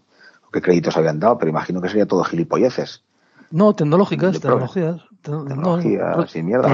qué 0.51 0.61
créditos 0.61 0.97
habían 0.97 1.19
dado, 1.19 1.37
pero 1.37 1.49
imagino 1.49 1.81
que 1.81 1.89
sería 1.89 2.05
todo 2.05 2.23
gilipolleces. 2.23 3.03
No, 3.51 3.73
tecnológicas, 3.73 4.39
tecnologías. 4.39 5.01
Tecnologías 5.21 6.35
y 6.35 6.43
mierda. 6.43 6.73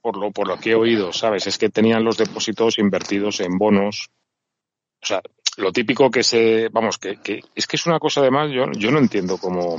por, 0.00 0.16
lo, 0.16 0.30
por 0.30 0.48
lo 0.48 0.56
que 0.58 0.72
he 0.72 0.74
oído, 0.74 1.12
¿sabes? 1.12 1.46
Es 1.46 1.58
que 1.58 1.70
tenían 1.70 2.04
los 2.04 2.18
depósitos 2.18 2.78
invertidos 2.78 3.40
en 3.40 3.58
bonos. 3.58 4.10
O 5.02 5.06
sea, 5.06 5.20
lo 5.56 5.72
típico 5.72 6.10
que 6.10 6.22
se. 6.22 6.68
Vamos, 6.70 6.98
que, 6.98 7.16
que 7.16 7.40
es 7.54 7.66
que 7.66 7.76
es 7.76 7.86
una 7.86 7.98
cosa 7.98 8.20
además, 8.20 8.50
yo, 8.52 8.70
yo 8.72 8.90
no 8.90 8.98
entiendo 8.98 9.38
cómo. 9.38 9.76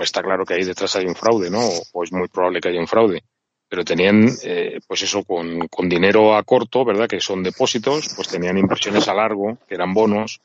Está 0.00 0.22
claro 0.22 0.44
que 0.44 0.54
ahí 0.54 0.64
detrás 0.64 0.96
hay 0.96 1.06
un 1.06 1.14
fraude, 1.14 1.50
¿no? 1.50 1.60
O 1.92 2.04
es 2.04 2.12
muy 2.12 2.28
probable 2.28 2.60
que 2.60 2.68
haya 2.68 2.80
un 2.80 2.88
fraude 2.88 3.22
pero 3.70 3.84
tenían, 3.84 4.28
eh, 4.42 4.80
pues 4.84 5.02
eso, 5.02 5.22
con, 5.22 5.68
con, 5.68 5.88
dinero 5.88 6.34
a 6.34 6.42
corto, 6.42 6.84
¿verdad? 6.84 7.06
Que 7.06 7.20
son 7.20 7.40
depósitos, 7.40 8.12
pues 8.16 8.26
tenían 8.26 8.58
inversiones 8.58 9.06
a 9.06 9.14
largo, 9.14 9.58
que 9.68 9.76
eran 9.76 9.94
bonos, 9.94 10.40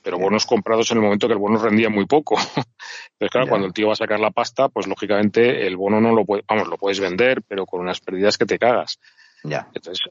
pero 0.00 0.16
bonos 0.16 0.46
comprados 0.46 0.88
en 0.92 0.98
el 0.98 1.02
momento 1.02 1.26
que 1.26 1.32
el 1.32 1.40
bono 1.40 1.58
rendía 1.58 1.90
muy 1.90 2.06
poco. 2.06 2.36
Entonces, 2.38 3.30
claro, 3.32 3.48
cuando 3.48 3.66
el 3.66 3.72
tío 3.72 3.88
va 3.88 3.94
a 3.94 3.96
sacar 3.96 4.20
la 4.20 4.30
pasta, 4.30 4.68
pues 4.68 4.86
lógicamente 4.86 5.66
el 5.66 5.76
bono 5.76 6.00
no 6.00 6.14
lo 6.14 6.24
puede, 6.24 6.44
vamos, 6.46 6.68
lo 6.68 6.78
puedes 6.78 7.00
vender, 7.00 7.42
pero 7.42 7.66
con 7.66 7.80
unas 7.80 7.98
pérdidas 7.98 8.38
que 8.38 8.46
te 8.46 8.60
cagas. 8.60 9.00
Ya. 9.42 9.68
Entonces, 9.74 10.08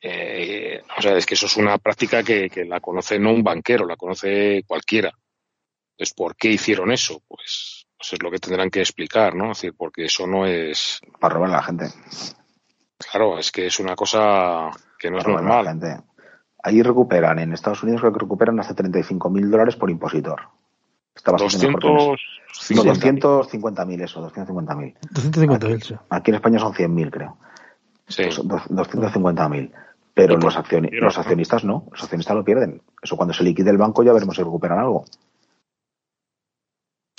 eh, 0.00 0.82
o 0.98 1.00
sea, 1.00 1.16
es 1.16 1.24
que 1.24 1.34
eso 1.34 1.46
es 1.46 1.56
una 1.56 1.78
práctica 1.78 2.24
que, 2.24 2.50
que, 2.50 2.64
la 2.64 2.80
conoce 2.80 3.16
no 3.20 3.32
un 3.32 3.44
banquero, 3.44 3.86
la 3.86 3.96
conoce 3.96 4.64
cualquiera. 4.66 5.12
Entonces, 5.92 6.14
¿por 6.14 6.34
qué 6.34 6.48
hicieron 6.48 6.90
eso? 6.90 7.22
Pues, 7.28 7.85
pues 7.98 8.12
es 8.12 8.22
lo 8.22 8.30
que 8.30 8.38
tendrán 8.38 8.70
que 8.70 8.80
explicar, 8.80 9.34
¿no? 9.34 9.52
Es 9.52 9.58
decir, 9.58 9.74
porque 9.76 10.04
eso 10.04 10.26
no 10.26 10.46
es. 10.46 11.00
Para 11.18 11.34
robar 11.34 11.50
a 11.50 11.56
la 11.56 11.62
gente. 11.62 11.86
Claro, 13.10 13.38
es 13.38 13.52
que 13.52 13.66
es 13.66 13.80
una 13.80 13.94
cosa 13.94 14.70
que 14.98 15.10
no 15.10 15.18
es 15.18 15.26
normal. 15.26 15.64
la 15.64 15.70
gente. 15.70 15.96
Ahí 16.62 16.82
recuperan, 16.82 17.38
en 17.38 17.52
Estados 17.52 17.82
Unidos 17.82 18.00
creo 18.00 18.12
que 18.12 18.18
recuperan 18.18 18.58
hasta 18.58 18.74
35 18.74 19.30
mil 19.30 19.50
dólares 19.50 19.76
por 19.76 19.90
impositor. 19.90 20.40
Está 21.14 21.32
bastante 21.32 21.68
250 21.68 23.84
mil, 23.84 24.00
eso, 24.00 24.20
250 24.20 24.74
mil. 24.74 24.94
250 25.10 25.68
mil, 25.68 25.82
sí. 25.82 25.94
Aquí 26.10 26.30
en 26.30 26.34
España 26.34 26.58
son 26.58 26.74
100 26.74 26.94
mil, 26.94 27.10
creo. 27.10 27.38
Sí. 28.08 28.24
250 28.24 29.48
mil. 29.48 29.72
Pero 30.14 30.36
los, 30.38 30.54
los 30.54 31.18
accionistas 31.18 31.64
no, 31.64 31.86
los 31.92 32.02
accionistas 32.02 32.34
lo 32.34 32.44
pierden. 32.44 32.82
Eso 33.02 33.16
cuando 33.16 33.34
se 33.34 33.44
liquide 33.44 33.70
el 33.70 33.76
banco 33.76 34.02
ya 34.02 34.12
veremos 34.12 34.36
si 34.36 34.42
recuperan 34.42 34.78
algo. 34.78 35.04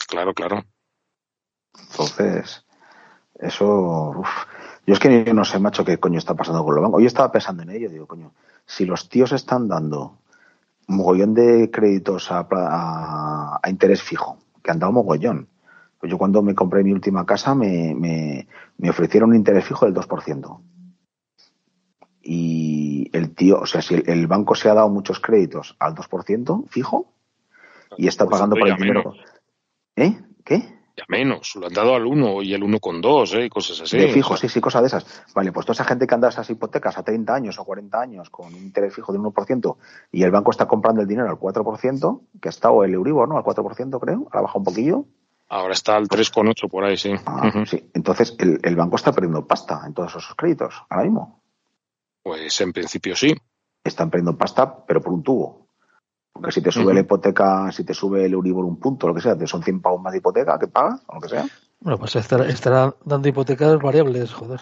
Claro, 0.08 0.34
claro. 0.34 0.64
Entonces, 1.91 2.66
eso. 3.36 4.24
Yo 4.86 4.93
es 4.93 4.99
que 4.99 5.34
no 5.34 5.43
sé, 5.43 5.60
macho, 5.60 5.84
qué 5.84 5.97
coño 5.97 6.18
está 6.18 6.34
pasando 6.34 6.64
con 6.64 6.74
los 6.76 6.82
bancos. 6.82 6.99
Hoy 6.99 7.05
estaba 7.05 7.32
pensando 7.32 7.64
en 7.64 7.72
ello, 7.72 7.89
digo, 7.89 8.08
coño, 8.08 8.32
si 8.66 8.86
los 8.86 9.10
tíos 9.10 9.34
están 9.34 9.68
dando 9.68 10.20
mogollón 10.88 11.34
de 11.34 11.70
créditos 11.70 12.30
a, 12.32 13.60
interés 13.68 14.01
fijo, 14.01 14.38
que 14.64 14.72
han 14.72 14.80
dado 14.80 14.93
mogollón. 14.93 15.49
Pues 15.99 16.10
yo 16.10 16.18
cuando 16.18 16.41
me 16.41 16.55
compré 16.55 16.84
mi 16.84 16.93
última 16.93 17.26
casa 17.26 17.53
me, 17.55 17.93
me, 17.95 18.89
ofrecieron 18.89 19.32
un 19.32 19.36
interés 19.36 19.66
fijo 19.66 19.86
del 19.86 19.95
2%. 19.95 20.62
Y 22.22 23.10
el 23.14 23.34
tío, 23.36 23.60
o 23.60 23.66
sea, 23.66 23.82
si 23.82 23.95
el, 23.95 24.28
banco 24.28 24.55
se 24.55 24.70
ha 24.70 24.74
dado 24.74 24.89
muchos 24.89 25.20
créditos 25.20 25.76
al 25.80 25.95
2% 25.95 26.68
fijo 26.70 27.12
y 27.97 28.08
está 28.08 28.26
pagando 28.26 28.55
por 28.55 28.68
el 28.68 28.78
dinero. 28.78 29.14
¿Eh? 29.98 30.18
¿Qué? 30.45 30.78
ya 30.98 31.04
menos, 31.10 31.56
lo 31.56 31.68
han 31.68 31.74
dado 31.74 31.93
al 31.93 32.08
1 32.08 32.41
y 32.41 32.56
el 32.56 32.64
1 32.64 32.80
con 32.80 33.02
2, 33.02 33.34
¿eh? 33.36 33.50
cosas 33.50 33.82
así. 33.82 34.00
De 34.00 34.08
fijo, 34.08 34.36
sí, 34.36 34.50
sí, 34.50 34.60
cosas 34.60 34.82
de 34.82 34.88
esas. 34.88 35.24
Vale, 35.36 35.52
pues 35.52 35.64
toda 35.64 35.76
esa 35.76 35.84
gente 35.84 36.08
que 36.08 36.16
anda 36.16 36.30
esas 36.30 36.50
hipotecas 36.50 36.98
a 36.98 37.04
30 37.04 37.36
años 37.36 37.60
o 37.60 37.64
40 37.64 38.02
años 38.02 38.32
con 38.32 38.48
un 38.48 38.56
interés 38.56 38.95
fijo 38.95 39.14
del 39.14 39.22
1% 39.22 39.78
y 40.12 40.24
el 40.24 40.32
banco 40.32 40.50
está 40.50 40.68
comprando 40.68 41.04
el 41.04 41.08
dinero 41.08 41.30
al 41.30 41.38
4%, 41.38 42.22
que 42.41 42.48
ha 42.48 42.50
estado 42.50 42.84
el 42.84 42.95
Euribor, 42.95 43.30
¿no? 43.30 43.38
Al 43.38 43.43
4% 43.43 44.00
creo, 44.00 44.28
ha 44.32 44.41
bajado 44.41 44.60
un 44.60 44.66
poquillo. 44.66 45.06
Ahora 45.50 45.74
está 45.74 45.95
al 45.95 46.08
3,8 46.08 46.68
por 46.68 46.84
ahí, 46.84 46.98
sí. 46.98 47.14
Ah, 47.28 47.52
sí. 47.68 47.91
Entonces 47.93 48.36
el, 48.39 48.60
el 48.64 48.76
banco 48.76 48.95
está 48.95 49.12
perdiendo 49.12 49.45
pasta 49.45 49.84
en 49.86 49.93
todos 49.93 50.16
esos 50.16 50.34
créditos, 50.34 50.82
ahora 50.89 51.04
mismo. 51.04 51.43
Pues 52.24 52.60
en 52.60 52.74
principio 52.74 53.16
sí. 53.16 53.36
Están 53.84 54.10
perdiendo 54.10 54.36
pasta, 54.36 54.84
pero 54.86 55.00
por 55.00 55.14
un 55.14 55.22
tubo. 55.22 55.66
Porque 56.38 56.52
si 56.52 56.62
te 56.62 56.72
sube 56.72 56.94
la 56.94 57.00
hipoteca, 57.00 57.72
si 57.72 57.84
te 57.84 57.94
sube 57.94 58.26
el 58.26 58.34
Euribor 58.34 58.66
un 58.66 58.80
punto, 58.80 59.08
lo 59.08 59.14
que 59.14 59.22
sea, 59.22 59.38
te 59.38 59.48
son 59.48 59.64
100 59.64 59.82
pavos 59.82 60.02
más 60.02 60.12
de 60.12 60.20
hipoteca 60.20 60.60
que 60.60 60.68
pagas, 60.68 61.02
o 61.08 61.16
lo 61.16 61.22
que 61.22 61.30
sea. 61.30 61.46
Bueno, 61.80 61.98
pues 61.98 62.16
estará, 62.16 62.96
dando 63.04 63.28
hipotecas 63.28 63.80
variables, 63.82 64.34
joder. 64.34 64.62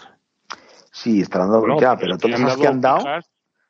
Sí, 0.90 1.20
estará 1.20 1.46
dando, 1.46 1.78
ya, 1.78 1.96
pero, 1.96 2.16
todas 2.16 2.40
las 2.40 2.56
que 2.56 2.66
han 2.66 2.80
dado. 2.80 3.04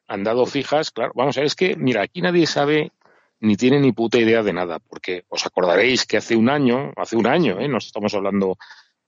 han 0.06 0.24
dado 0.24 0.46
fijas, 0.46 0.90
claro. 0.90 1.12
Vamos 1.14 1.36
a 1.36 1.40
ver, 1.40 1.46
es 1.46 1.56
que, 1.56 1.76
mira, 1.76 2.02
aquí 2.02 2.22
nadie 2.22 2.46
sabe 2.46 2.92
ni 3.40 3.56
tiene 3.56 3.80
ni 3.80 3.92
puta 3.92 4.18
idea 4.18 4.42
de 4.42 4.52
nada, 4.52 4.78
porque 4.78 5.24
os 5.28 5.44
acordaréis 5.44 6.06
que 6.06 6.16
hace 6.16 6.36
un 6.36 6.48
año, 6.48 6.92
hace 6.96 7.16
un 7.16 7.26
año, 7.26 7.60
¿eh? 7.60 7.68
nos 7.68 7.86
estamos 7.86 8.14
hablando, 8.14 8.56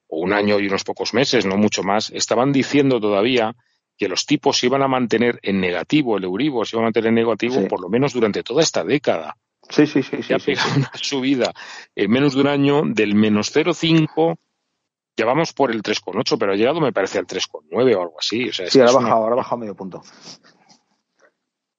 o 0.09 0.21
un 0.21 0.33
año 0.33 0.59
y 0.59 0.67
unos 0.67 0.85
pocos 0.85 1.15
meses, 1.15 1.47
no 1.47 1.57
mucho 1.57 1.83
más, 1.83 2.11
estaban 2.11 2.53
diciendo 2.53 3.01
todavía 3.01 3.55
que 3.99 4.09
los 4.09 4.25
tipos 4.25 4.57
se 4.57 4.67
iban 4.67 4.83
a 4.83 4.89
mantener 4.89 5.41
en 5.43 5.61
negativo, 5.61 6.17
el 6.17 6.25
Euribor 6.25 6.67
se 6.67 6.77
iba 6.77 6.85
a 6.85 6.87
mantener 6.87 7.09
en 7.09 7.17
negativo 7.17 7.67
por 7.69 7.81
lo 7.81 7.89
menos 7.89 8.13
durante 8.13 8.43
toda 8.43 8.63
esta 8.63 8.85
década. 8.85 9.37
Sí, 9.69 9.87
sí, 9.87 10.03
sí. 10.03 10.19
Ya 10.29 10.39
sí, 10.39 10.55
una 10.77 10.91
subida 10.95 11.53
en 11.95 12.11
menos 12.11 12.35
de 12.35 12.41
un 12.41 12.47
año 12.47 12.83
del 12.87 13.15
menos 13.15 13.55
0,5, 13.55 14.39
ya 15.17 15.27
vamos 15.27 15.53
por 15.53 15.73
el 15.73 15.83
3,8, 15.83 16.39
pero 16.39 16.53
ha 16.53 16.55
llegado, 16.55 16.81
me 16.81 16.93
parece, 16.93 17.19
al 17.19 17.27
3,9 17.27 17.97
o 17.97 18.03
algo 18.03 18.15
así. 18.19 18.49
O 18.49 18.53
sea, 18.53 18.71
sí, 18.71 18.79
ahora 18.79 18.93
ha 18.93 18.95
bajado, 18.95 19.37
bajado 19.37 19.59
medio 19.59 19.75
punto. 19.75 20.03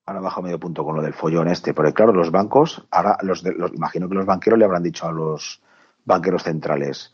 Ahora 0.05 0.19
ha 0.19 0.23
bajado 0.23 0.41
medio 0.43 0.59
punto 0.59 0.83
con 0.83 0.97
lo 0.97 1.01
del 1.01 1.13
follón 1.13 1.47
este. 1.47 1.73
Porque 1.73 1.93
claro, 1.93 2.11
los 2.11 2.31
bancos, 2.31 2.85
ahora 2.91 3.17
los, 3.21 3.43
los 3.43 3.73
imagino 3.73 4.09
que 4.09 4.15
los 4.15 4.25
banqueros 4.25 4.59
le 4.59 4.65
habrán 4.65 4.83
dicho 4.83 5.07
a 5.07 5.11
los 5.13 5.61
banqueros 6.03 6.43
centrales, 6.43 7.13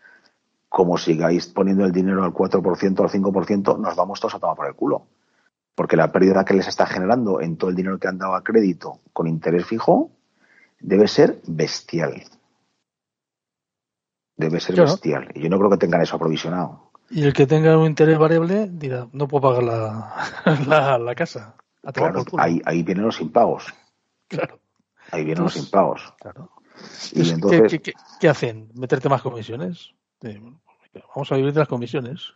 como 0.76 0.98
sigáis 0.98 1.48
poniendo 1.48 1.86
el 1.86 1.94
dinero 1.94 2.22
al 2.26 2.34
4% 2.34 3.00
o 3.00 3.04
al 3.04 3.10
5%, 3.10 3.80
nos 3.80 3.96
vamos 3.96 4.20
todos 4.20 4.36
a 4.36 4.40
tomar 4.40 4.58
por 4.58 4.68
el 4.68 4.76
culo. 4.76 5.08
Porque 5.74 5.96
la 5.96 6.12
pérdida 6.12 6.44
que 6.44 6.54
les 6.54 6.68
está 6.68 6.86
generando 6.86 7.40
en 7.40 7.56
todo 7.56 7.70
el 7.70 7.78
dinero 7.78 7.98
que 7.98 8.10
han 8.10 8.18
dado 8.18 8.36
a 8.36 8.44
crédito 8.44 9.00
con 9.14 9.26
interés 9.26 9.66
fijo 9.66 10.12
debe 10.82 11.08
ser 11.08 11.40
bestial. 11.48 12.22
Debe 14.36 14.60
ser 14.60 14.76
bestial. 14.76 15.32
Y 15.34 15.44
yo 15.44 15.50
no 15.50 15.58
creo 15.60 15.70
que 15.70 15.78
tengan 15.78 16.02
eso 16.02 16.18
aprovisionado. 16.18 16.92
Y 17.10 17.24
el 17.24 17.32
que 17.32 17.48
tenga 17.48 17.78
un 17.78 17.86
interés 17.86 18.20
variable 18.20 18.68
dirá, 18.70 19.08
no 19.14 19.30
puedo 19.30 19.44
pagar 19.44 19.64
la, 19.64 20.98
la, 21.00 21.16
casa. 21.16 21.56
Claro, 21.94 22.26
ahí, 22.38 22.62
ahí 22.66 22.84
vienen 22.84 23.06
los 23.06 23.22
impagos. 23.22 23.74
Claro. 24.28 24.60
Ahí 25.10 25.24
vienen 25.24 25.46
los 25.46 25.56
impagos. 25.56 26.14
Claro. 26.20 26.52
Y 27.14 27.30
entonces, 27.30 27.80
¿qué, 28.20 28.28
hacen? 28.28 28.72
¿Meterte 28.74 29.08
más 29.08 29.22
comisiones? 29.22 29.96
Vamos 31.16 31.32
a 31.32 31.36
vivir 31.36 31.54
de 31.54 31.60
las 31.60 31.68
comisiones. 31.68 32.34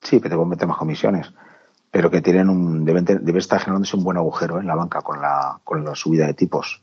Sí, 0.00 0.20
que 0.20 0.28
te 0.28 0.36
meter 0.36 0.68
más 0.68 0.78
comisiones. 0.78 1.32
Pero 1.90 2.10
que 2.10 2.22
tienen 2.22 2.48
un. 2.48 2.84
Deben, 2.84 3.04
debe 3.04 3.38
estar 3.38 3.60
generándose 3.60 3.96
un 3.96 4.04
buen 4.04 4.16
agujero 4.16 4.58
en 4.60 4.66
la 4.66 4.74
banca 4.74 5.02
con 5.02 5.20
la, 5.20 5.60
con 5.64 5.84
la 5.84 5.94
subida 5.94 6.26
de 6.26 6.34
tipos. 6.34 6.82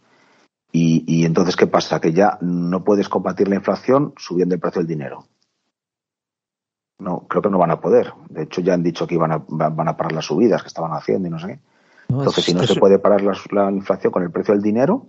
Y, 0.72 1.04
y 1.08 1.26
entonces, 1.26 1.56
¿qué 1.56 1.68
pasa? 1.68 2.00
Que 2.00 2.14
ya 2.14 2.38
no 2.42 2.84
puedes 2.84 3.10
combatir 3.10 3.48
la 3.48 3.56
inflación 3.56 4.14
subiendo 4.18 4.56
el 4.56 4.62
precio 4.62 4.82
del 4.82 4.88
dinero. 4.88 5.26
No, 7.00 7.26
creo 7.28 7.42
que 7.42 7.50
no 7.50 7.58
van 7.58 7.72
a 7.72 7.80
poder. 7.80 8.14
De 8.30 8.44
hecho, 8.44 8.62
ya 8.62 8.74
han 8.74 8.84
dicho 8.84 9.08
que 9.08 9.16
iban 9.16 9.32
a, 9.32 9.44
van 9.48 9.88
a 9.88 9.98
parar 9.98 10.12
las 10.12 10.26
subidas 10.26 10.62
que 10.62 10.68
estaban 10.68 10.92
haciendo 10.92 11.28
y 11.28 11.32
no 11.32 11.40
sé 11.40 11.48
qué. 11.48 11.60
Entonces, 12.10 12.44
si 12.44 12.54
no 12.54 12.64
se 12.64 12.80
puede 12.80 13.00
parar 13.00 13.22
la, 13.22 13.38
la, 13.52 13.72
inflación 13.72 14.12
con 14.12 14.24
el 14.24 14.32
precio 14.32 14.54
del 14.54 14.64
dinero, 14.64 15.08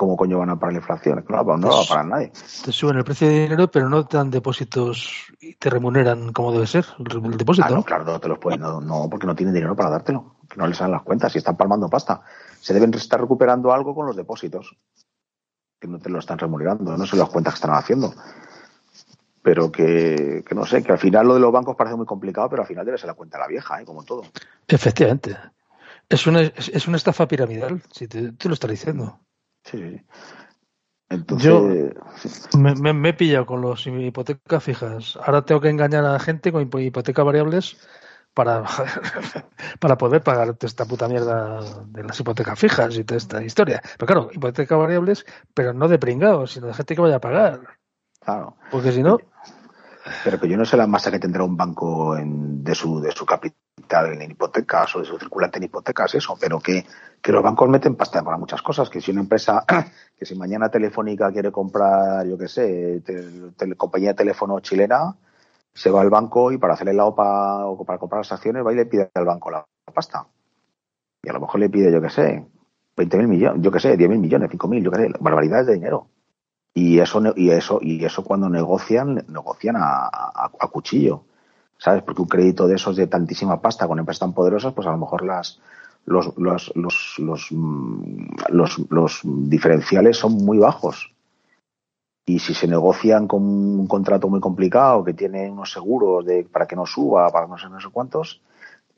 ¿cómo 0.00 0.16
coño 0.16 0.38
van 0.38 0.48
a 0.48 0.58
parar 0.58 0.72
la 0.72 0.78
inflación? 0.78 1.22
No, 1.28 1.44
no, 1.44 1.56
no 1.58 1.68
va 1.68 1.82
a 1.82 1.86
parar 1.86 2.06
nadie. 2.06 2.32
Te 2.64 2.72
suben 2.72 2.96
el 2.96 3.04
precio 3.04 3.28
de 3.28 3.40
dinero, 3.40 3.70
pero 3.70 3.86
no 3.90 4.06
te 4.06 4.16
dan 4.16 4.30
depósitos 4.30 5.26
y 5.38 5.56
te 5.56 5.68
remuneran 5.68 6.32
como 6.32 6.52
debe 6.52 6.66
ser 6.66 6.86
el, 6.98 7.36
depósito. 7.36 7.66
Ah, 7.68 7.70
no, 7.70 7.82
claro, 7.82 8.04
no 8.04 8.18
te 8.18 8.28
los 8.28 8.38
pueden, 8.38 8.60
no, 8.60 8.80
no, 8.80 9.08
porque 9.10 9.26
no 9.26 9.34
tienen 9.34 9.54
dinero 9.54 9.76
para 9.76 9.90
dártelo, 9.90 10.36
que 10.48 10.56
no 10.56 10.66
les 10.66 10.78
salen 10.78 10.92
las 10.92 11.02
cuentas 11.02 11.34
y 11.34 11.38
están 11.38 11.58
palmando 11.58 11.90
pasta. 11.90 12.22
Se 12.62 12.72
deben 12.72 12.94
estar 12.94 13.20
recuperando 13.20 13.74
algo 13.74 13.94
con 13.94 14.06
los 14.06 14.16
depósitos, 14.16 14.74
que 15.78 15.86
no 15.86 15.98
te 15.98 16.08
lo 16.08 16.18
están 16.18 16.38
remunerando, 16.38 16.96
no 16.96 17.04
sé 17.04 17.16
las 17.16 17.28
cuentas 17.28 17.52
que 17.52 17.58
están 17.58 17.74
haciendo 17.74 18.14
pero 19.42 19.72
que, 19.72 20.44
que, 20.46 20.54
no 20.54 20.66
sé, 20.66 20.82
que 20.82 20.92
al 20.92 20.98
final 20.98 21.26
lo 21.26 21.34
de 21.34 21.40
los 21.40 21.50
bancos 21.50 21.74
parece 21.74 21.96
muy 21.96 22.04
complicado, 22.04 22.50
pero 22.50 22.60
al 22.60 22.68
final 22.68 22.84
debe 22.84 22.98
ser 22.98 23.06
la 23.06 23.14
cuenta 23.14 23.38
la 23.38 23.46
vieja, 23.46 23.80
¿eh? 23.80 23.86
como 23.86 24.04
todo. 24.04 24.22
Efectivamente. 24.68 25.34
Es 26.10 26.26
una, 26.26 26.42
es 26.42 26.86
una 26.86 26.98
estafa 26.98 27.26
piramidal, 27.26 27.82
si 27.90 28.06
te, 28.06 28.32
te 28.32 28.48
lo 28.48 28.54
estás 28.54 28.70
diciendo. 28.70 29.18
Sí. 29.64 30.00
Entonces... 31.08 31.44
Yo 31.44 32.58
me, 32.58 32.74
me, 32.76 32.92
me, 32.92 33.08
he 33.10 33.14
pillado 33.14 33.46
con 33.46 33.60
los 33.60 33.86
hipotecas 33.86 34.62
fijas. 34.62 35.18
Ahora 35.22 35.42
tengo 35.42 35.60
que 35.60 35.68
engañar 35.68 36.04
a 36.04 36.12
la 36.12 36.20
gente 36.20 36.52
con 36.52 36.62
hipotecas 36.62 37.24
variables 37.24 37.76
para, 38.34 38.64
para 39.80 39.98
poder 39.98 40.22
pagar 40.22 40.56
esta 40.60 40.84
puta 40.84 41.08
mierda 41.08 41.60
de 41.86 42.04
las 42.04 42.18
hipotecas 42.20 42.58
fijas 42.58 42.96
y 42.96 43.04
toda 43.04 43.18
esta 43.18 43.42
historia. 43.42 43.82
Pero 43.98 44.06
claro, 44.06 44.30
hipotecas 44.32 44.78
variables, 44.78 45.26
pero 45.52 45.72
no 45.72 45.88
de 45.88 45.98
pringados, 45.98 46.52
sino 46.52 46.68
de 46.68 46.74
gente 46.74 46.94
que 46.94 47.00
vaya 47.00 47.16
a 47.16 47.20
pagar. 47.20 47.60
Claro. 48.20 48.56
Porque 48.70 48.92
si 48.92 49.02
no. 49.02 49.18
Pero 50.24 50.40
que 50.40 50.48
yo 50.48 50.56
no 50.56 50.64
sé 50.64 50.76
la 50.76 50.86
masa 50.86 51.10
que 51.10 51.18
tendrá 51.18 51.44
un 51.44 51.56
banco 51.56 52.16
en, 52.16 52.62
de, 52.62 52.74
su, 52.74 53.00
de 53.00 53.12
su 53.12 53.26
capital 53.26 54.12
en 54.12 54.30
hipotecas 54.30 54.96
o 54.96 55.00
de 55.00 55.04
su 55.04 55.18
circulante 55.18 55.58
en 55.58 55.64
hipotecas, 55.64 56.14
eso, 56.14 56.36
pero 56.40 56.58
que, 56.60 56.86
que 57.22 57.32
los 57.32 57.42
bancos 57.42 57.68
meten 57.68 57.96
pasta 57.96 58.22
para 58.22 58.38
muchas 58.38 58.62
cosas. 58.62 58.88
Que 58.88 59.00
si 59.00 59.10
una 59.10 59.20
empresa, 59.20 59.64
que 60.18 60.24
si 60.24 60.34
mañana 60.34 60.70
Telefónica 60.70 61.30
quiere 61.32 61.52
comprar, 61.52 62.26
yo 62.26 62.38
qué 62.38 62.48
sé, 62.48 63.02
compañía 63.76 64.10
de 64.10 64.14
teléfono 64.14 64.60
chilena, 64.60 65.16
se 65.72 65.90
va 65.90 66.00
al 66.00 66.10
banco 66.10 66.52
y 66.52 66.58
para 66.58 66.74
hacerle 66.74 66.94
la 66.94 67.06
OPA 67.06 67.66
o 67.66 67.84
para 67.84 67.98
comprar 67.98 68.20
las 68.20 68.32
acciones 68.32 68.66
va 68.66 68.72
y 68.72 68.76
le 68.76 68.86
pide 68.86 69.10
al 69.14 69.24
banco 69.24 69.50
la 69.50 69.64
pasta. 69.94 70.26
Y 71.22 71.28
a 71.28 71.32
lo 71.32 71.40
mejor 71.40 71.60
le 71.60 71.68
pide, 71.68 71.92
yo 71.92 72.00
qué 72.00 72.10
sé, 72.10 72.46
20.000 72.96 73.26
millones, 73.26 73.62
yo 73.62 73.70
qué 73.70 73.80
sé, 73.80 73.96
10.000 73.96 74.18
millones, 74.18 74.50
5.000, 74.50 74.82
yo 74.82 74.90
qué 74.90 74.96
sé, 74.98 75.12
barbaridades 75.20 75.66
de 75.66 75.74
dinero. 75.74 76.08
Y 76.72 77.00
eso, 77.00 77.20
y 77.36 77.50
eso, 77.50 77.78
y 77.82 78.04
eso 78.04 78.24
cuando 78.24 78.48
negocian, 78.48 79.24
negocian 79.28 79.76
a, 79.78 80.50
cuchillo. 80.72 81.24
¿Sabes? 81.78 82.02
Porque 82.02 82.20
un 82.20 82.28
crédito 82.28 82.68
de 82.68 82.76
esos 82.76 82.94
de 82.94 83.06
tantísima 83.06 83.60
pasta 83.60 83.88
con 83.88 83.98
empresas 83.98 84.20
tan 84.20 84.34
poderosas, 84.34 84.74
pues 84.74 84.86
a 84.86 84.90
lo 84.90 84.98
mejor 84.98 85.24
las, 85.24 85.58
los, 86.10 86.36
los, 86.36 86.72
los, 86.74 87.18
los, 87.18 87.52
los, 88.48 88.78
los 88.90 89.20
diferenciales 89.24 90.16
son 90.16 90.32
muy 90.44 90.58
bajos. 90.58 91.14
Y 92.26 92.40
si 92.40 92.52
se 92.52 92.66
negocian 92.66 93.28
con 93.28 93.42
un 93.42 93.86
contrato 93.86 94.28
muy 94.28 94.40
complicado 94.40 95.04
que 95.04 95.14
tiene 95.14 95.48
unos 95.50 95.70
seguros 95.72 96.26
de, 96.26 96.44
para 96.44 96.66
que 96.66 96.74
no 96.74 96.84
suba, 96.84 97.30
para 97.30 97.46
no 97.46 97.56
sé, 97.56 97.68
no 97.68 97.80
sé 97.80 97.88
cuántos, 97.92 98.42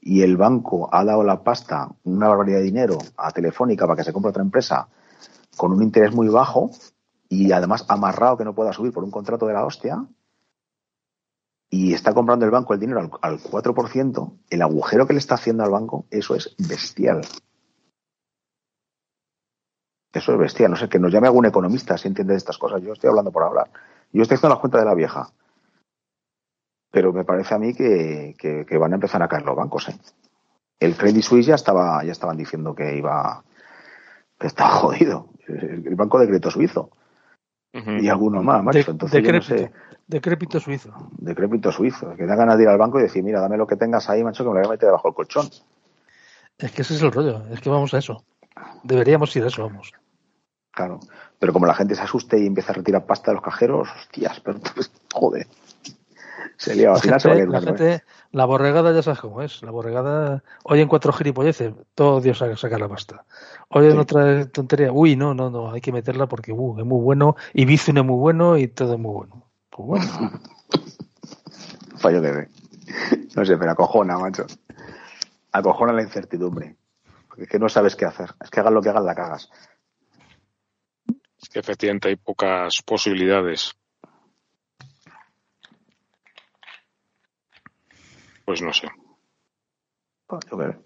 y 0.00 0.22
el 0.22 0.36
banco 0.38 0.88
ha 0.90 1.04
dado 1.04 1.22
la 1.22 1.42
pasta, 1.42 1.88
una 2.04 2.28
barbaridad 2.28 2.58
de 2.58 2.64
dinero 2.64 2.98
a 3.16 3.30
Telefónica 3.30 3.86
para 3.86 3.96
que 3.96 4.04
se 4.04 4.12
compre 4.12 4.30
otra 4.30 4.42
empresa 4.42 4.88
con 5.56 5.72
un 5.72 5.82
interés 5.82 6.14
muy 6.14 6.28
bajo, 6.28 6.70
y 7.28 7.52
además 7.52 7.84
amarrado 7.88 8.38
que 8.38 8.44
no 8.44 8.54
pueda 8.54 8.72
subir 8.72 8.92
por 8.92 9.04
un 9.04 9.10
contrato 9.10 9.46
de 9.46 9.52
la 9.52 9.66
hostia, 9.66 10.04
y 11.74 11.94
está 11.94 12.12
comprando 12.12 12.44
el 12.44 12.50
banco 12.50 12.74
el 12.74 12.80
dinero 12.80 13.00
al, 13.00 13.10
al 13.22 13.40
4%, 13.40 14.32
el 14.50 14.60
agujero 14.60 15.06
que 15.06 15.14
le 15.14 15.18
está 15.18 15.36
haciendo 15.36 15.64
al 15.64 15.70
banco, 15.70 16.04
eso 16.10 16.34
es 16.34 16.54
bestial. 16.58 17.22
Eso 20.12 20.32
es 20.32 20.38
bestial. 20.38 20.70
No 20.70 20.76
sé, 20.76 20.90
que 20.90 20.98
nos 20.98 21.10
llame 21.10 21.28
algún 21.28 21.46
economista 21.46 21.96
si 21.96 22.08
entiende 22.08 22.34
de 22.34 22.38
estas 22.38 22.58
cosas. 22.58 22.82
Yo 22.82 22.92
estoy 22.92 23.08
hablando 23.08 23.32
por 23.32 23.44
hablar. 23.44 23.70
Yo 24.12 24.20
estoy 24.20 24.34
haciendo 24.34 24.54
las 24.54 24.60
cuentas 24.60 24.82
de 24.82 24.86
la 24.86 24.94
vieja. 24.94 25.30
Pero 26.90 27.10
me 27.14 27.24
parece 27.24 27.54
a 27.54 27.58
mí 27.58 27.72
que, 27.72 28.66
van 28.78 28.92
a 28.92 28.96
empezar 28.96 29.22
a 29.22 29.28
caer 29.28 29.46
los 29.46 29.56
bancos. 29.56 29.88
¿eh? 29.88 29.96
El 30.78 30.94
Credit 30.94 31.22
Suisse 31.22 31.46
ya 31.46 31.54
estaba, 31.54 32.04
ya 32.04 32.12
estaban 32.12 32.36
diciendo 32.36 32.74
que 32.74 32.98
iba, 32.98 33.42
que 34.38 34.46
estaba 34.46 34.70
jodido. 34.72 35.30
El 35.48 35.94
banco 35.94 36.18
de 36.18 36.26
crédito 36.26 36.50
suizo. 36.50 36.90
Uh 37.74 37.78
-huh. 37.78 38.02
Y 38.02 38.08
alguno 38.08 38.42
más, 38.42 38.62
macho. 38.62 38.90
Entonces, 38.90 39.22
decrépito, 39.22 39.54
yo 39.54 39.62
no 39.62 39.68
sé. 39.68 39.72
decrépito 40.06 40.60
suizo. 40.60 40.92
Decrépito 41.18 41.72
suizo. 41.72 42.14
Que 42.16 42.26
da 42.26 42.36
ganas 42.36 42.56
de 42.58 42.64
ir 42.64 42.68
al 42.68 42.78
banco 42.78 42.98
y 42.98 43.02
decir, 43.02 43.22
mira, 43.22 43.40
dame 43.40 43.56
lo 43.56 43.66
que 43.66 43.76
tengas 43.76 44.08
ahí, 44.10 44.22
macho, 44.22 44.44
que 44.44 44.50
me 44.50 44.54
lo 44.56 44.60
voy 44.60 44.68
a 44.68 44.70
meter 44.72 44.88
debajo 44.88 45.08
del 45.08 45.14
colchón. 45.14 45.48
Es 46.58 46.70
que 46.72 46.82
ese 46.82 46.94
es 46.94 47.02
el 47.02 47.12
rollo. 47.12 47.42
Es 47.50 47.60
que 47.60 47.70
vamos 47.70 47.94
a 47.94 47.98
eso. 47.98 48.24
Deberíamos 48.82 49.34
ir 49.36 49.44
a 49.44 49.46
eso, 49.46 49.62
vamos. 49.62 49.92
Claro. 50.70 51.00
Pero 51.38 51.52
como 51.52 51.66
la 51.66 51.74
gente 51.74 51.94
se 51.94 52.02
asuste 52.02 52.38
y 52.38 52.46
empieza 52.46 52.72
a 52.72 52.76
retirar 52.76 53.04
pasta 53.04 53.30
de 53.30 53.36
los 53.36 53.44
cajeros, 53.44 53.88
hostias, 53.90 54.40
pero 54.40 54.60
joder. 55.12 55.46
Se 56.56 56.74
lía, 56.76 56.92
al 56.92 57.00
final 57.00 57.20
gente, 57.20 57.40
se 57.40 57.46
va 57.46 57.58
a 57.58 57.60
la, 57.60 57.66
gente, 57.66 58.04
la 58.32 58.46
borregada 58.46 58.92
ya 58.92 59.02
sabes 59.02 59.20
cómo 59.20 59.42
es. 59.42 59.62
La 59.62 59.70
borregada, 59.70 60.42
hoy 60.64 60.80
en 60.80 60.88
cuatro 60.88 61.12
gilipolleces, 61.12 61.74
todo 61.94 62.20
Dios 62.20 62.38
saca, 62.38 62.56
saca 62.56 62.78
la 62.78 62.88
pasta. 62.88 63.24
Hoy 63.68 63.86
en 63.86 63.92
sí. 63.92 63.98
otra 63.98 64.46
tontería, 64.48 64.90
uy, 64.90 65.16
no, 65.16 65.34
no, 65.34 65.50
no, 65.50 65.70
hay 65.70 65.80
que 65.80 65.92
meterla 65.92 66.26
porque 66.26 66.52
uh, 66.52 66.78
es 66.78 66.84
muy 66.84 67.00
bueno, 67.02 67.36
y 67.52 67.66
Bizum 67.66 67.98
es 67.98 68.04
muy 68.04 68.16
bueno 68.16 68.56
y 68.56 68.68
todo 68.68 68.94
es 68.94 68.98
muy 68.98 69.12
bueno. 69.12 69.46
Pues 69.68 69.86
bueno. 69.86 70.30
Fallo 71.98 72.22
que 72.22 72.30
ve. 72.30 72.48
No 73.36 73.44
sé, 73.44 73.56
pero 73.56 73.70
acojona, 73.70 74.18
macho. 74.18 74.46
Acojona 75.52 75.92
la 75.92 76.02
incertidumbre. 76.02 76.76
Porque 77.28 77.44
es 77.44 77.48
que 77.48 77.58
no 77.58 77.68
sabes 77.68 77.96
qué 77.96 78.06
hacer. 78.06 78.30
Es 78.40 78.50
que 78.50 78.60
hagas 78.60 78.72
lo 78.72 78.82
que 78.82 78.88
hagas, 78.88 79.04
la 79.04 79.14
cagas. 79.14 79.50
Es 81.40 81.48
que 81.50 81.58
efectivamente 81.58 82.08
hay 82.08 82.16
pocas 82.16 82.82
posibilidades. 82.82 83.72
Pues 88.44 88.62
no 88.62 88.72
sé. 88.72 88.88
Pues 90.26 90.44
yo 90.50 90.56
creo. 90.56 90.82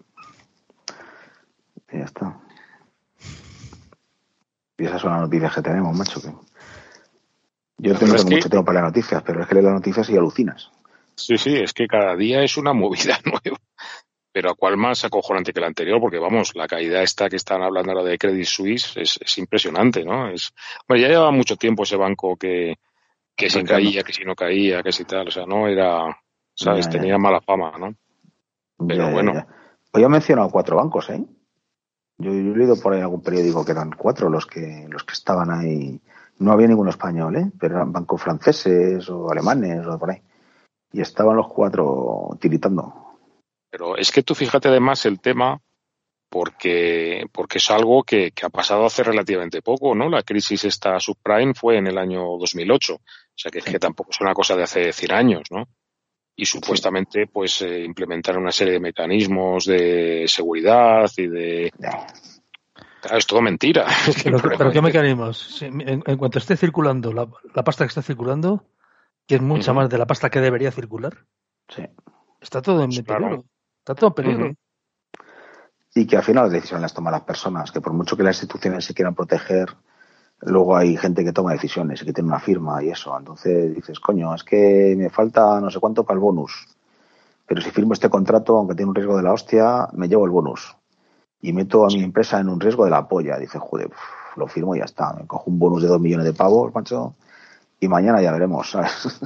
Y 1.91 1.99
ya 1.99 2.05
está. 2.05 2.39
Y 4.77 4.85
esas 4.85 5.01
son 5.01 5.11
las 5.11 5.21
noticias 5.21 5.55
que 5.55 5.61
tenemos, 5.61 5.97
macho. 5.97 6.21
Que... 6.21 6.33
Yo 7.79 7.93
es 7.93 7.99
que... 7.99 8.05
mucho 8.05 8.49
tiempo 8.49 8.65
para 8.65 8.81
las 8.81 8.89
noticias, 8.89 9.23
pero 9.23 9.41
es 9.41 9.47
que 9.47 9.55
lees 9.55 9.65
las 9.65 9.73
noticias 9.73 10.09
y 10.09 10.17
alucinas. 10.17 10.71
Sí, 11.15 11.37
sí, 11.37 11.55
es 11.55 11.73
que 11.73 11.87
cada 11.87 12.15
día 12.15 12.43
es 12.43 12.57
una 12.57 12.73
movida 12.73 13.19
nueva. 13.25 13.59
Pero 14.31 14.51
a 14.51 14.55
cuál 14.55 14.77
más 14.77 15.03
acojonante 15.03 15.51
que 15.51 15.59
la 15.59 15.67
anterior, 15.67 15.99
porque 15.99 16.19
vamos, 16.19 16.55
la 16.55 16.67
caída 16.67 17.01
esta 17.01 17.27
que 17.27 17.37
están 17.37 17.63
hablando 17.63 17.91
ahora 17.91 18.03
de 18.03 18.19
Credit 18.19 18.45
Suisse 18.45 18.95
es, 18.97 19.17
es 19.19 19.37
impresionante, 19.39 20.05
¿no? 20.05 20.29
Es, 20.29 20.53
bueno, 20.87 21.01
ya 21.01 21.07
lleva 21.07 21.31
mucho 21.31 21.55
tiempo 21.55 21.83
ese 21.83 21.95
banco 21.95 22.35
que, 22.37 22.75
que 23.35 23.49
si 23.49 23.63
caía, 23.63 24.03
que 24.03 24.13
si 24.13 24.25
no 24.25 24.35
caía, 24.35 24.83
que 24.83 24.91
si 24.91 25.05
tal, 25.05 25.29
o 25.29 25.31
sea, 25.31 25.47
no 25.47 25.67
era, 25.67 26.15
¿sabes? 26.57 26.85
Ya, 26.85 26.91
ya. 26.91 26.99
Tenía 26.99 27.17
mala 27.17 27.41
fama, 27.41 27.73
¿no? 27.77 27.95
Pero 28.87 29.07
ya, 29.07 29.11
bueno. 29.11 29.47
Hoy 29.93 30.03
he 30.03 30.09
mencionado 30.09 30.49
cuatro 30.49 30.75
bancos, 30.75 31.09
¿eh? 31.09 31.23
Yo, 32.17 32.31
yo, 32.31 32.53
he 32.53 32.57
leído 32.57 32.75
por 32.79 32.93
ahí 32.93 33.01
algún 33.01 33.21
periódico 33.21 33.63
que 33.63 33.71
eran 33.71 33.91
cuatro 33.91 34.29
los 34.29 34.45
que, 34.45 34.87
los 34.89 35.03
que 35.03 35.13
estaban 35.13 35.51
ahí. 35.51 35.99
No 36.39 36.51
había 36.51 36.67
ninguno 36.67 36.89
español, 36.89 37.35
¿eh? 37.35 37.51
Pero 37.59 37.75
eran 37.75 37.91
bancos 37.91 38.21
franceses 38.21 39.09
o 39.09 39.29
alemanes 39.31 39.85
o 39.85 39.97
por 39.97 40.11
ahí. 40.11 40.21
Y 40.91 41.01
estaban 41.01 41.37
los 41.37 41.47
cuatro 41.47 42.37
tiritando. 42.39 43.17
Pero 43.69 43.97
es 43.97 44.11
que 44.11 44.23
tú 44.23 44.33
fíjate 44.33 44.67
además 44.67 45.05
el 45.05 45.19
tema 45.19 45.59
porque, 46.29 47.25
porque 47.31 47.57
es 47.57 47.71
algo 47.71 48.03
que, 48.03 48.31
que, 48.31 48.45
ha 48.45 48.49
pasado 48.49 48.85
hace 48.85 49.03
relativamente 49.03 49.61
poco, 49.61 49.95
¿no? 49.95 50.09
La 50.09 50.23
crisis 50.23 50.65
esta 50.65 50.99
subprime 50.99 51.53
fue 51.53 51.77
en 51.77 51.87
el 51.87 51.97
año 51.97 52.37
2008, 52.37 52.95
o 52.95 52.99
sea 53.33 53.51
que, 53.51 53.61
que 53.61 53.79
tampoco 53.79 54.11
es 54.11 54.21
una 54.21 54.33
cosa 54.33 54.55
de 54.55 54.63
hace 54.63 54.91
100 54.91 55.11
años, 55.11 55.43
¿no? 55.51 55.67
Y 56.39 56.45
supuestamente, 56.45 57.23
sí. 57.23 57.29
pues, 57.33 57.61
eh, 57.63 57.83
implementaron 57.83 58.43
una 58.43 58.51
serie 58.51 58.73
de 58.73 58.79
mecanismos 58.79 59.65
de 59.65 60.25
seguridad 60.27 61.09
y 61.17 61.27
de... 61.27 61.71
Claro, 61.75 62.05
es 63.17 63.25
todo 63.25 63.41
mentira. 63.41 63.85
Pero, 64.23 64.39
pero 64.39 64.71
¿qué 64.71 64.81
mecanismos? 64.81 65.61
En, 65.61 65.81
en, 65.81 66.17
cuanto 66.17 66.39
esté 66.39 66.57
circulando 66.57 67.11
la, 67.13 67.27
la, 67.53 67.63
pasta 67.63 67.85
que 67.85 67.89
está 67.89 68.01
circulando, 68.01 68.65
que 69.25 69.35
es 69.35 69.41
mucha 69.41 69.71
uh 69.71 69.75
-huh. 69.75 69.77
más 69.77 69.89
de 69.89 69.97
la 69.97 70.05
pasta 70.05 70.29
que 70.29 70.41
debería 70.41 70.71
circular, 70.71 71.25
sí. 71.69 71.83
está 72.41 72.61
todo 72.61 72.83
en 72.83 72.89
pues 72.89 73.01
peligro. 73.01 73.27
Claro. 73.27 73.45
Está 73.79 73.95
todo 73.95 74.09
en 74.09 74.13
peligro. 74.13 74.45
Uh 74.47 74.49
-huh. 74.49 74.57
Y 75.95 76.05
que 76.05 76.17
al 76.17 76.23
final 76.23 76.43
las 76.45 76.53
decisiones 76.53 76.81
las 76.83 76.93
toman 76.93 77.13
las 77.13 77.23
personas, 77.23 77.71
que 77.71 77.81
por 77.81 77.93
mucho 77.93 78.15
que 78.15 78.23
las 78.23 78.37
instituciones 78.37 78.85
se 78.85 78.93
quieran 78.93 79.15
proteger, 79.15 79.69
luego 80.41 80.75
hay 80.75 80.97
gente 80.97 81.23
que 81.23 81.33
toma 81.33 81.53
decisiones 81.53 82.01
y 82.01 82.05
que 82.05 82.13
tiene 82.13 82.29
una 82.29 82.39
firma 82.39 82.83
y 82.83 82.89
eso. 82.89 83.17
Entonces 83.17 83.75
dices, 83.75 83.99
coño, 83.99 84.33
es 84.33 84.43
que 84.43 84.95
me 84.97 85.09
falta 85.09 85.59
no 85.59 85.69
sé 85.69 85.79
cuánto 85.79 86.03
para 86.03 86.15
el 86.15 86.21
bonus. 86.21 86.67
Pero 87.45 87.61
si 87.61 87.71
firmo 87.71 87.93
este 87.93 88.09
contrato, 88.09 88.57
aunque 88.57 88.75
tiene 88.75 88.89
un 88.89 88.95
riesgo 88.95 89.17
de 89.17 89.23
la 89.23 89.33
hostia, 89.33 89.87
me 89.93 90.07
llevo 90.07 90.25
el 90.25 90.31
bonus. 90.31 90.75
Y 91.41 91.53
meto 91.53 91.85
a 91.85 91.87
mi 91.87 92.03
empresa 92.03 92.39
en 92.39 92.49
un 92.49 92.59
riesgo 92.59 92.83
de 92.83 92.91
la 92.91 93.07
polla. 93.07 93.37
Dices, 93.37 93.61
joder, 93.61 93.89
lo 94.35 94.47
firmo 94.47 94.75
y 94.75 94.79
ya 94.79 94.85
está. 94.85 95.13
Me 95.13 95.25
cojo 95.25 95.49
un 95.49 95.59
bonus 95.59 95.81
de 95.83 95.87
dos 95.87 96.01
millones 96.01 96.25
de 96.25 96.33
pavos, 96.33 96.73
macho, 96.73 97.15
y 97.79 97.87
mañana 97.87 98.21
ya 98.21 98.31
veremos, 98.31 98.69
¿sabes? 98.71 99.19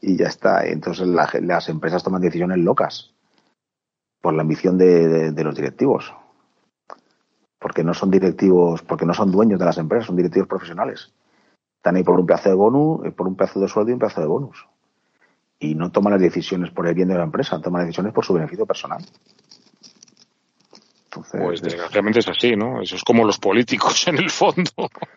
y 0.00 0.16
ya 0.16 0.26
está. 0.26 0.64
Entonces 0.64 1.06
las 1.06 1.68
empresas 1.68 2.04
toman 2.04 2.22
decisiones 2.22 2.58
locas 2.58 3.16
por 4.20 4.34
la 4.34 4.42
ambición 4.42 4.76
de, 4.76 5.32
los 5.44 5.54
directivos. 5.54 6.12
Porque 7.66 7.82
no 7.82 7.94
son 7.94 8.12
directivos, 8.12 8.80
porque 8.82 9.04
no 9.04 9.12
son 9.12 9.32
dueños 9.32 9.58
de 9.58 9.64
las 9.64 9.76
empresas, 9.76 10.06
son 10.06 10.14
directivos 10.14 10.46
profesionales. 10.46 11.12
Están 11.78 11.96
ahí 11.96 12.04
por 12.04 12.20
un 12.20 12.24
pedazo 12.24 12.50
de 12.50 12.54
bonus, 12.54 13.04
eh, 13.04 13.10
por 13.10 13.26
un 13.26 13.34
pedazo 13.34 13.58
de 13.58 13.66
sueldo 13.66 13.90
y 13.90 13.94
un 13.94 13.98
pedazo 13.98 14.20
de 14.20 14.28
bonus. 14.28 14.68
Y 15.58 15.74
no 15.74 15.90
toman 15.90 16.12
las 16.12 16.22
decisiones 16.22 16.70
por 16.70 16.86
el 16.86 16.94
bien 16.94 17.08
de 17.08 17.16
la 17.16 17.24
empresa, 17.24 17.60
toman 17.60 17.80
las 17.80 17.88
decisiones 17.88 18.12
por 18.12 18.24
su 18.24 18.34
beneficio 18.34 18.66
personal. 18.66 19.04
pues 21.10 21.60
desgraciadamente 21.60 22.20
es 22.20 22.28
así, 22.28 22.54
¿no? 22.54 22.80
Eso 22.80 22.94
es 22.94 23.02
como 23.02 23.24
los 23.24 23.40
políticos 23.40 24.06
en 24.06 24.18
el 24.18 24.30
fondo. 24.30 24.70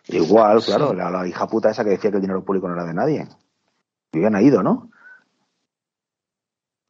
Igual, 0.08 0.60
claro, 0.64 0.92
la, 0.92 1.28
hija 1.28 1.46
puta 1.46 1.70
esa 1.70 1.84
que 1.84 1.90
decía 1.90 2.10
que 2.10 2.16
el 2.16 2.22
dinero 2.22 2.42
público 2.42 2.66
no 2.66 2.74
era 2.74 2.84
de 2.84 2.94
nadie. 2.94 3.28
Y 4.12 4.18
bien 4.18 4.34
ha 4.34 4.42
ido, 4.42 4.64
¿no? 4.64 4.90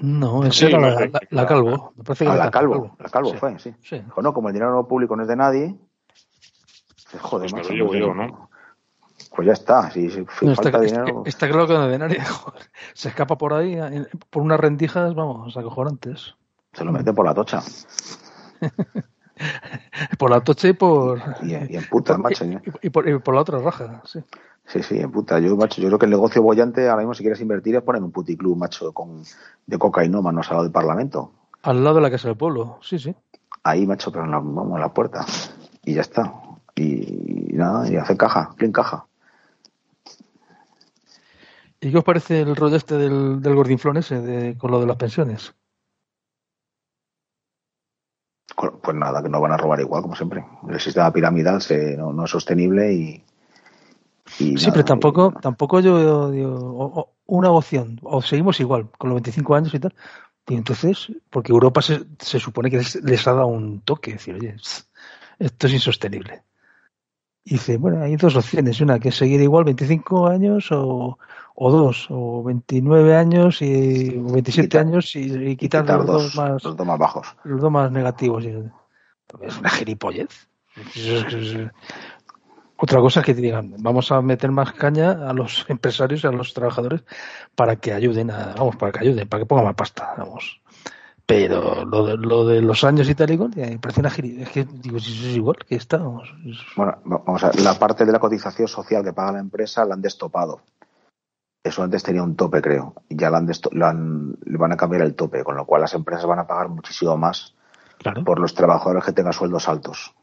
No, 0.01 0.45
esa 0.45 0.67
era 0.67 0.79
la, 1.31 1.47
Calvo. 1.47 1.93
Me 1.97 2.05
parece 2.05 2.25
que 2.25 2.31
ah, 2.31 2.37
la, 2.37 2.51
Calvo. 2.51 2.97
La 2.99 3.09
Calvo 3.09 3.35
fue, 3.35 3.59
sí. 3.59 3.75
Dijo, 3.91 4.23
no, 4.23 4.33
como 4.33 4.49
el 4.49 4.55
dinero 4.55 4.87
público 4.89 5.15
no 5.17 5.23
es 5.23 5.29
de 5.29 5.37
nadie, 5.37 5.79
pues, 7.11 7.23
joder, 7.23 7.51
pues, 7.51 7.69
yo, 7.69 8.15
¿no? 8.15 8.51
Pues 9.35 9.47
ya 9.47 9.53
está, 9.53 9.91
si, 9.91 10.09
falta 10.09 10.69
está, 10.69 10.81
dinero... 10.81 11.23
Está, 11.25 11.49
claro 11.49 11.67
que 11.67 11.75
no 11.75 11.85
es 11.85 11.91
de 11.91 11.99
nadie. 11.99 12.19
Se 12.95 13.09
escapa 13.09 13.37
por 13.37 13.55
ahí, 13.55 13.79
por 14.29 14.43
unas 14.43 14.59
rendijas, 14.59 15.15
vamos, 15.15 15.57
acojonantes. 15.57 16.35
Se 16.73 16.85
lo 16.85 16.93
mete 16.93 17.13
por 17.13 17.27
la 17.27 17.35
tocha. 17.35 17.63
por 20.19 20.31
la 20.31 20.41
tocha 20.41 20.69
y 20.69 20.73
por... 20.73 21.21
Y, 21.43 21.55
en 21.55 21.89
puta, 21.89 22.19
macho. 22.19 22.45
¿eh? 22.45 22.61
Y, 22.83 22.91
por, 22.91 23.09
y 23.09 23.19
por 23.19 23.35
la 23.35 23.41
otra 23.43 23.59
raja, 23.59 24.03
sí. 24.05 24.21
Sí, 24.71 24.85
sí, 24.85 24.99
en 25.01 25.11
puta. 25.11 25.41
Yo, 25.41 25.57
macho, 25.57 25.81
yo 25.81 25.89
creo 25.89 25.99
que 25.99 26.07
el 26.07 26.13
negocio 26.13 26.43
bollante, 26.43 26.89
ahora 26.89 27.03
mismo, 27.03 27.15
si 27.15 27.25
quieres 27.25 27.41
invertir, 27.41 27.75
es 27.75 27.83
poner 27.83 28.03
un 28.03 28.13
puticlub, 28.13 28.57
macho, 28.57 28.93
con, 28.93 29.25
de 29.67 29.79
cocainómanos 29.79 30.49
al 30.49 30.55
lado 30.55 30.63
del 30.63 30.73
Parlamento. 30.73 31.33
Al 31.63 31.83
lado 31.83 31.97
de 31.97 32.03
la 32.03 32.11
Casa 32.11 32.29
del 32.29 32.37
Pueblo, 32.37 32.79
sí, 32.81 33.01
sí. 33.01 33.15
Ahí, 33.65 33.85
macho, 33.85 34.13
pero 34.13 34.31
vamos 34.31 34.77
a 34.77 34.81
la 34.81 34.95
puerta. 34.95 35.27
Y 35.85 35.95
ya 35.95 36.03
está. 36.03 36.33
Y, 36.77 37.49
nada, 37.53 37.91
y 37.91 37.97
hacer 37.97 38.17
caja, 38.17 38.55
clean 38.57 38.71
caja. 38.71 39.07
¿Y 41.81 41.91
qué 41.91 41.99
os 41.99 42.05
parece 42.05 42.43
el 42.43 42.55
rollo 42.55 42.77
este 42.77 42.97
del, 42.97 43.43
del 43.43 43.55
gordinflón 43.57 43.97
ese 43.97 44.21
de, 44.21 44.57
con 44.57 44.71
lo 44.71 44.79
de 44.79 44.87
las 44.87 44.97
pensiones? 44.97 45.53
Pues 48.83 48.97
nada, 48.97 49.21
que 49.23 49.29
no 49.29 49.41
van 49.41 49.53
a 49.53 49.57
robar 49.57 49.81
igual, 49.81 50.03
como 50.03 50.15
siempre. 50.15 50.45
El 50.69 50.79
sistema 50.79 51.13
piramidal 51.13 51.61
se, 51.61 51.97
no 51.97 52.25
es 52.25 52.31
sostenible 52.31 52.93
y, 52.93 53.25
sí, 54.37 54.71
pero 54.71 54.85
tampoco, 54.85 55.33
tampoco 55.41 55.81
yo 55.81 56.31
digo, 56.31 57.13
una 57.27 57.51
opción, 57.51 57.99
o 58.03 58.23
seguimos 58.23 58.61
igual, 58.61 58.89
con 58.99 59.11
los 59.11 59.17
25 59.17 59.55
años 59.55 59.75
y 59.75 59.81
tal. 59.81 59.95
Y 60.49 60.57
entonces, 60.57 61.13
porque 61.31 61.53
Europa 61.53 61.81
se, 61.81 62.01
se 62.19 62.41
supone 62.41 62.71
que 62.71 62.79
les, 62.79 63.27
ha 63.27 63.33
dado 63.33 63.47
un 63.47 63.83
toque, 63.83 64.15
decir, 64.15 64.35
oye, 64.35 64.57
esto 65.39 65.67
es 65.67 65.73
insostenible. 65.73 66.43
Y 67.45 67.53
dice, 67.53 67.79
bueno, 67.79 68.03
hay 68.03 68.17
dos 68.17 68.37
opciones, 68.37 68.81
una 68.81 68.99
que 68.99 69.11
es 69.11 69.15
seguir 69.15 69.41
igual 69.41 69.65
25 69.65 70.27
años 70.27 70.73
o, 70.73 71.19
o 71.55 71.71
dos, 71.71 72.07
o 72.11 72.43
29 72.43 73.15
años 73.17 73.63
y 73.63 74.11
27 74.11 74.79
años 74.79 75.15
y, 75.15 75.57
quitar, 75.57 75.87
los 75.87 76.07
dos, 76.07 76.37
más 76.37 76.65
los 76.65 76.77
dos 76.77 76.87
más 76.87 76.99
bajos. 76.99 77.37
Los 77.45 77.61
dos 77.61 77.71
más 77.71 77.91
negativos. 77.93 78.45
Es 78.45 79.59
una 79.59 79.71
gilipollez. 79.71 80.49
Otra 82.83 82.99
cosa 83.01 83.21
es 83.21 83.27
que 83.27 83.35
digan, 83.35 83.75
vamos 83.79 84.11
a 84.11 84.23
meter 84.23 84.51
más 84.51 84.73
caña 84.73 85.11
a 85.29 85.35
los 85.35 85.67
empresarios 85.69 86.25
y 86.25 86.27
a 86.27 86.33
los 86.33 86.55
trabajadores 86.55 87.03
para 87.55 87.77
que 87.77 87.93
ayuden, 87.93 88.31
a, 88.31 88.55
vamos, 88.57 88.77
para 88.77 88.93
que 88.93 89.01
ayuden, 89.01 89.29
para 89.29 89.43
que 89.43 89.47
pongan 89.47 89.67
más 89.67 89.75
pasta, 89.75 90.15
vamos. 90.17 90.63
Pero 91.27 91.85
lo 91.85 92.07
de, 92.07 92.17
lo 92.17 92.47
de 92.47 92.63
los 92.63 92.83
años 92.83 93.09
y 93.09 93.15
tal 93.15 93.31
y 93.31 93.37
cual, 93.37 93.51
me 93.55 93.79
parece 93.79 94.01
una 94.01 94.09
Es 94.09 94.49
que 94.49 94.65
digo, 94.65 94.99
si 94.99 95.13
es 95.13 95.37
igual 95.37 95.59
que 95.59 95.77
estamos. 95.77 96.35
Bueno, 96.75 96.99
vamos 97.05 97.45
a 97.45 97.51
ver, 97.51 97.61
la 97.61 97.79
parte 97.79 98.05
de 98.05 98.13
la 98.13 98.19
cotización 98.19 98.67
social 98.67 99.05
que 99.05 99.13
paga 99.13 99.33
la 99.33 99.39
empresa 99.41 99.85
la 99.85 99.95
han 99.95 100.03
destopado. 100.03 100.63
Eso 101.63 101.83
antes 101.83 102.03
tenía 102.03 102.23
un 102.23 102.35
tope, 102.35 102.63
creo. 102.63 102.95
Ya 103.11 103.29
han, 103.29 104.37
le 104.45 104.57
van 104.57 104.73
a 104.73 104.77
cambiar 104.77 105.03
el 105.03 105.15
tope, 105.15 105.45
con 105.45 105.55
lo 105.55 105.67
cual 105.67 105.83
las 105.83 105.95
empresas 105.95 106.27
van 106.27 106.39
a 106.41 106.47
pagar 106.47 106.69
muchísimo 106.69 107.17
más 107.17 107.55
por 108.25 108.41
los 108.41 108.55
trabajadores 108.55 109.05
que 109.05 109.13
tengan 109.13 109.35
sueldos 109.35 109.69
altos. 109.69 110.15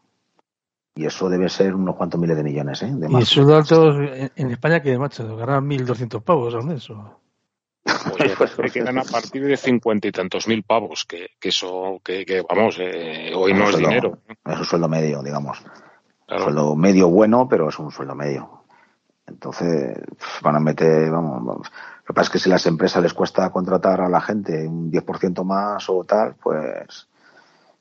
Y 0.97 1.05
eso 1.05 1.29
debe 1.29 1.47
ser 1.47 1.75
unos 1.75 1.95
cuantos 1.95 2.19
miles 2.19 2.35
de 2.35 2.43
millones, 2.43 2.81
¿eh? 2.81 2.91
De 2.91 3.07
y 3.07 3.25
sueldo 3.25 3.55
alto 3.55 3.93
en 4.01 4.51
España 4.51 4.81
que, 4.81 4.97
macho, 4.97 5.37
ganan 5.37 5.69
1.200 5.69 6.23
pavos 6.23 6.55
al 6.55 6.63
mes. 6.63 6.89
¿o? 6.89 7.21
Oye, 8.19 8.33
pues 8.37 8.55
que 8.55 8.79
quedan 8.79 8.97
a 8.97 9.03
partir 9.03 9.45
de 9.45 9.57
cincuenta 9.57 10.07
y 10.07 10.11
tantos 10.11 10.47
mil 10.47 10.63
pavos, 10.63 11.05
que, 11.05 11.27
que 11.39 11.49
eso, 11.49 12.01
que, 12.03 12.25
que 12.25 12.41
vamos, 12.41 12.77
eh, 12.79 13.31
hoy 13.35 13.53
no 13.53 13.69
es 13.69 13.77
dinero. 13.77 14.17
Es 14.43 14.57
un 14.57 14.65
sueldo 14.65 14.89
medio, 14.89 15.21
digamos. 15.21 15.61
Un 16.29 16.39
sueldo 16.39 16.75
medio 16.75 17.09
bueno, 17.09 17.47
pero 17.47 17.69
es 17.69 17.77
un 17.77 17.91
sueldo 17.91 18.15
medio. 18.15 18.63
Entonces, 19.27 19.99
van 20.41 20.55
a 20.55 20.59
meter, 20.59 21.11
vamos, 21.11 21.45
vamos, 21.45 21.71
Lo 21.99 22.05
que 22.07 22.13
pasa 22.13 22.27
es 22.27 22.29
que 22.31 22.39
si 22.39 22.49
a 22.49 22.53
las 22.53 22.65
empresas 22.65 23.03
les 23.03 23.13
cuesta 23.13 23.49
contratar 23.51 24.01
a 24.01 24.09
la 24.09 24.21
gente 24.21 24.67
un 24.67 24.91
10% 24.91 25.43
más 25.43 25.87
o 25.89 26.03
tal, 26.05 26.35
pues 26.41 27.07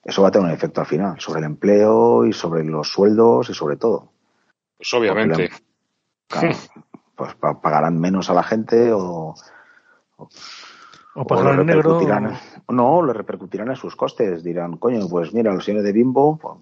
eso 0.07 0.23
va 0.23 0.29
a 0.29 0.31
tener 0.31 0.47
un 0.47 0.55
efecto 0.55 0.81
al 0.81 0.87
final 0.87 1.21
sobre 1.21 1.41
el 1.41 1.47
empleo 1.47 2.25
y 2.25 2.33
sobre 2.33 2.63
los 2.63 2.89
sueldos 2.89 3.51
y 3.51 3.55
sobre 3.55 3.77
todo. 3.77 4.13
Pues 4.77 4.95
obviamente. 4.95 5.51
pues 7.17 7.35
pagarán 7.35 7.99
menos 7.99 8.31
a 8.31 8.35
la 8.35 8.45
gente 8.45 8.93
o, 8.93 9.35
o, 11.15 11.27
pagarán 11.27 11.67
negro. 11.67 12.01
No, 12.69 13.03
lo 13.03 13.13
repercutirán 13.13 13.69
en 13.69 13.77
sus 13.77 13.97
costes. 13.97 14.45
Dirán, 14.45 14.77
coño, 14.77 15.09
pues 15.09 15.35
mira, 15.35 15.53
los 15.53 15.65
señores 15.65 15.85
de 15.85 15.93
Bimbo, 15.93 16.39
pues, 16.39 16.55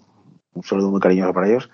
un 0.53 0.63
saludo 0.63 0.89
muy 0.89 0.99
cariñoso 0.99 1.33
para 1.33 1.47
ellos. 1.47 1.69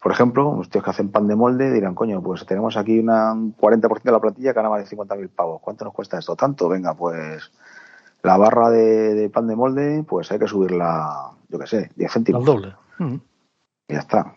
Por 0.00 0.12
ejemplo, 0.12 0.54
los 0.56 0.70
tíos 0.70 0.84
que 0.84 0.90
hacen 0.90 1.10
pan 1.10 1.26
de 1.26 1.34
molde 1.34 1.72
dirán, 1.72 1.96
coño, 1.96 2.22
pues 2.22 2.46
tenemos 2.46 2.76
aquí 2.76 3.00
una, 3.00 3.32
un 3.32 3.56
40% 3.56 4.02
de 4.02 4.12
la 4.12 4.20
plantilla 4.20 4.50
que 4.52 4.56
gana 4.56 4.70
más 4.70 4.88
de 4.88 4.96
50.000 4.96 5.28
pavos. 5.30 5.60
¿Cuánto 5.60 5.84
nos 5.84 5.94
cuesta 5.94 6.18
esto? 6.18 6.36
Tanto, 6.36 6.68
venga, 6.68 6.94
pues 6.94 7.50
la 8.26 8.36
barra 8.36 8.70
de, 8.70 9.30
pan 9.30 9.46
de 9.46 9.56
molde, 9.56 10.04
pues 10.06 10.30
hay 10.32 10.38
que 10.38 10.48
subirla, 10.48 11.30
yo 11.48 11.58
qué 11.58 11.66
sé, 11.66 11.90
10 11.96 12.12
céntimos. 12.12 12.40
Al 12.40 12.46
doble. 12.46 12.74
Y 13.88 13.92
ya 13.94 14.00
está. 14.00 14.34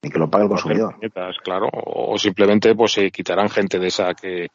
Y 0.00 0.10
que 0.10 0.18
lo 0.18 0.30
pague 0.30 0.44
el 0.44 0.50
consumidor. 0.50 0.96
Claro, 1.44 1.68
o 1.72 2.16
simplemente 2.18 2.74
pues 2.74 2.92
se 2.92 3.10
quitarán 3.10 3.50
gente 3.50 3.78
de 3.78 3.88
esa 3.88 4.14
que 4.14 4.48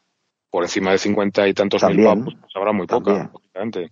por 0.50 0.62
encima 0.62 0.92
de 0.92 0.98
50 0.98 1.48
y 1.48 1.54
tantos 1.54 1.84
mil 1.84 2.04
pavos, 2.04 2.34
pues 2.40 2.52
habrá 2.56 2.72
muy 2.72 2.86
poca, 2.86 3.30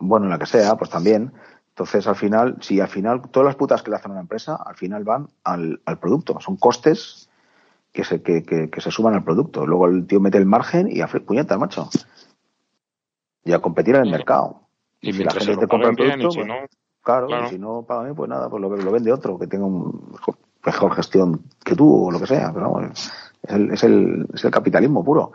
Bueno, 0.00 0.28
la 0.28 0.38
que 0.38 0.46
sea, 0.46 0.76
pues 0.76 0.90
también. 0.90 1.32
Entonces, 1.68 2.06
al 2.06 2.16
final, 2.16 2.56
si 2.60 2.80
al 2.80 2.88
final 2.88 3.20
todas 3.30 3.46
las 3.46 3.56
putas 3.56 3.82
que 3.82 3.90
le 3.90 3.96
hacen 3.96 4.10
a 4.10 4.14
una 4.14 4.22
empresa, 4.22 4.56
al 4.56 4.76
final 4.76 5.04
van 5.04 5.28
al, 5.44 5.78
producto. 6.00 6.40
Son 6.40 6.56
costes 6.56 7.28
que 7.92 8.02
se, 8.02 8.22
que, 8.22 8.42
que, 8.44 8.80
se 8.80 8.90
suman 8.90 9.12
al 9.12 9.24
producto. 9.24 9.66
Luego 9.66 9.86
el 9.86 10.06
tío 10.06 10.18
mete 10.18 10.38
el 10.38 10.46
margen 10.46 10.88
y 10.90 11.02
a 11.02 11.06
puñeta, 11.06 11.58
macho. 11.58 11.90
Y 13.44 13.52
a 13.52 13.58
competir 13.58 13.96
en 13.96 14.06
el 14.06 14.10
mercado. 14.10 14.65
Y, 15.00 15.12
si 15.12 15.24
la 15.24 15.32
gente 15.32 15.56
te 15.56 15.68
compra 15.68 15.90
el 15.90 15.96
producto, 15.96 16.28
pues, 16.34 16.48
claro, 17.02 17.28
y 17.28 17.48
si 17.48 17.58
no 17.58 17.82
paga 17.82 18.04
bien, 18.04 18.14
pues 18.14 18.28
nada, 18.28 18.48
pues 18.48 18.60
lo, 18.60 18.76
lo 18.76 18.90
vende 18.90 19.12
otro 19.12 19.38
que 19.38 19.46
tenga 19.46 19.66
un 19.66 20.16
mejor, 20.64 20.94
gestión 20.94 21.42
que 21.64 21.74
tú 21.74 22.06
o 22.06 22.10
lo 22.10 22.18
que 22.18 22.26
sea. 22.26 22.52
Pero 22.52 22.80
es, 22.80 23.12
el, 23.44 23.70
es, 23.70 23.84
el, 23.84 24.26
es 24.34 24.44
el 24.44 24.50
capitalismo 24.50 25.04
puro. 25.04 25.32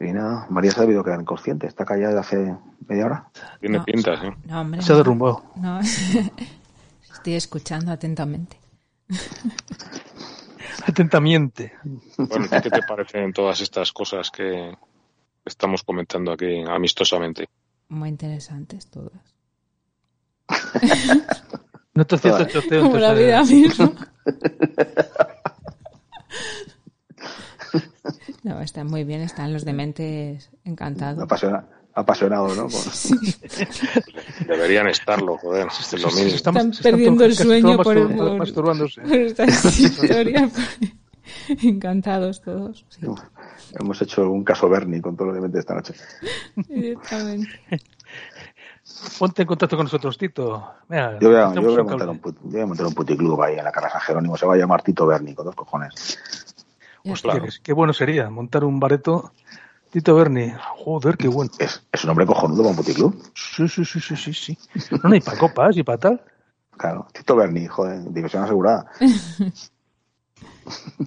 Y 0.00 0.12
nada, 0.12 0.46
María 0.48 0.70
se 0.70 0.78
ha 0.78 0.82
debido 0.82 1.02
quedar 1.02 1.20
inconsciente. 1.20 1.66
Está 1.66 1.84
callada 1.84 2.14
desde 2.14 2.20
hace 2.20 2.56
media 2.86 3.06
hora. 3.06 3.30
Tiene 3.60 3.80
pinta, 3.80 4.20
¿sí? 4.20 4.28
No, 4.44 4.60
hombre, 4.60 4.80
se 4.80 4.94
derrumbó. 4.94 5.42
No, 5.56 5.80
estoy 7.12 7.34
escuchando 7.34 7.90
atentamente. 7.90 8.58
atentamente. 10.84 11.72
Bueno, 12.16 12.46
¿qué 12.62 12.70
te 12.70 12.82
parecen 12.82 13.32
todas 13.32 13.60
estas 13.60 13.92
cosas 13.92 14.30
que 14.30 14.72
estamos 15.44 15.82
comentando 15.82 16.32
aquí 16.32 16.62
amistosamente? 16.66 17.48
Muy 17.88 18.08
interesantes 18.08 18.90
todas. 18.90 19.34
no 21.94 22.06
te 22.06 22.18
cierto 22.18 22.44
choteo. 22.44 22.82
Como 22.82 22.98
la 22.98 23.14
vida 23.14 23.42
misma. 23.44 23.92
No, 28.42 28.60
están 28.62 28.86
muy 28.86 29.04
bien, 29.04 29.20
están 29.20 29.52
los 29.52 29.64
dementes 29.64 30.50
encantados. 30.64 31.28
Apasionados, 31.98 32.56
¿no? 32.56 32.68
Deberían 32.68 34.46
deberían 34.48 34.88
estarlo, 34.88 35.36
joder. 35.38 35.66
Es 35.68 35.92
lo 36.00 36.10
Se 36.10 36.22
mismo. 36.24 36.36
están- 36.36 36.56
Están 36.56 36.72
se 36.72 36.78
están 36.78 36.92
perdiendo 36.92 37.24
el 37.24 37.34
sueño 37.34 37.76
por, 37.76 37.96
mastur- 37.96 38.16
por- 38.16 38.36
masturbándose. 38.38 39.00
por 39.02 39.12
estas 39.14 39.80
historias. 39.80 40.52
Encantados 41.62 42.40
todos. 42.42 42.84
Sí, 42.88 43.06
Hemos 43.78 44.00
hecho 44.02 44.30
un 44.30 44.44
caso 44.44 44.68
Bernie 44.68 45.00
con 45.02 45.16
todo 45.16 45.28
lo 45.28 45.34
de 45.34 45.40
mente 45.40 45.58
esta 45.58 45.74
noche. 45.74 45.94
directamente. 46.68 47.48
Ponte 49.18 49.42
en 49.42 49.48
contacto 49.48 49.76
con 49.76 49.84
nosotros, 49.84 50.16
Tito. 50.16 50.66
Mira, 50.88 51.18
Yo 51.20 51.28
voy 51.28 51.36
a, 51.36 51.40
yo 51.46 51.50
echamos 51.52 51.64
voy 51.70 51.76
a 51.78 51.82
un 51.82 51.88
montar 51.88 52.08
un, 52.08 52.20
put- 52.20 52.36
yo 52.42 52.50
voy 52.50 52.60
a 52.62 52.66
montar 52.66 52.86
un 52.86 52.94
puticlub 52.94 53.42
ahí 53.42 53.58
en 53.58 53.64
la 53.64 53.70
Casa 53.72 53.90
San 53.90 54.00
Jerónimo. 54.00 54.36
Se 54.36 54.46
va 54.46 54.54
a 54.54 54.56
llamar 54.56 54.82
Tito 54.82 55.06
Berni, 55.06 55.34
con 55.34 55.44
dos 55.44 55.54
cojones. 55.54 56.18
Pues 57.04 57.20
claro. 57.22 57.42
Qué, 57.44 57.50
qué 57.62 57.72
bueno 57.72 57.92
sería 57.92 58.28
montar 58.30 58.64
un 58.64 58.80
bareto. 58.80 59.32
Tito 59.90 60.14
Berni. 60.14 60.52
Joder, 60.84 61.16
qué 61.16 61.28
bueno. 61.28 61.50
Es, 61.58 61.82
es 61.92 62.04
un 62.04 62.10
hombre 62.10 62.26
cojonudo 62.26 62.58
para 62.62 62.70
un 62.70 62.76
puticlub. 62.76 63.14
Sí, 63.34 63.66
sí, 63.68 63.84
sí, 63.84 64.00
sí, 64.00 64.16
sí. 64.16 64.32
sí. 64.34 64.58
No, 65.02 65.08
no, 65.10 65.14
y 65.16 65.20
para 65.20 65.38
copas 65.38 65.76
y 65.76 65.82
para 65.82 65.98
tal. 65.98 66.22
Claro, 66.76 67.06
Tito 67.12 67.34
Berni, 67.36 67.66
joder, 67.66 68.00
diversión 68.12 68.44
asegurada. 68.44 68.86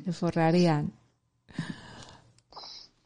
Se 0.06 0.12
forrarían. 0.12 0.92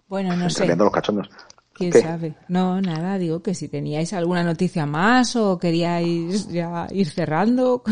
Bueno, 0.08 0.36
no 0.36 0.50
sé. 0.50 0.74
Los 0.76 0.92
cachondos. 0.92 1.30
¿Quién 1.74 1.92
¿Qué? 1.92 2.02
sabe? 2.02 2.34
No, 2.48 2.80
nada, 2.80 3.18
digo 3.18 3.42
que 3.44 3.54
si 3.54 3.68
teníais 3.68 4.14
alguna 4.14 4.44
noticia 4.44 4.86
más 4.86 5.36
o 5.36 5.60
queríais 5.60 6.48
ya 6.48 6.88
ir 6.92 7.10
cerrando. 7.10 7.84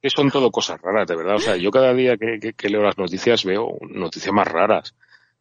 que 0.00 0.08
son 0.08 0.30
todo 0.30 0.50
cosas 0.50 0.80
raras, 0.80 1.06
de 1.06 1.14
verdad. 1.16 1.34
O 1.36 1.40
sea, 1.40 1.56
yo 1.56 1.70
cada 1.70 1.92
día 1.92 2.16
que, 2.16 2.38
que- 2.40 2.54
que 2.54 2.68
leo 2.70 2.82
las 2.82 2.96
noticias 2.96 3.44
veo 3.44 3.76
noticias 3.90 4.32
más 4.32 4.48
raras, 4.48 4.94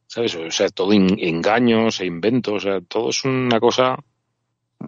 ¿sabes? 0.10 0.34
O 0.36 0.50
sea, 0.50 0.68
todo 0.70 0.92
in- 0.92 1.20
engaños 1.20 2.02
e 2.02 2.06
inventos, 2.08 2.54
o 2.56 2.60
sea, 2.60 2.82
todo 2.82 3.10
es 3.10 3.24
una 3.26 3.60
cosa, 3.60 3.96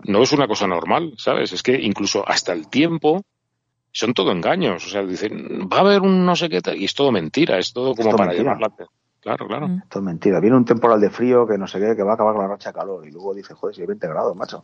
no 0.05 0.23
es 0.23 0.33
una 0.33 0.47
cosa 0.47 0.65
normal, 0.67 1.13
¿sabes? 1.17 1.53
Es 1.53 1.61
que 1.61 1.79
incluso 1.79 2.27
hasta 2.27 2.53
el 2.53 2.67
tiempo 2.69 3.21
son 3.91 4.13
todo 4.13 4.31
engaños. 4.31 4.83
O 4.85 4.89
sea, 4.89 5.03
dicen, 5.03 5.69
va 5.71 5.77
a 5.77 5.81
haber 5.81 6.01
un 6.01 6.25
no 6.25 6.35
sé 6.35 6.49
qué 6.49 6.61
tal, 6.61 6.75
y 6.77 6.85
es 6.85 6.93
todo 6.95 7.11
mentira, 7.11 7.59
es 7.59 7.71
todo 7.71 7.93
como 7.93 8.09
todo 8.09 8.17
para 8.17 8.31
mentira. 8.31 8.57
la 8.59 8.65
atención. 8.67 8.87
Claro, 9.21 9.47
claro. 9.47 9.67
Mm. 9.67 9.81
Esto 9.83 9.99
es 9.99 10.05
mentira. 10.05 10.39
Viene 10.39 10.57
un 10.57 10.65
temporal 10.65 10.99
de 10.99 11.11
frío 11.11 11.45
que 11.45 11.55
no 11.57 11.67
sé 11.67 11.79
qué, 11.79 11.95
que 11.95 12.01
va 12.01 12.11
a 12.11 12.13
acabar 12.15 12.33
con 12.33 12.41
la 12.41 12.47
racha 12.49 12.69
de 12.71 12.73
calor. 12.79 13.07
Y 13.07 13.11
luego 13.11 13.35
dice, 13.35 13.53
joder, 13.53 13.75
si 13.75 13.81
hay 13.81 13.87
20 13.87 14.07
grados, 14.07 14.35
macho. 14.35 14.63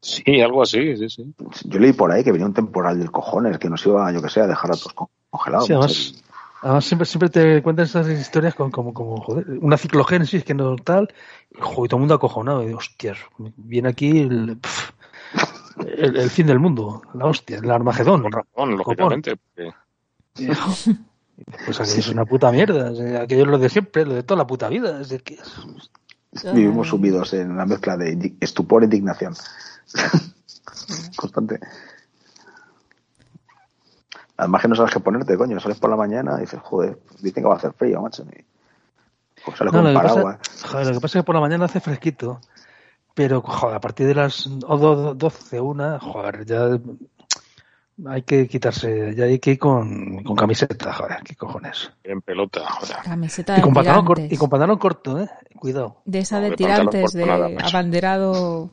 Sí, 0.00 0.40
algo 0.40 0.62
así, 0.62 0.96
sí, 0.96 1.08
sí. 1.08 1.34
Yo 1.64 1.78
leí 1.80 1.92
por 1.92 2.12
ahí 2.12 2.22
que 2.22 2.30
venía 2.30 2.46
un 2.46 2.54
temporal 2.54 2.98
del 2.98 3.10
cojones 3.10 3.58
que 3.58 3.68
nos 3.68 3.84
iba, 3.86 4.12
yo 4.12 4.22
que 4.22 4.28
sé, 4.28 4.40
a 4.40 4.46
dejar 4.46 4.70
a 4.70 4.74
todos 4.76 4.92
con- 4.92 5.08
congelados. 5.30 5.66
Sí, 5.66 5.72
además, 5.72 6.24
además 6.62 6.84
siempre, 6.84 7.06
siempre 7.06 7.28
te 7.28 7.62
cuentan 7.62 7.86
estas 7.86 8.08
historias 8.08 8.54
con 8.54 8.70
como, 8.70 8.92
como 8.94 9.20
joder, 9.20 9.46
una 9.60 9.76
ciclogénesis 9.76 10.44
que 10.44 10.54
no 10.54 10.76
tal, 10.76 11.08
y, 11.50 11.60
joder, 11.60 11.88
todo 11.90 11.96
el 11.96 12.00
mundo 12.00 12.14
acojonado. 12.14 12.68
Y 12.68 12.72
hostias, 12.72 13.18
viene 13.56 13.88
aquí 13.90 14.20
el, 14.20 14.58
el, 15.86 16.16
el 16.16 16.30
fin 16.30 16.46
del 16.46 16.58
mundo, 16.58 17.02
la 17.14 17.26
hostia, 17.26 17.58
el 17.58 17.70
Armagedón. 17.70 18.22
Con 18.22 18.32
razón, 18.32 18.76
lógicamente. 18.76 19.36
porque- 19.36 19.72
Pues 21.66 21.80
aquí 21.80 22.00
es 22.00 22.08
una 22.08 22.24
puta 22.24 22.50
mierda. 22.50 22.88
Aquello 23.22 23.42
es 23.42 23.48
lo 23.48 23.58
de 23.58 23.68
siempre, 23.68 24.04
lo 24.04 24.14
de 24.14 24.22
toda 24.24 24.38
la 24.38 24.46
puta 24.46 24.68
vida. 24.68 25.00
Es 25.00 25.08
de 25.10 25.20
que, 25.20 25.38
Vivimos 26.52 26.88
sumidos 26.88 27.32
en 27.32 27.50
una 27.50 27.64
mezcla 27.64 27.96
de 27.96 28.34
estupor 28.40 28.82
e 28.82 28.86
indignación. 28.86 29.34
Constante. 31.16 31.58
Además 34.38 34.62
que 34.62 34.68
no 34.68 34.74
sabes 34.76 34.92
qué 34.94 35.00
ponerte, 35.00 35.36
coño. 35.36 35.58
Sales 35.60 35.78
por 35.78 35.90
la 35.90 35.96
mañana 35.96 36.36
y 36.38 36.42
dices, 36.42 36.60
joder, 36.62 36.98
dicen 37.20 37.42
que 37.42 37.48
va 37.48 37.54
a 37.54 37.58
hacer 37.58 37.72
frío, 37.74 38.00
macho. 38.00 38.22
Y, 38.24 38.44
pues 39.44 39.58
sales 39.58 39.72
No, 39.72 39.80
con 39.82 39.92
lo, 39.92 40.00
que 40.00 40.06
paraguas. 40.06 40.38
pasa, 40.38 40.68
joder, 40.68 40.86
lo 40.86 40.92
que 40.94 41.00
pasa 41.00 41.18
es 41.18 41.22
que 41.22 41.26
por 41.26 41.34
la 41.34 41.40
mañana 41.40 41.64
hace 41.66 41.80
fresquito, 41.80 42.40
pero 43.14 43.42
joder, 43.42 43.76
a 43.76 43.80
partir 43.80 44.06
de 44.06 44.14
las 44.14 44.46
o 44.46 44.76
do- 44.78 45.14
12, 45.14 45.60
una, 45.60 45.98
joder, 45.98 46.44
ya 46.46 46.78
hay 48.06 48.22
que 48.22 48.46
quitarse, 48.46 49.12
ya 49.16 49.24
hay 49.24 49.40
que 49.40 49.50
ir 49.52 49.58
con, 49.58 50.22
con 50.22 50.36
camiseta, 50.36 50.92
joder, 50.92 51.18
qué 51.24 51.34
cojones. 51.34 51.90
En 52.04 52.20
pelota, 52.22 52.60
joder. 52.70 52.96
Camiseta 53.04 53.54
Y 53.54 53.56
de 53.56 53.62
con, 53.62 53.74
pantalón 53.74 54.04
cor- 54.04 54.16
tirantes. 54.18 54.36
y 54.36 54.40
con 54.40 54.50
pantalón 54.50 54.78
corto, 54.78 55.18
eh, 55.20 55.28
cuidado, 55.58 55.96
De 56.04 56.20
esa 56.20 56.36
No, 56.36 56.42
de 56.42 56.50
de 56.50 56.56
pantalón 56.58 56.90
tirantes, 56.90 57.12
corto 57.12 57.26
de 57.26 57.58
abanderado. 57.64 58.70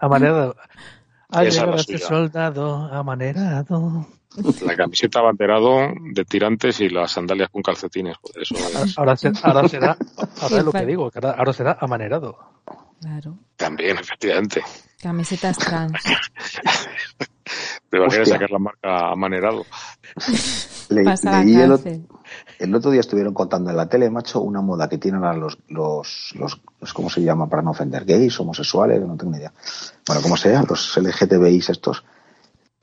Amanerado. 0.00 0.56
Ha 1.30 1.44
llegado 1.44 1.74
este 1.76 1.98
soldado 1.98 2.92
amanerado. 2.92 4.06
La 4.64 4.76
camiseta 4.76 5.20
abanderado 5.20 5.88
de 6.12 6.24
tirantes 6.24 6.80
y 6.80 6.88
las 6.88 7.12
sandalias 7.12 7.48
con 7.50 7.62
calcetines, 7.62 8.16
joder, 8.20 8.42
eso 8.42 8.54
Ahora, 8.98 9.16
se- 9.16 9.32
ahora 9.42 9.68
será, 9.68 9.96
ahora 10.42 10.58
es 10.58 10.64
lo 10.64 10.72
que 10.72 10.84
digo, 10.86 11.10
que 11.10 11.18
ahora, 11.18 11.32
ahora 11.38 11.52
será 11.52 11.76
amanerado. 11.80 12.38
Claro. 13.00 13.36
también, 13.56 13.98
efectivamente. 13.98 14.62
Camisetas 15.00 15.58
trans. 15.58 15.92
Pero 17.90 18.06
quieres 18.08 18.26
Hostia. 18.28 18.34
sacar 18.34 18.50
la 18.50 18.58
marca 18.58 19.10
amanerado. 19.12 19.64
Le- 20.88 21.04
leí 21.04 21.56
el 22.58 22.74
otro 22.74 22.90
día 22.90 23.00
estuvieron 23.00 23.32
contando 23.34 23.70
en 23.70 23.76
la 23.76 23.88
tele, 23.88 24.10
macho, 24.10 24.40
una 24.40 24.60
moda 24.60 24.88
que 24.88 24.98
tienen 24.98 25.22
ahora 25.24 25.36
los, 25.38 25.58
los, 25.68 26.32
los, 26.36 26.60
los- 26.80 26.92
¿cómo 26.92 27.08
se 27.10 27.22
llama? 27.22 27.48
Para 27.48 27.62
no 27.62 27.70
ofender, 27.70 28.04
gays, 28.04 28.38
homosexuales, 28.40 29.00
no 29.00 29.16
tengo 29.16 29.32
ni 29.32 29.38
idea. 29.38 29.52
Bueno, 30.06 30.22
como 30.22 30.36
sea, 30.36 30.62
los 30.68 30.96
LGTBIs 30.96 31.70
estos, 31.70 32.04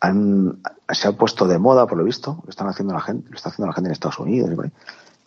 han, 0.04 0.60
se 0.90 1.08
ha 1.08 1.14
puesto 1.14 1.48
de 1.48 1.58
moda, 1.58 1.88
por 1.88 1.98
lo 1.98 2.04
visto, 2.04 2.42
lo 2.44 2.50
están 2.50 2.68
haciendo 2.68 2.94
la 2.94 3.00
gente, 3.00 3.30
lo 3.30 3.36
está 3.38 3.50
haciendo 3.50 3.68
la 3.68 3.74
gente 3.74 3.88
en 3.88 3.94
Estados 3.94 4.20
Unidos, 4.20 4.50
ahí, 4.50 4.70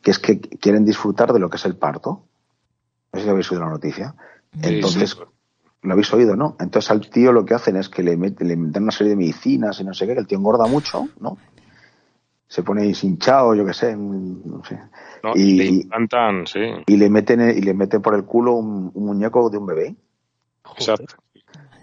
que 0.02 0.10
es 0.10 0.18
que 0.18 0.38
quieren 0.38 0.84
disfrutar 0.84 1.32
de 1.32 1.38
lo 1.38 1.48
que 1.48 1.56
es 1.56 1.64
el 1.64 1.76
parto. 1.76 2.24
No 3.12 3.18
sé 3.18 3.24
si 3.24 3.30
habéis 3.30 3.50
oído 3.50 3.64
la 3.64 3.70
noticia. 3.70 4.14
Entonces, 4.60 5.10
Sí, 5.10 5.16
sí. 5.16 5.24
lo 5.82 5.92
habéis 5.92 6.12
oído, 6.12 6.36
¿no? 6.36 6.56
Entonces 6.60 6.90
al 6.90 7.08
tío 7.08 7.32
lo 7.32 7.46
que 7.46 7.54
hacen 7.54 7.76
es 7.76 7.88
que 7.88 8.02
le, 8.02 8.18
meten, 8.18 8.48
le 8.48 8.56
dan 8.70 8.82
una 8.82 8.92
serie 8.92 9.10
de 9.10 9.16
medicinas 9.16 9.80
y 9.80 9.84
no 9.84 9.94
sé 9.94 10.06
qué, 10.06 10.12
que 10.12 10.20
el 10.20 10.26
tío 10.26 10.36
engorda 10.36 10.66
mucho, 10.66 11.08
¿no? 11.20 11.38
Se 12.46 12.62
pone 12.62 12.86
hinchado, 12.86 13.54
yo 13.54 13.64
qué 13.64 13.72
sé, 13.72 13.96
no 13.96 14.62
sé. 14.62 14.78
¿no? 15.22 15.32
y- 15.34 15.56
le 15.56 15.64
implantan, 15.64 16.46
sí, 16.46 16.60
Y 16.86 16.98
le 16.98 17.08
meten 17.08 17.40
y 17.56 17.62
le 17.62 17.72
meten 17.72 18.02
por 18.02 18.14
el 18.14 18.24
culo 18.24 18.52
un, 18.56 18.90
un 18.92 19.06
muñeco 19.06 19.48
de 19.48 19.56
un 19.56 19.66
bebé. 19.66 19.96
Exacto. 20.76 21.16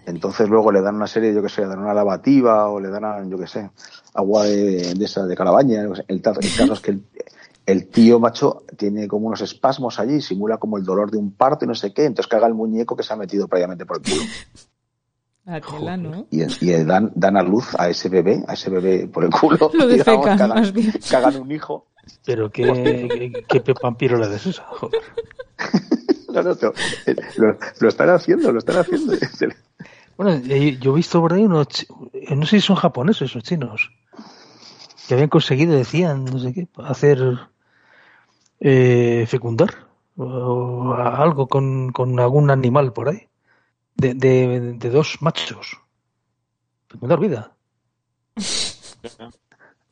Entonces 0.06 0.48
luego 0.48 0.70
le 0.70 0.82
dan 0.82 0.96
una 0.96 1.06
serie, 1.06 1.34
yo 1.34 1.42
qué 1.42 1.48
sé, 1.48 1.62
le 1.62 1.68
dan 1.68 1.80
una 1.80 1.94
lavativa 1.94 2.68
o 2.68 2.80
le 2.80 2.90
dan, 2.90 3.30
yo 3.30 3.38
qué 3.38 3.46
sé, 3.46 3.70
agua 4.14 4.44
de, 4.44 4.94
de 4.94 5.04
esa 5.04 5.24
de 5.26 5.36
calabaña. 5.36 5.82
El, 6.08 6.20
caso 6.20 6.40
es 6.40 6.80
que 6.80 6.90
el, 6.90 7.04
el 7.66 7.88
tío 7.88 8.20
macho 8.20 8.64
tiene 8.76 9.08
como 9.08 9.28
unos 9.28 9.40
espasmos 9.40 9.98
allí, 9.98 10.20
simula 10.20 10.58
como 10.58 10.76
el 10.76 10.84
dolor 10.84 11.10
de 11.10 11.18
un 11.18 11.32
parto 11.32 11.64
y 11.64 11.68
no 11.68 11.74
sé 11.74 11.92
qué, 11.92 12.04
entonces 12.04 12.28
caga 12.28 12.46
el 12.46 12.54
muñeco 12.54 12.96
que 12.96 13.02
se 13.02 13.12
ha 13.12 13.16
metido 13.16 13.48
previamente 13.48 13.86
por 13.86 13.98
el 13.98 14.02
culo. 14.02 14.22
La 15.46 15.60
tela, 15.60 15.98
¿no? 15.98 16.26
y, 16.30 16.42
y 16.42 16.84
dan, 16.84 17.12
dan 17.14 17.36
a 17.36 17.42
luz 17.42 17.74
a 17.78 17.90
ese 17.90 18.08
bebé, 18.08 18.42
a 18.48 18.54
ese 18.54 18.70
bebé 18.70 19.06
por 19.06 19.24
el 19.24 19.30
culo. 19.30 19.70
Lo 19.74 19.86
digamos, 19.86 20.24
cagan, 20.24 20.48
más 20.48 20.72
bien. 20.72 20.94
cagan 21.10 21.36
un 21.36 21.52
hijo. 21.52 21.88
Pero 22.24 22.50
qué, 22.50 23.42
qué, 23.46 23.62
qué 23.62 23.74
vampiro 23.82 24.16
le 24.16 24.28
des 24.28 24.46
esa, 24.46 24.64
joder. 24.64 25.00
No, 26.34 26.42
no, 26.42 26.50
no, 26.60 26.72
lo, 27.36 27.58
lo 27.78 27.88
están 27.88 28.10
haciendo, 28.10 28.50
lo 28.50 28.58
están 28.58 28.78
haciendo. 28.78 29.12
Bueno, 30.16 30.36
yo 30.46 30.92
he 30.92 30.94
visto 30.96 31.20
por 31.20 31.32
ahí 31.32 31.44
unos, 31.44 31.66
eh, 32.12 32.36
no 32.36 32.46
sé 32.46 32.60
si 32.60 32.66
son 32.66 32.76
japoneses 32.76 33.34
o 33.36 33.40
chinos, 33.40 33.90
que 35.08 35.14
habían 35.14 35.28
conseguido, 35.28 35.74
decían, 35.74 36.24
no 36.24 36.38
sé 36.38 36.52
qué, 36.54 36.68
hacer 36.84 37.18
eh, 38.60 39.26
fecundar 39.28 39.88
o 40.16 40.94
algo 40.94 41.48
con, 41.48 41.90
con 41.90 42.18
algún 42.20 42.50
animal 42.50 42.92
por 42.92 43.08
ahí, 43.08 43.26
de, 43.96 44.14
de, 44.14 44.72
de 44.74 44.90
dos 44.90 45.18
machos. 45.20 45.78
Fecundar 46.88 47.18
vida. 47.18 47.52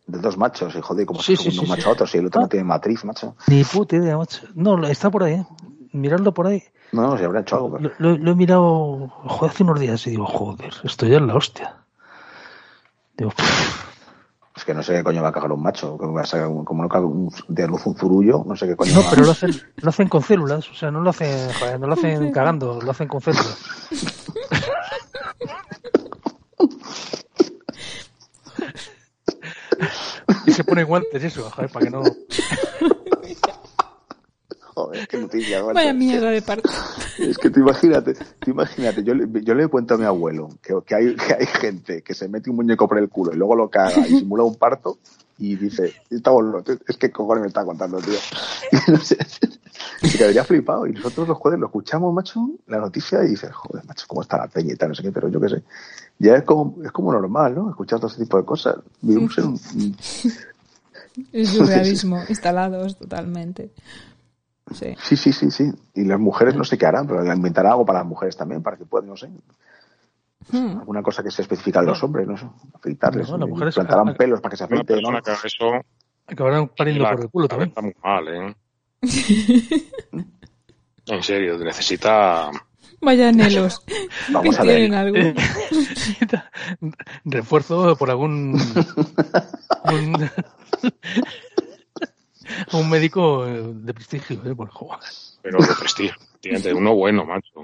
De 0.07 0.19
dos 0.19 0.37
machos, 0.37 0.75
y 0.77 0.81
joder, 0.81 1.07
como 1.07 1.23
Sí, 1.23 1.37
se 1.37 1.51
sí, 1.51 1.59
un 1.59 1.69
macho 1.69 1.89
a 1.89 1.93
otro, 1.93 2.07
si 2.07 2.19
el 2.19 2.27
otro 2.27 2.41
Ah. 2.41 2.43
no 2.45 2.49
tiene 2.49 2.65
matriz, 2.65 3.05
macho. 3.05 3.37
Ni 3.49 3.65
puta 3.65 3.97
idea, 3.97 4.17
macho. 4.17 4.47
No, 4.55 4.85
está 4.87 5.11
por 5.11 5.25
ahí, 5.25 5.35
¿eh? 5.35 5.47
Miradlo 5.93 6.33
por 6.33 6.47
ahí. 6.47 6.63
No, 6.93 7.03
no, 7.03 7.19
se 7.19 7.25
habrá 7.25 7.41
hecho 7.41 7.57
algo. 7.57 7.73
pero- 7.79 7.95
Lo, 7.99 8.11
lo- 8.11 8.19
lo 8.19 8.31
he 8.33 8.35
mirado, 8.35 9.09
joder, 9.25 9.51
hace 9.53 9.63
unos 9.63 9.81
días 9.81 10.07
y 10.07 10.11
digo, 10.11 10.27
joder, 10.27 10.73
esto 10.85 11.07
ya 11.07 11.17
es 11.17 11.23
la 11.23 11.35
hostia. 11.35 11.77
Digo, 13.17 13.31
pff, 13.31 13.83
Es 14.57 14.65
que 14.67 14.75
no 14.75 14.83
sé 14.83 14.93
qué 14.95 15.03
coño 15.03 15.23
va 15.23 15.29
a 15.29 15.33
cagar 15.33 15.53
un 15.53 15.63
macho. 15.63 15.97
que 15.99 16.07
va 16.07 16.21
a 16.23 16.27
sacar 16.27 16.49
un- 16.49 16.65
como 16.65 16.83
no 16.83 16.89
caga 16.89 17.07
un- 17.07 17.31
de 17.49 17.67
luz 17.67 17.87
un 17.87 17.97
zurullo, 17.97 18.45
no 18.47 18.55
sé 18.57 18.67
qué 18.67 18.77
coño 18.77 18.93
No, 18.95 19.03
va- 19.03 19.11
pero 19.11 19.25
lo 19.25 19.33
hacen, 19.33 19.51
lo 19.77 19.89
hacen 19.89 20.09
con 20.09 20.23
células, 20.23 20.69
o 20.71 20.75
sea, 20.75 20.91
no 20.91 21.01
lo 21.01 21.11
hacen, 21.11 21.51
joder, 21.59 21.81
no 21.81 21.87
lo 21.87 21.95
hacen 21.95 22.31
cagando, 22.33 22.81
lo 22.83 22.91
hacen 22.91 23.09
con 23.09 23.21
células. 23.23 23.59
Y 30.47 30.53
se 30.53 30.65
ponen 30.65 30.87
guantes 30.87 31.23
y 31.23 31.27
eso, 31.27 31.49
joder, 31.51 31.71
para 31.71 31.85
que 31.87 31.91
no. 31.91 32.03
Joder, 34.75 35.07
qué 35.07 35.19
noticia. 35.19 35.63
Vaya 35.63 35.93
mierda 35.93 36.31
de 36.31 36.43
parto. 36.43 36.69
Es 37.19 37.37
que 37.39 37.51
tú 37.51 37.61
imagínate, 37.61 38.15
tú 38.41 38.51
imagínate, 38.51 39.05
yo, 39.05 39.15
le- 39.15 39.29
yo 39.45 39.55
le 39.55 39.69
cuento 39.69 39.95
a 39.95 39.99
mi 39.99 40.05
abuelo 40.05 40.49
que, 40.63 40.75
que, 40.87 40.95
hay, 40.95 41.15
que 41.15 41.35
hay 41.35 41.47
gente 41.47 42.03
que 42.03 42.15
se 42.15 42.27
mete 42.29 42.49
un 42.49 42.57
muñeco 42.57 42.89
por 42.89 42.99
el 42.99 43.09
culo 43.11 43.33
y 43.35 43.37
luego 43.37 43.55
lo 43.55 43.69
caga 43.69 44.09
y 44.09 44.19
simula 44.19 44.45
un 44.45 44.55
parto 44.57 44.99
y 45.39 45.57
dice, 45.57 45.93
es 46.09 46.97
que 46.97 47.11
cojones 47.11 47.43
me 47.43 47.49
está 47.49 47.65
contando, 47.65 47.99
tío. 47.99 48.15
No 48.89 48.97
sé, 48.99 49.19
y 50.03 50.09
que 50.17 50.25
habría 50.25 50.45
flipado. 50.45 50.87
Y 50.87 50.93
nosotros 50.93 51.29
los 51.29 51.37
jueves 51.37 51.61
lo 51.61 51.67
escuchamos, 51.67 52.13
macho, 52.15 52.49
la 52.67 52.79
noticia 52.79 53.23
y 53.25 53.29
dices, 53.29 53.53
joder, 53.53 53.85
macho, 53.85 54.07
cómo 54.09 54.23
está 54.23 54.39
la 54.39 54.49
peña 54.49 54.73
y 54.73 54.77
tal, 54.77 54.89
no 54.91 54.95
sé 54.95 55.03
qué, 55.03 55.13
pero 55.13 55.29
yo 55.29 55.39
qué 55.41 55.49
sé. 55.51 55.63
Ya 56.19 56.37
es 56.37 56.45
como, 56.45 56.83
es 56.83 56.91
como 56.93 57.13
normal, 57.13 57.55
¿no? 57.55 57.69
Escuchar 57.71 57.99
todo 58.01 58.11
ese 58.11 58.23
tipo 58.23 58.39
de 58.39 58.45
cosas. 58.45 58.77
Vivimos 59.03 59.37
en 59.39 59.45
un... 59.45 59.61
El 61.33 61.47
surrealismo, 61.47 62.23
instalados 62.29 62.97
totalmente. 62.97 63.71
Sí. 64.71 64.95
sí, 65.03 65.17
sí, 65.17 65.33
sí, 65.33 65.51
sí. 65.51 65.71
Y 65.95 66.05
las 66.05 66.19
mujeres 66.21 66.55
no 66.55 66.65
sé 66.65 66.79
qué 66.79 66.87
harán, 66.87 67.07
pero 67.07 67.25
inventarán 67.35 67.73
algo 67.73 67.85
para 67.85 67.99
las 68.01 68.09
mujeres 68.09 68.37
también, 68.37 68.63
para 68.63 68.77
que 68.77 68.85
puedan, 68.85 69.09
no 69.09 69.17
sé, 69.17 69.29
Hmm. 70.51 70.79
alguna 70.81 71.03
cosa 71.03 71.23
que 71.23 71.31
se 71.31 71.43
especifica 71.43 71.81
de 71.81 71.87
los 71.87 72.03
hombres, 72.03 72.27
no 72.27 72.37
sé, 72.37 72.47
afeitarles. 72.75 73.29
No, 73.31 73.39
las 73.39 73.49
mujeres- 73.49 73.75
plantarán 73.75 74.15
pelos 74.17 74.41
para 74.41 74.51
que 74.51 74.57
se 74.57 74.65
Una 74.65 74.75
afeiten, 74.81 74.97
¿no? 75.03 75.09
persona 75.13 75.39
que 75.41 75.47
eso 75.47 75.71
Acabarán 76.27 76.69
pariendo 76.77 77.03
la 77.05 77.11
por 77.13 77.21
el 77.21 77.29
culo 77.31 77.49
también. 77.49 77.69
está 77.69 77.81
muy 77.83 77.95
mal, 78.03 78.29
¿eh? 78.29 78.57
En 81.07 81.23
serio, 81.23 81.59
necesita 81.59 82.51
Vaya 83.01 83.29
anhelos. 83.29 83.83
Vamos 84.31 84.59
a 84.59 84.63
ver. 84.65 84.77
tienen 84.77 84.95
algún- 84.95 85.35
Refuerzo 87.25 87.97
por 87.97 88.11
algún 88.11 88.55
un, 89.93 90.31
un 92.73 92.91
médico 92.91 93.45
de 93.47 93.95
prestigio, 93.95 94.41
¿eh? 94.45 94.55
Por 94.55 94.69
joder. 94.71 94.99
pero 95.43 95.59
de 95.61 95.69
prestigio. 95.79 96.15
Tiene 96.41 96.75
uno 96.75 96.95
bueno, 96.95 97.25
macho. 97.25 97.63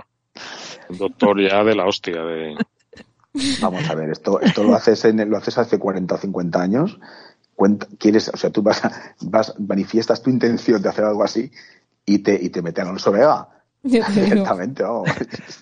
Un 0.88 0.98
doctor 0.98 1.40
ya 1.40 1.64
de 1.64 1.74
la 1.74 1.86
hostia. 1.86 2.22
De... 2.22 2.56
Vamos 3.60 3.88
a 3.90 3.94
ver, 3.94 4.10
esto, 4.10 4.40
esto 4.40 4.62
lo 4.62 4.74
haces 4.74 5.04
en, 5.04 5.28
lo 5.28 5.36
haces 5.36 5.58
hace 5.58 5.78
40 5.78 6.14
o 6.14 6.18
50 6.18 6.60
años. 6.60 6.98
Cuenta, 7.54 7.86
quieres, 7.98 8.28
o 8.28 8.36
sea, 8.36 8.50
tú 8.50 8.62
vas, 8.62 8.84
a- 8.84 9.14
vas, 9.20 9.54
manifiestas 9.58 10.22
tu 10.22 10.30
intención 10.30 10.80
de 10.80 10.88
hacer 10.88 11.04
algo 11.04 11.24
así 11.24 11.50
y 12.06 12.20
te, 12.20 12.38
y 12.40 12.50
te 12.50 12.62
meten. 12.62 12.86
Ya 13.82 14.06
te 14.06 14.12
digo. 14.12 14.24
Directamente, 14.24 14.82
vamos. 14.82 15.08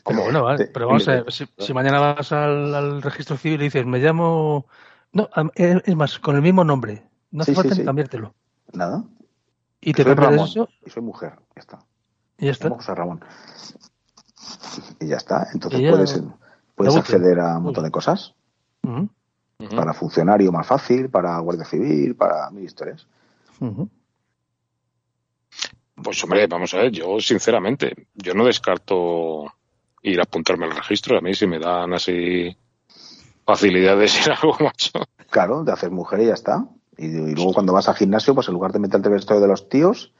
Pero 0.04 0.22
bueno, 0.22 0.42
vale, 0.44 0.66
pero 0.66 0.86
vamos 0.88 1.06
a 1.08 1.12
ver, 1.12 1.32
si, 1.32 1.46
si 1.58 1.72
mañana 1.74 2.00
vas 2.00 2.32
al, 2.32 2.74
al 2.74 3.02
registro 3.02 3.36
civil 3.36 3.60
y 3.60 3.64
dices, 3.64 3.84
me 3.86 3.98
llamo... 3.98 4.66
No, 5.12 5.28
es 5.54 5.96
más, 5.96 6.18
con 6.18 6.36
el 6.36 6.42
mismo 6.42 6.64
nombre. 6.64 7.02
No 7.30 7.42
hace 7.42 7.52
Sí, 7.52 7.56
falta 7.56 7.70
ni 7.74 7.80
sí. 7.80 7.84
cambiártelo. 7.84 8.34
Nada. 8.72 9.04
Y 9.80 9.92
te 9.92 10.02
soy 10.02 10.14
Ramón 10.14 10.46
eso 10.48 10.68
y 10.84 10.90
soy 10.90 11.02
mujer. 11.02 11.34
Ya 11.54 11.60
está. 11.60 11.78
y 12.38 12.46
ya 12.46 12.52
está. 12.52 12.68
José 12.70 12.94
Ramón. 12.94 13.24
Y 15.00 15.06
ya 15.08 15.16
está. 15.16 15.48
Entonces 15.52 15.80
ya- 15.80 15.90
puedes, 15.90 16.20
puedes 16.74 16.94
acceder 17.00 17.40
a 17.40 17.58
un 17.58 17.64
montón 17.64 17.84
de 17.84 17.90
cosas. 17.90 18.34
Para 19.74 19.94
funcionario 19.94 20.52
más 20.52 20.66
fácil, 20.66 21.08
para 21.08 21.38
guardia 21.38 21.64
civil, 21.64 22.14
para 22.14 22.50
mil 22.50 22.64
historias. 22.64 23.06
Pues 26.02 26.22
hombre, 26.24 26.46
vamos 26.46 26.74
a 26.74 26.78
ver, 26.78 26.90
yo 26.92 27.18
sinceramente, 27.20 28.08
yo 28.14 28.34
no 28.34 28.44
descarto 28.44 29.44
ir 30.02 30.20
a 30.20 30.24
apuntarme 30.24 30.66
al 30.66 30.76
registro. 30.76 31.16
A 31.16 31.20
mí 31.22 31.34
si 31.34 31.46
me 31.46 31.58
dan 31.58 31.94
así 31.94 32.54
facilidades 33.46 34.14
a 34.28 34.34
algo, 34.34 34.56
macho. 34.60 34.90
Claro, 35.30 35.64
de 35.64 35.72
hacer 35.72 35.90
mujer 35.90 36.20
y 36.20 36.26
ya 36.26 36.34
está. 36.34 36.66
Y, 36.98 37.06
y 37.06 37.34
luego 37.34 37.52
cuando 37.52 37.72
vas 37.72 37.88
al 37.88 37.94
gimnasio, 37.96 38.34
pues 38.34 38.48
en 38.48 38.54
lugar 38.54 38.72
de 38.72 38.78
meterte 38.78 39.08
el 39.08 39.14
vestuario 39.14 39.42
de 39.42 39.48
los 39.48 39.68
tíos, 39.68 40.12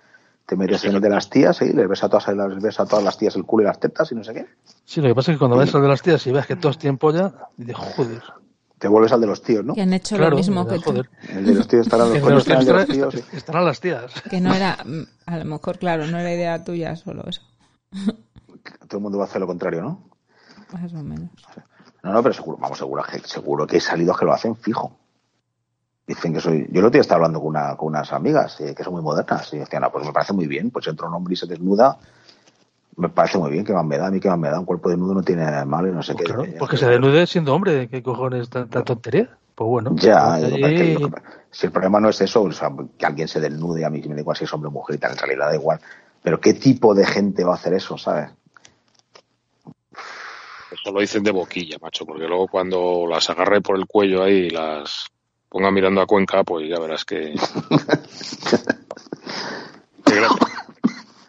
te 0.46 0.56
metes 0.56 0.84
en 0.84 0.94
el 0.94 1.00
de 1.00 1.10
las 1.10 1.28
tías 1.30 1.60
y 1.62 1.72
les 1.72 1.88
ves 1.88 2.04
a 2.04 2.08
todas, 2.08 2.28
les 2.28 2.62
ves 2.62 2.78
a 2.80 2.86
todas 2.86 3.04
las 3.04 3.18
tías 3.18 3.34
el 3.36 3.44
culo 3.44 3.64
y 3.64 3.66
las 3.66 3.80
tetas 3.80 4.12
y 4.12 4.14
no 4.14 4.22
sé 4.22 4.34
qué. 4.34 4.46
Sí, 4.84 5.00
lo 5.00 5.08
que 5.08 5.14
pasa 5.14 5.32
es 5.32 5.36
que 5.36 5.38
cuando 5.40 5.56
ves 5.56 5.74
al 5.74 5.82
de 5.82 5.88
las 5.88 6.02
tías 6.02 6.26
y 6.26 6.32
ves 6.32 6.46
que 6.46 6.56
todos 6.56 6.78
tienen 6.78 6.98
polla, 6.98 7.32
dices, 7.56 7.76
joder. 7.76 8.22
Te 8.78 8.88
vuelves 8.88 9.10
al 9.12 9.22
de 9.22 9.26
los 9.26 9.40
tíos, 9.42 9.64
¿no? 9.64 9.72
Que 9.74 9.80
han 9.80 9.92
hecho 9.94 10.16
Claro, 10.16 10.32
lo 10.32 10.36
mismo 10.36 10.68
que 10.68 10.78
tú. 10.78 11.02
El 11.30 11.46
de 11.46 11.54
los 11.54 11.66
tíos 11.66 11.86
estarán 11.86 12.10
los 12.10 12.20
los 12.20 12.46
el 12.46 12.66
de 12.66 12.72
los 12.72 12.86
tíos 12.86 12.86
tíos. 12.86 13.14
estarán- 13.14 13.36
estarán 13.38 13.64
las 13.64 13.80
tías. 13.80 14.22
Que 14.28 14.40
no 14.42 14.54
era, 14.54 14.76
a 15.26 15.38
lo 15.38 15.44
mejor, 15.46 15.78
claro, 15.78 16.06
no 16.06 16.18
era 16.18 16.32
idea 16.34 16.62
tuya 16.62 16.94
solo 16.94 17.24
eso. 17.26 17.40
Todo 18.86 18.98
el 18.98 19.00
mundo 19.00 19.18
va 19.18 19.24
a 19.24 19.28
hacer 19.28 19.40
lo 19.40 19.46
contrario, 19.46 19.80
¿no? 19.82 20.08
Más 20.72 20.92
o 20.92 21.02
menos. 21.02 21.30
No, 22.02 22.12
no, 22.12 22.22
pero 22.22 22.34
seguro, 22.34 22.58
vamos, 22.58 22.78
seguro 22.78 23.02
seguro 23.24 23.66
que 23.66 23.76
hay 23.76 23.80
salidos 23.80 24.18
que 24.18 24.24
lo 24.26 24.32
hacen 24.34 24.54
fijo. 24.54 24.96
Dicen 26.06 26.32
que 26.32 26.40
soy. 26.40 26.66
Yo 26.70 26.78
el 26.80 26.86
otro 26.86 26.90
día 26.90 27.00
estaba 27.00 27.16
hablando 27.16 27.40
con, 27.40 27.48
una, 27.48 27.76
con 27.76 27.88
unas 27.88 28.12
amigas 28.12 28.60
eh, 28.60 28.74
que 28.76 28.84
son 28.84 28.92
muy 28.92 29.02
modernas 29.02 29.52
y 29.52 29.58
decían, 29.58 29.82
ah, 29.84 29.90
pues 29.90 30.06
me 30.06 30.12
parece 30.12 30.32
muy 30.32 30.46
bien, 30.46 30.70
pues 30.70 30.86
entra 30.86 31.08
un 31.08 31.14
hombre 31.14 31.34
y 31.34 31.36
se 31.36 31.46
desnuda. 31.46 31.98
Me 32.96 33.08
parece 33.08 33.38
muy 33.38 33.50
bien, 33.50 33.64
que 33.64 33.72
más 33.72 33.84
me 33.84 33.98
da, 33.98 34.06
a 34.06 34.10
mí 34.10 34.20
que 34.20 34.28
más 34.28 34.38
me 34.38 34.48
da, 34.48 34.58
un 34.58 34.64
cuerpo 34.64 34.88
desnudo 34.88 35.14
no 35.14 35.22
tiene 35.22 35.44
nada 35.44 35.60
de 35.60 35.66
malo 35.66 35.88
y 35.88 35.92
no 35.92 36.02
sé 36.02 36.12
Pues 36.12 36.24
qué. 36.24 36.32
claro, 36.32 36.46
Ya, 36.50 36.58
porque 36.58 36.76
se 36.76 36.86
denude 36.86 37.26
siendo 37.26 37.54
hombre, 37.54 37.88
¿qué 37.88 38.02
cojones 38.02 38.48
tanta 38.48 38.84
tontería? 38.84 39.36
Pues 39.54 39.68
bueno. 39.68 39.96
Ya, 39.96 40.36
pues 40.38 40.50
lo 40.50 40.56
que 40.56 40.74
que 40.74 40.96
que- 40.96 41.10
si 41.50 41.66
el 41.66 41.72
problema 41.72 42.00
no 42.00 42.08
es 42.08 42.20
eso, 42.20 42.42
o 42.42 42.52
sea, 42.52 42.70
que 42.98 43.06
alguien 43.06 43.28
se 43.28 43.40
desnude, 43.40 43.84
a 43.84 43.90
mí 43.90 44.00
me 44.06 44.14
da 44.14 44.20
igual 44.20 44.36
si 44.36 44.44
es 44.44 44.52
hombre 44.54 44.68
o 44.68 44.70
mujer 44.70 44.96
y 44.96 44.98
tal, 44.98 45.12
en 45.12 45.18
realidad 45.18 45.48
da 45.48 45.54
igual. 45.54 45.80
Pero 46.22 46.40
¿qué 46.40 46.54
tipo 46.54 46.94
de 46.94 47.04
gente 47.06 47.44
va 47.44 47.52
a 47.52 47.56
hacer 47.56 47.74
eso, 47.74 47.98
sabes? 47.98 48.30
Eso 50.70 50.92
lo 50.92 51.00
dicen 51.00 51.22
de 51.22 51.30
boquilla, 51.30 51.76
macho, 51.80 52.04
porque 52.04 52.26
luego 52.26 52.48
cuando 52.48 53.06
las 53.08 53.28
agarre 53.30 53.60
por 53.60 53.76
el 53.76 53.86
cuello 53.86 54.22
ahí 54.22 54.46
y 54.46 54.50
las 54.50 55.06
ponga 55.56 55.70
mirando 55.70 56.02
a 56.02 56.06
Cuenca, 56.06 56.44
pues 56.44 56.68
ya 56.68 56.78
verás 56.78 57.02
que... 57.06 57.34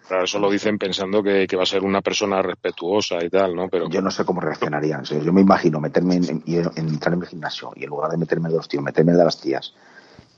Claro, 0.07 0.23
eso 0.23 0.39
lo 0.39 0.49
dicen 0.49 0.78
pensando 0.78 1.21
que, 1.21 1.47
que 1.47 1.55
va 1.57 1.63
a 1.63 1.65
ser 1.65 1.84
una 1.84 2.01
persona 2.01 2.41
respetuosa 2.41 3.17
y 3.23 3.30
tal, 3.30 3.53
¿no? 3.55 3.67
Pero 3.69 3.89
Yo 3.89 4.01
no 4.01 4.09
sé 4.11 4.23
cómo 4.23 4.39
reaccionarían. 4.39 5.01
O 5.01 5.05
sea, 5.05 5.19
yo 5.19 5.34
me 5.34 5.41
imagino 5.41 5.82
meterme 5.82 6.15
en, 6.15 6.23
en- 6.30 6.43
y 6.45 6.55
en- 6.57 6.71
entrar 6.75 7.13
en 7.13 7.21
el 7.23 7.28
gimnasio 7.28 7.71
y 7.75 7.84
en 7.84 7.89
lugar 7.89 8.11
de 8.11 8.17
meterme 8.17 8.47
de 8.49 8.55
los 8.55 8.67
tíos, 8.69 8.84
meterme 8.84 9.11
de 9.13 9.23
las 9.25 9.39
tías 9.41 9.73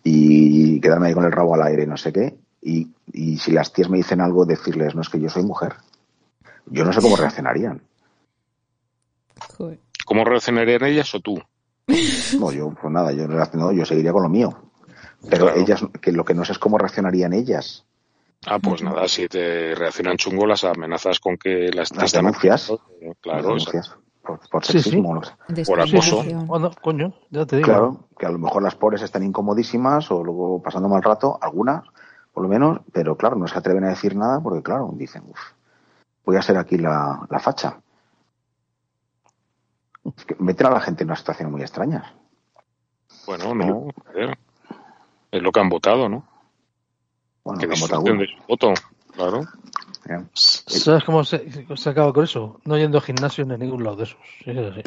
y 0.04 0.80
quedarme 0.82 1.08
ahí 1.10 1.14
con 1.14 1.26
el 1.26 1.32
rabo 1.32 1.54
al 1.54 1.62
aire, 1.64 1.86
no 1.86 1.98
sé 1.98 2.12
qué. 2.12 2.36
Y, 2.64 2.88
y 3.14 3.38
si 3.38 3.52
las 3.52 3.72
tías 3.72 3.90
me 3.90 3.98
dicen 3.98 4.22
algo, 4.22 4.46
decirles, 4.46 4.96
no 4.96 5.02
es 5.02 5.10
que 5.10 5.20
yo 5.20 5.30
soy 5.30 5.44
mujer. 5.44 5.74
Yo 6.66 6.84
no 6.84 6.92
sé 6.94 7.02
cómo 7.02 7.16
reaccionarían. 7.16 7.82
Joder. 9.58 9.80
¿cómo 10.06 10.24
reaccionarían 10.26 10.84
ellas 10.86 11.14
o 11.14 11.20
tú? 11.20 11.40
No, 12.40 12.52
yo, 12.52 12.70
pues 12.72 12.92
nada, 12.94 13.12
yo, 13.12 13.28
no, 13.28 13.72
yo 13.72 13.86
seguiría 13.86 14.12
con 14.14 14.24
lo 14.24 14.30
mío. 14.30 14.54
Pero 15.30 15.46
Claro. 15.46 15.60
ellas, 15.60 15.84
que 16.02 16.12
lo 16.12 16.24
que 16.24 16.34
no 16.34 16.46
sé 16.46 16.54
es 16.54 16.60
cómo 16.60 16.78
reaccionarían 16.78 17.34
ellas. 17.34 17.86
Ah, 18.48 18.58
pues 18.60 18.82
nada, 18.82 19.06
si 19.08 19.28
te 19.28 19.76
reaccionan 19.76 20.16
chungo, 20.16 20.46
las 20.48 20.64
amenazas 20.64 21.20
con 21.20 21.36
que 21.38 21.72
las 21.74 21.90
denuncias. 22.14 22.72
Claro, 23.22 23.38
Las 23.38 23.44
denuncias 23.44 23.96
por, 24.24 24.40
por 24.50 24.64
Sí, 24.66 24.74
sí. 24.74 24.80
sexismo. 24.84 25.22
Por 25.66 25.82
acoso. 25.82 26.24
Coño, 26.82 27.14
ya 27.32 27.46
te 27.46 27.58
digo. 27.58 27.66
Claro, 27.66 28.00
que 28.18 28.26
a 28.26 28.30
lo 28.32 28.40
mejor 28.40 28.64
las 28.64 28.76
pobres 28.76 29.02
están 29.02 29.24
incomodísimas 29.24 30.10
o 30.12 30.24
luego 30.24 30.62
pasando 30.62 30.88
mal 30.88 31.04
rato, 31.04 31.38
algunas, 31.42 31.84
por 32.34 32.44
lo 32.44 32.50
menos, 32.50 32.80
pero 32.94 33.18
claro, 33.18 33.36
no 33.36 33.48
se 33.48 33.58
atreven 33.58 33.84
a 33.84 33.90
decir 33.90 34.16
nada 34.16 34.40
porque, 34.40 34.64
claro, 34.64 34.90
dicen, 34.94 35.24
uff, 35.28 35.40
voy 36.26 36.38
a 36.38 36.42
ser 36.42 36.58
aquí 36.58 36.78
la, 36.78 37.28
la 37.30 37.40
facha. 37.40 37.82
Es 40.20 40.26
que 40.26 40.36
meten 40.40 40.68
a 40.68 40.72
la 40.72 40.82
gente 40.82 41.04
en 41.04 41.10
una 41.10 41.16
situación 41.16 41.50
muy 41.50 41.62
extraña. 41.62 42.14
Bueno, 43.26 43.56
no, 43.56 43.88
a 44.06 44.12
ver. 44.12 44.38
Es 45.32 45.42
lo 45.42 45.52
que 45.52 45.62
han 45.62 45.70
votado, 45.70 46.10
¿no? 46.10 46.28
Bueno, 47.46 47.62
que 47.62 47.66
han 47.66 47.80
votado 47.80 48.04
su 48.06 48.26
voto, 48.48 48.74
claro. 49.14 49.44
¿eh? 50.10 50.20
¿Sabes 50.34 51.06
cómo 51.06 51.24
se, 51.24 51.66
se 51.74 51.90
acaba 51.90 52.12
con 52.12 52.26
eso? 52.26 52.60
No 52.66 52.78
yendo 52.78 52.98
a 52.98 53.02
gimnasio 53.02 53.46
ni 53.46 53.54
a 53.54 53.58
ningún 53.58 53.82
lado 53.84 53.96
de 53.96 54.04
esos. 54.04 54.20
Sí, 54.44 54.52
es 54.52 54.58
así. 54.58 54.84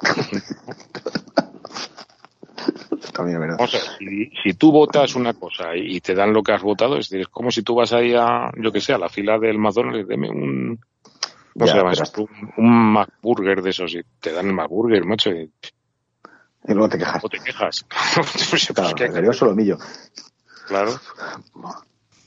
También 3.14 3.36
es 3.36 3.40
verdad. 3.40 3.56
Vamos 3.58 3.74
a 3.74 3.78
ver, 3.78 3.86
si, 3.98 4.30
si 4.42 4.52
tú 4.54 4.70
votas 4.70 5.14
una 5.14 5.32
cosa 5.32 5.74
y, 5.74 5.96
y 5.96 6.00
te 6.00 6.14
dan 6.14 6.34
lo 6.34 6.42
que 6.42 6.52
has 6.52 6.62
votado, 6.62 6.98
es 6.98 7.08
decir, 7.08 7.22
es 7.22 7.28
como 7.28 7.50
si 7.50 7.62
tú 7.62 7.74
vas 7.74 7.94
ahí 7.94 8.14
a, 8.14 8.52
yo 8.60 8.70
que 8.70 8.82
sé, 8.82 8.92
a 8.92 8.98
la 8.98 9.08
fila 9.08 9.38
del 9.38 9.58
McDonald's, 9.58 10.06
deme 10.06 10.28
un, 10.28 10.78
¿cómo 11.58 11.66
Ya, 11.66 11.72
se 11.72 11.78
llama 11.78 11.90
pero 11.90 12.02
esto? 12.04 12.22
Un, 12.22 12.52
un 12.64 12.92
McBurger 12.92 13.62
de 13.62 13.70
esos, 13.70 13.92
y 13.94 14.00
te 14.20 14.32
dan 14.32 14.46
el 14.46 14.52
McBurger, 14.54 15.04
macho, 15.04 15.30
y 15.30 15.50
Y 16.68 16.72
luego 16.72 16.88
te 16.88 16.98
quejas. 16.98 17.24
o 17.24 17.28
te 17.28 17.38
quejas. 17.38 17.86
Pues, 18.50 18.66
Claro, 18.74 18.94
pues, 18.96 19.12
sería 19.12 19.30
un 19.30 19.34
solomillo. 19.34 19.78
claro. 20.66 20.92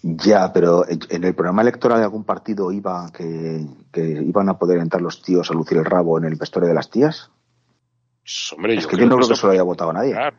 Ya, 0.04 0.52
pero 0.52 0.84
en 0.88 1.24
el 1.24 1.36
programa 1.36 1.62
electoral 1.62 2.00
de 2.00 2.06
algún 2.06 2.24
partido 2.24 2.72
iba 2.72 3.12
que, 3.12 3.66
que 3.92 4.02
iban 4.02 4.50
a 4.50 4.58
poder 4.58 4.80
entrar 4.80 5.00
los 5.02 5.22
tíos 5.22 5.52
a 5.52 5.54
lucir 5.54 5.78
el 5.78 5.86
rabo 5.86 6.18
en 6.18 6.24
el 6.26 6.36
vestuario 6.36 6.70
de 6.70 6.74
las 6.76 6.90
tías. 6.90 7.30
Pues, 8.24 8.52
hombre, 8.54 8.76
Es 8.76 8.84
yo 8.84 8.90
que 8.90 8.98
yo 8.98 9.06
no 9.06 9.16
creo 9.18 9.28
que 9.28 9.34
eso 9.36 9.46
lo 9.48 9.54
haya 9.54 9.62
votado 9.64 9.94
nadie. 9.94 10.14
Claro. 10.14 10.38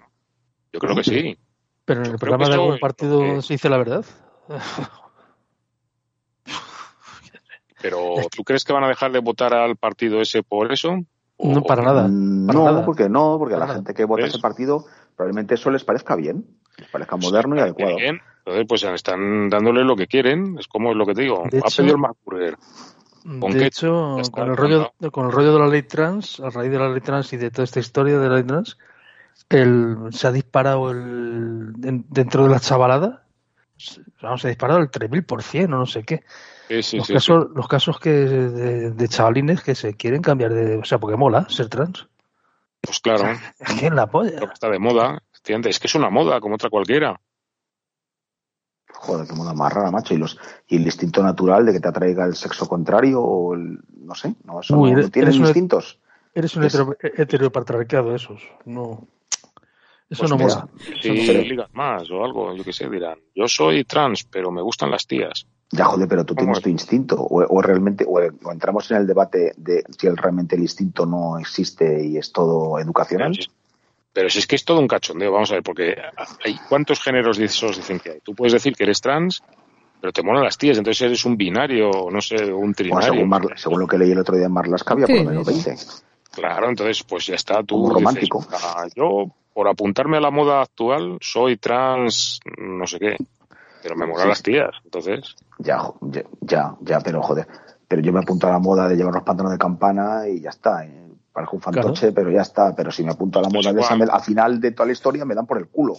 Yo 0.73 0.81
creo 0.81 0.97
que 0.97 1.05
sí. 1.05 1.39
Pero 1.85 2.01
en 2.01 2.07
Yo 2.07 2.13
el 2.13 2.19
programa 2.19 2.45
que 2.47 2.51
de 2.51 2.55
algún 2.57 2.79
partido 2.81 3.21
que- 3.21 3.43
se 3.43 3.55
dice 3.55 3.69
la 3.69 3.77
verdad. 3.79 4.05
Pero 7.83 8.15
¿tú 8.35 8.45
crees 8.45 8.65
que 8.65 8.73
van 8.73 8.85
a 8.85 8.89
dejar 8.89 9.13
de 9.13 9.19
votar 9.19 9.53
al 9.55 9.77
partido 9.77 10.21
ese 10.21 10.43
por 10.43 10.73
eso? 10.73 10.97
¿O- 11.37 11.53
No, 11.55 11.63
para 11.63 11.83
nada. 11.83 12.03
Para 12.03 12.11
no, 12.11 12.65
nada. 12.65 12.85
porque 12.85 13.09
no, 13.09 13.37
porque 13.39 13.55
a 13.57 13.59
la 13.59 13.69
gente 13.69 13.93
que 13.95 14.05
vota 14.05 14.23
¿Ves? 14.23 14.33
ese 14.33 14.41
partido 14.41 14.85
probablemente 15.17 15.55
eso 15.57 15.71
les 15.71 15.85
parezca 15.85 16.15
bien, 16.17 16.47
les 16.79 16.89
parezca 16.89 17.17
moderno 17.17 17.57
y 17.57 17.61
adecuado. 17.61 17.97
bien. 17.97 18.21
Entonces, 18.39 18.65
pues 18.69 18.83
están 18.85 19.49
dándole 19.51 19.85
lo 19.85 19.95
que 19.97 20.07
quieren. 20.07 20.57
Es 20.59 20.67
como 20.67 20.91
es 20.91 20.97
lo 20.97 21.07
que 21.07 21.15
te 21.15 21.23
digo. 21.23 21.45
De 21.51 21.59
ha 21.59 21.61
hecho- 21.61 21.77
pedido 21.83 21.95
el 21.97 22.01
McBurger. 22.01 22.57
¿Con 23.39 23.53
De 23.53 23.59
qué? 23.61 23.65
hecho, 23.67 24.17
con 24.33 24.51
el, 24.51 24.57
rollo, 24.57 24.93
con 25.13 25.27
el 25.27 25.33
rollo 25.33 25.53
de 25.53 25.59
la 25.61 25.69
ley 25.69 25.83
trans, 25.83 26.41
a 26.41 26.51
raíz 26.51 26.73
de 26.73 26.79
la 26.79 26.89
ley 26.89 27.01
trans 27.01 27.33
y 27.33 27.37
de 27.37 27.51
toda 27.53 27.63
esta 27.65 27.79
historia 27.79 28.19
de 28.19 28.29
la 28.29 28.35
ley 28.35 28.45
trans, 28.45 28.77
el, 29.49 29.97
se 30.11 30.27
ha 30.27 30.33
disparado 30.33 30.91
el, 30.91 31.73
en- 31.85 32.05
dentro 32.09 32.43
de 32.45 32.51
la 32.51 32.59
chavalada, 32.59 33.25
se- 33.77 34.01
vamos, 34.21 34.41
se 34.41 34.49
ha 34.49 34.51
disparado 34.51 34.81
el 34.81 34.91
3000% 34.91 35.65
o 35.77 35.79
no 35.79 35.87
sé 35.87 36.03
qué. 36.03 36.25
Los, 36.77 37.09
casos, 37.09 37.47
los 37.55 37.69
casos 37.69 37.99
que 37.99 38.11
de, 38.11 39.09
chavalines 39.09 39.63
que 39.63 39.75
se 39.75 39.95
quieren 39.95 40.23
cambiar 40.23 40.53
de. 40.53 40.77
O 40.77 40.85
sea, 40.85 40.99
porque 40.99 41.17
mola 41.17 41.49
ser 41.49 41.69
trans. 41.69 42.09
Pues 42.81 43.01
claro. 43.01 43.39
¿Quién 43.79 43.95
la 43.97 44.03
apoya? 44.03 44.41
Está 44.53 44.71
de 44.71 44.79
moda. 44.79 45.23
Es 45.45 45.79
que 45.81 45.89
es 45.89 45.95
una 45.95 46.11
moda 46.11 46.41
como 46.41 46.55
otra 46.55 46.71
cualquiera. 46.71 47.21
Joder, 48.95 49.27
qué 49.27 49.35
moda 49.35 49.55
más 49.55 49.73
rara, 49.73 49.91
macho. 49.91 50.15
Y, 50.15 50.19
los, 50.19 50.39
y 50.69 50.77
el 50.77 50.83
instinto 50.83 51.23
natural 51.23 51.67
de 51.67 51.73
que 51.73 51.81
te 51.81 51.89
atraiga 51.89 52.25
el 52.25 52.37
sexo 52.37 52.69
contrario 52.69 53.21
o 53.21 53.55
el. 53.55 53.79
No 53.97 54.15
sé, 54.15 54.35
no, 54.45 54.61
eso 54.61 54.77
no, 54.77 55.11
tienes 55.11 55.37
instintos. 55.37 55.99
Eres 56.35 56.57
un 56.57 56.65
heteropatriarcado, 57.01 58.15
esos. 58.15 58.43
No. 58.65 59.07
Eso 60.09 60.21
pues 60.21 60.31
no 60.31 60.39
mola. 60.39 60.69
Si 61.01 61.11
ligas 61.11 61.73
más 61.73 62.11
o 62.11 62.25
algo, 62.25 62.55
yo 62.55 62.63
qué 62.65 62.73
sé, 62.73 62.89
dirán. 62.89 63.19
Yo 63.35 63.49
soy 63.49 63.85
trans, 63.85 64.25
pero 64.25 64.51
me 64.51 64.63
gustan 64.63 64.91
las 64.91 65.07
tías. 65.07 65.47
Ya, 65.75 65.87
joder, 65.87 66.07
pero 66.07 66.25
tú 66.25 66.35
tienes 66.35 66.61
tu 66.61 66.69
instinto. 66.69 67.17
O, 67.19 67.63
realmente, 67.63 68.05
o, 68.07 68.21
entramos 68.21 68.91
en 68.91 68.99
el 68.99 69.07
debate 69.07 69.55
de 69.57 69.83
si 69.99 70.09
realmente 70.11 70.55
el 70.55 70.63
instinto 70.63 71.07
no 71.07 71.39
existe 71.39 72.05
y 72.07 72.19
es 72.19 72.31
todo 72.31 72.79
educacional. 72.79 73.33
Pero 74.13 74.29
si, 74.29 74.39
es 74.39 74.47
que 74.47 74.57
es 74.57 74.67
todo 74.67 74.81
un 74.81 74.87
cachondeo, 74.87 75.33
vamos 75.33 75.51
a 75.51 75.55
ver, 75.55 75.63
porque 75.63 75.97
hay 76.45 76.59
¿cuántos 76.69 77.01
géneros 77.01 77.39
de 77.39 77.47
esos 77.47 77.77
dicen 77.79 77.99
que 78.01 78.11
hay? 78.11 78.21
Tú 78.21 78.35
puedes 78.35 78.53
decir 78.53 78.75
que 78.75 78.85
eres 78.85 79.01
trans, 79.01 79.43
pero 79.99 80.13
te 80.13 80.23
molan 80.23 80.45
las 80.45 80.59
tías, 80.59 80.77
entonces 80.77 81.01
eres 81.01 81.25
un 81.25 81.39
binario, 81.39 81.91
no 82.11 82.21
sé, 82.21 82.53
un 82.53 82.75
trinario. 82.75 83.27
según, 83.57 83.81
lo 83.81 83.87
que 83.87 83.97
leí 83.97 84.11
el 84.11 84.19
otro 84.19 84.37
día 84.37 84.47
en 84.47 84.53
Marlaska, 84.53 84.93
había 84.93 85.07
por 85.07 85.17
lo 85.17 85.25
menos 85.25 85.47
20. 85.47 85.77
Claro, 86.33 86.69
entonces 86.69 87.03
pues 87.05 87.27
ya 87.27 87.37
está, 87.37 87.63
tú. 87.63 87.89
romántico. 87.89 88.45
Ah, 88.53 88.87
yo, 88.95 89.25
por 89.55 89.67
apuntarme 89.69 90.19
a 90.19 90.21
la 90.21 90.31
moda 90.31 90.61
actual, 90.61 91.17
soy 91.23 91.57
trans, 91.57 92.41
no 92.59 92.87
sé 92.87 92.99
qué 92.99 93.17
pero 93.83 93.97
me 93.97 94.07
molan 94.07 94.29
las 94.29 94.43
tías, 94.43 94.71
entonces. 94.85 95.35
Ya, 95.59 95.83
ya, 96.41 96.77
ya, 96.81 97.01
pero 97.01 97.23
joder. 97.23 97.47
Pero 97.89 98.01
yo 98.01 98.13
me 98.13 98.21
apunto 98.21 98.47
a 98.47 98.51
la 98.51 98.59
moda 98.59 98.89
de 98.89 98.97
llevar 98.97 99.15
los 99.15 99.23
pantalones 99.23 99.59
de 99.59 99.63
campana 99.63 100.29
y 100.29 100.41
ya 100.41 100.51
está. 100.51 100.85
¿eh? 100.85 101.09
Parezco 101.33 101.57
un 101.57 101.63
fantoche, 101.63 102.13
pero 102.13 102.31
ya 102.31 102.43
está. 102.43 102.75
Pero 102.75 102.91
si 102.91 103.03
me 103.03 103.11
apunto 103.11 103.39
a 103.39 103.43
la 103.43 103.49
pues 103.49 103.67
moda 103.67 103.75
de 103.75 103.81
esa, 103.81 103.95
al 103.95 104.23
final 104.23 104.61
de 104.61 104.73
toda 104.73 104.87
la 104.87 104.93
historia 104.93 105.25
me 105.25 105.35
dan 105.35 105.47
por 105.47 105.59
el 105.59 105.67
culo. 105.67 105.97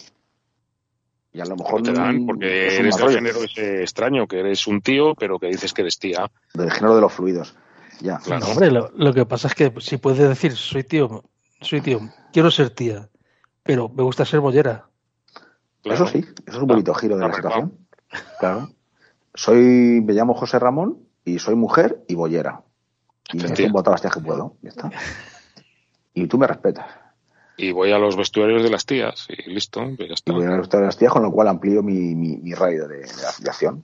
Y 1.33 1.41
a 1.41 1.45
lo 1.45 1.55
mejor 1.55 1.81
no 1.81 1.93
te 1.93 1.99
dan 1.99 2.25
porque 2.27 2.77
eres 2.77 2.95
del 2.95 3.09
género 3.09 3.43
ese 3.43 3.81
extraño, 3.81 4.27
que 4.27 4.39
eres 4.39 4.67
un 4.67 4.81
tío, 4.81 5.15
pero 5.15 5.39
que 5.39 5.47
dices 5.47 5.73
que 5.73 5.81
eres 5.81 5.97
tía. 5.97 6.31
Del 6.53 6.71
género 6.71 6.95
de 6.95 7.01
los 7.01 7.11
fluidos. 7.11 7.55
Ya. 8.01 8.19
Claro. 8.19 8.45
hombre, 8.47 8.71
lo, 8.71 9.13
que 9.13 9.25
pasa 9.25 9.47
es 9.47 9.55
que 9.55 9.73
si 9.79 9.97
puedes 9.97 10.19
decir, 10.19 10.55
soy 10.55 10.83
tío, 10.83 11.23
soy 11.61 11.81
tío, 11.81 12.01
quiero 12.31 12.51
ser 12.51 12.69
tía, 12.69 13.09
pero 13.63 13.89
me 13.89 14.03
gusta 14.03 14.25
ser 14.25 14.41
Eso 15.83 16.07
sí, 16.07 16.19
eso 16.19 16.57
es 16.57 16.61
un 16.61 16.67
bonito 16.67 16.93
giro 16.93 17.17
de 17.17 17.27
la 17.27 17.33
situación. 17.33 17.73
Claro. 18.39 18.69
Soy, 19.33 20.01
me 20.03 20.13
llamo 20.13 20.33
José 20.33 20.59
Ramón 20.59 20.99
y 21.25 21.39
soy 21.39 21.55
mujer 21.55 22.03
y 22.07 22.15
bollera. 22.15 22.61
Y 23.31 23.37
me 23.37 23.49
tumbo 23.49 23.81
todas 23.81 23.95
las 23.95 24.01
tías 24.01 24.13
que 24.13 24.21
puedo. 24.21 24.55
Ya 24.61 24.69
está. 24.69 24.91
Y 26.13 26.27
tú 26.27 26.37
me 26.37 26.45
respetas. 26.45 26.85
Y 27.57 27.71
voy 27.71 27.91
a 27.91 27.99
los 27.99 28.15
vestuarios 28.15 28.63
de 28.63 28.69
las 28.69 28.85
tías 28.85 29.27
y 29.29 29.49
listo. 29.49 29.81
Pues 29.95 30.09
ya 30.09 30.13
está. 30.15 30.31
Y 30.31 30.35
voy 30.35 30.45
a 30.45 30.49
los 30.49 30.59
vestuarios 30.59 30.85
de 30.85 30.87
las 30.87 30.97
tías, 30.97 31.11
con 31.11 31.23
lo 31.23 31.31
cual 31.31 31.47
amplío 31.47 31.83
mi, 31.83 32.15
mi, 32.15 32.53
radio 32.53 32.87
de, 32.87 32.99
de 32.99 33.49
acción. 33.49 33.83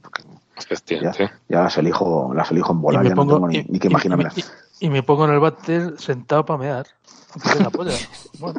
Ya, 0.87 1.13
ya, 1.47 1.63
las 1.63 1.77
elijo, 1.77 2.33
las 2.33 2.51
elijo 2.51 2.73
en 2.73 2.81
volar, 2.81 3.03
ya 3.03 3.15
no 3.15 3.25
tengo 3.25 3.47
ni, 3.47 3.63
que 3.79 3.87
imaginarme. 3.87 4.29
Y, 4.79 4.89
me 4.89 5.03
pongo 5.03 5.25
en 5.25 5.31
el 5.31 5.39
váter 5.39 5.99
sentado 5.99 6.45
para 6.45 6.59
mear. 6.59 6.87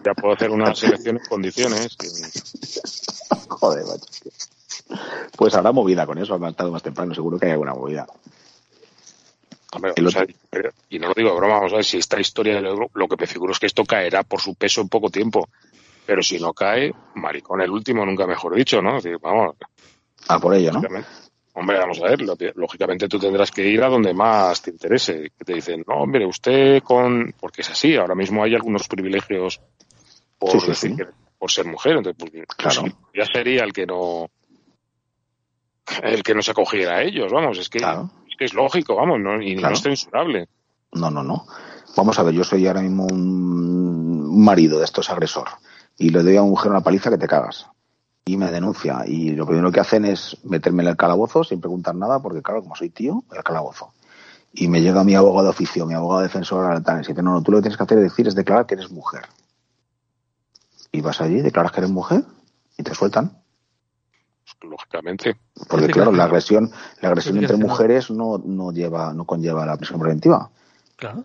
Ya 0.04 0.14
puedo 0.14 0.34
hacer 0.34 0.50
una 0.50 0.74
selección 0.74 1.16
en 1.16 1.24
condiciones. 1.28 1.96
Joder, 3.48 3.84
macho. 3.84 4.06
Pues 5.36 5.54
habrá 5.54 5.72
movida 5.72 6.06
con 6.06 6.18
eso, 6.18 6.34
al 6.34 6.54
tarde 6.54 6.70
más 6.70 6.82
temprano, 6.82 7.14
seguro 7.14 7.38
que 7.38 7.46
hay 7.46 7.52
alguna 7.52 7.74
movida. 7.74 8.06
y 10.88 10.98
no 10.98 11.08
lo 11.08 11.14
digo 11.14 11.30
de 11.30 11.36
broma, 11.36 11.54
vamos 11.54 11.72
a 11.72 11.76
ver, 11.76 11.84
si 11.84 11.98
esta 11.98 12.20
historia 12.20 12.60
lo, 12.60 12.90
lo 12.92 13.08
que 13.08 13.16
me 13.16 13.26
figuro 13.26 13.52
es 13.52 13.58
que 13.58 13.66
esto 13.66 13.84
caerá 13.84 14.22
por 14.24 14.40
su 14.40 14.54
peso 14.54 14.80
en 14.80 14.88
poco 14.88 15.10
tiempo. 15.10 15.48
Pero 16.06 16.22
si 16.22 16.40
no 16.40 16.52
cae, 16.52 16.92
maricón 17.14 17.60
el 17.60 17.70
último, 17.70 18.04
nunca 18.04 18.26
mejor 18.26 18.54
dicho, 18.56 18.82
¿no? 18.82 18.98
vamos. 19.20 19.56
A 20.28 20.38
por 20.38 20.54
ello, 20.54 20.72
¿no? 20.72 20.82
Hombre, 21.52 21.78
vamos 21.78 22.00
a 22.00 22.04
ver, 22.04 22.20
lógicamente 22.54 23.08
tú 23.08 23.18
tendrás 23.18 23.50
que 23.50 23.66
ir 23.66 23.82
a 23.82 23.88
donde 23.88 24.14
más 24.14 24.62
te 24.62 24.70
interese. 24.70 25.32
Que 25.36 25.44
te 25.44 25.54
dicen, 25.54 25.84
no, 25.86 25.96
hombre, 25.96 26.24
usted 26.24 26.82
con. 26.82 27.34
Porque 27.38 27.62
es 27.62 27.70
así, 27.70 27.96
ahora 27.96 28.14
mismo 28.14 28.44
hay 28.44 28.54
algunos 28.54 28.86
privilegios 28.86 29.60
por, 30.38 30.52
por 31.38 31.50
ser 31.50 31.66
mujer. 31.66 31.96
Entonces, 31.96 32.30
pues, 32.30 32.46
claro. 32.56 32.84
ya 33.14 33.24
sería 33.24 33.64
el 33.64 33.72
que 33.72 33.84
no. 33.84 34.30
El 36.02 36.22
que 36.22 36.34
no 36.34 36.42
se 36.42 36.52
acogiera 36.52 36.98
a 36.98 37.02
ellos, 37.02 37.32
vamos, 37.32 37.58
es 37.58 37.68
que, 37.68 37.78
es, 37.78 37.84
que 38.38 38.44
es 38.44 38.54
lógico, 38.54 38.94
vamos, 38.94 39.18
¿no? 39.18 39.42
y 39.42 39.56
no 39.56 39.70
es 39.70 39.82
censurable. 39.82 40.46
No, 40.92 41.10
no, 41.10 41.24
no. 41.24 41.46
Vamos 41.96 42.16
a 42.16 42.22
ver, 42.22 42.32
yo 42.32 42.44
soy 42.44 42.64
ahora 42.68 42.82
mismo 42.82 43.08
un 43.10 44.44
marido 44.44 44.78
de 44.78 44.84
estos 44.84 45.10
agresor 45.10 45.48
y 45.98 46.10
le 46.10 46.22
doy 46.22 46.36
a 46.36 46.42
una 46.42 46.50
mujer 46.50 46.70
una 46.70 46.80
paliza 46.80 47.10
que 47.10 47.18
te 47.18 47.26
cagas 47.26 47.66
y 48.30 48.36
me 48.36 48.50
denuncia. 48.52 49.02
Y 49.06 49.32
lo 49.32 49.44
primero 49.44 49.72
que 49.72 49.80
hacen 49.80 50.04
es 50.04 50.36
meterme 50.44 50.84
en 50.84 50.90
el 50.90 50.96
calabozo 50.96 51.42
sin 51.42 51.60
preguntar 51.60 51.96
nada, 51.96 52.20
porque 52.20 52.42
claro, 52.42 52.62
como 52.62 52.76
soy 52.76 52.90
tío, 52.90 53.24
al 53.30 53.42
calabozo. 53.42 53.92
Y 54.52 54.68
me 54.68 54.80
llega 54.80 55.02
mi 55.02 55.16
abogado 55.16 55.44
de 55.44 55.50
oficio, 55.50 55.84
mi 55.84 55.94
abogado 55.94 56.22
defensor 56.22 56.64
al 56.64 56.82
y 56.82 56.98
dice, 56.98 57.22
no, 57.22 57.32
no, 57.32 57.42
tú 57.42 57.50
lo 57.50 57.58
que 57.58 57.62
tienes 57.62 57.76
que 57.76 57.82
hacer 57.82 57.98
es 57.98 58.04
decir, 58.04 58.28
es 58.28 58.36
declarar 58.36 58.66
que 58.66 58.74
eres 58.74 58.90
mujer. 58.92 59.22
Y 60.92 61.00
vas 61.00 61.20
allí, 61.20 61.40
declaras 61.40 61.72
que 61.72 61.80
eres 61.80 61.90
mujer 61.90 62.22
y 62.78 62.82
te 62.84 62.94
sueltan. 62.94 63.36
Lógicamente. 64.62 65.36
Porque 65.68 65.88
claro, 65.88 66.12
la 66.12 66.24
agresión, 66.24 66.70
la 67.00 67.08
agresión 67.08 67.38
entre 67.38 67.56
mujeres 67.56 68.10
no, 68.10 68.38
no 68.38 68.70
lleva, 68.72 69.12
no 69.12 69.24
conlleva 69.24 69.66
la 69.66 69.76
prisión 69.76 69.98
preventiva. 69.98 70.50
Claro. 70.96 71.24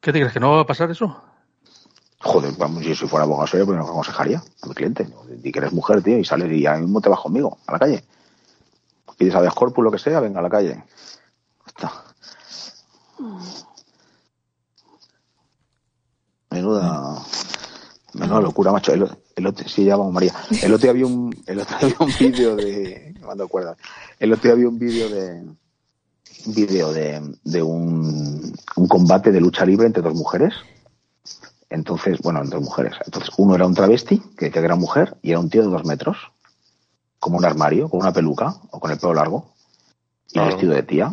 ¿Qué 0.00 0.12
te 0.12 0.18
crees? 0.18 0.32
¿Que 0.32 0.40
no 0.40 0.52
va 0.52 0.62
a 0.62 0.66
pasar 0.66 0.90
eso? 0.90 1.22
Joder, 2.24 2.52
vamos, 2.56 2.84
si 2.84 2.94
fuera 2.94 3.24
abogado 3.24 3.48
serio, 3.48 3.66
pues 3.66 3.76
me 3.76 3.84
aconsejaría 3.84 4.42
a 4.62 4.66
mi 4.66 4.74
cliente. 4.74 5.08
Di 5.28 5.50
que 5.50 5.58
eres 5.58 5.72
mujer, 5.72 6.02
tío, 6.02 6.18
y 6.18 6.24
sales 6.24 6.52
y 6.52 6.64
ahora 6.66 6.80
mismo 6.80 7.00
te 7.00 7.08
vas 7.08 7.18
conmigo, 7.18 7.58
a 7.66 7.72
la 7.72 7.78
calle. 7.80 8.04
Pides 9.18 9.34
a 9.34 9.50
Corpus, 9.50 9.84
lo 9.84 9.90
que 9.90 9.98
sea, 9.98 10.20
venga 10.20 10.38
a 10.38 10.42
la 10.42 10.50
calle. 10.50 10.84
Está. 11.66 11.92
Menuda, 16.50 17.22
menuda 18.14 18.40
locura, 18.40 18.70
macho. 18.70 18.92
El, 18.92 19.08
el 19.34 19.46
otro, 19.46 19.68
sí, 19.68 19.84
ya 19.84 19.96
vamos, 19.96 20.12
María. 20.12 20.32
El 20.62 20.72
otro 20.72 20.82
día 20.82 20.90
había 20.90 21.06
un, 21.06 21.36
el 21.46 21.58
otro 21.58 21.76
había 21.76 21.96
un 21.98 22.12
vídeo 22.18 22.54
de, 22.54 23.14
me 23.34 23.44
acuerdas. 23.44 23.76
El 24.20 24.32
otro 24.32 24.44
día 24.44 24.52
había 24.52 24.68
un 24.68 24.78
vídeo 24.78 25.08
de, 25.08 25.40
un 26.46 26.54
vídeo 26.54 26.92
de, 26.92 27.36
de 27.42 27.62
un, 27.62 28.54
un 28.76 28.88
combate 28.88 29.32
de 29.32 29.40
lucha 29.40 29.64
libre 29.64 29.86
entre 29.86 30.02
dos 30.02 30.14
mujeres 30.14 30.54
entonces, 31.72 32.20
bueno, 32.20 32.40
entre 32.40 32.60
mujeres. 32.60 32.94
Entonces, 33.04 33.30
uno 33.38 33.54
era 33.54 33.66
un 33.66 33.74
travesti, 33.74 34.18
que 34.36 34.46
decía 34.46 34.60
que 34.60 34.66
era 34.66 34.76
mujer, 34.76 35.16
y 35.22 35.30
era 35.30 35.40
un 35.40 35.50
tío 35.50 35.62
de 35.62 35.68
dos 35.68 35.84
metros, 35.84 36.16
como 37.18 37.38
un 37.38 37.44
armario, 37.44 37.88
con 37.88 38.00
una 38.00 38.12
peluca 38.12 38.54
o 38.70 38.80
con 38.80 38.90
el 38.90 38.98
pelo 38.98 39.14
largo, 39.14 39.52
y 40.32 40.38
vestido 40.38 40.74
de 40.74 40.82
tía. 40.82 41.12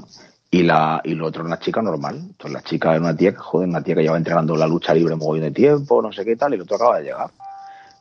Y 0.51 0.63
la 0.63 1.01
y 1.03 1.13
lo 1.13 1.27
otro 1.27 1.41
era 1.41 1.47
una 1.47 1.59
chica 1.59 1.81
normal. 1.81 2.17
Entonces, 2.17 2.51
la 2.51 2.61
chica 2.61 2.91
era 2.91 2.99
una 2.99 3.15
tía 3.15 3.31
que, 3.31 3.37
joder, 3.37 3.69
una 3.69 3.83
tía 3.83 3.95
que 3.95 4.01
llevaba 4.01 4.17
entrenando 4.17 4.55
la 4.55 4.67
lucha 4.67 4.93
libre 4.93 5.13
un 5.13 5.19
mogollón 5.19 5.45
de 5.45 5.51
tiempo, 5.51 6.01
no 6.01 6.11
sé 6.11 6.25
qué 6.25 6.35
tal, 6.35 6.51
y 6.51 6.55
el 6.55 6.61
otro 6.61 6.75
acaba 6.75 6.97
de 6.97 7.03
llegar. 7.05 7.29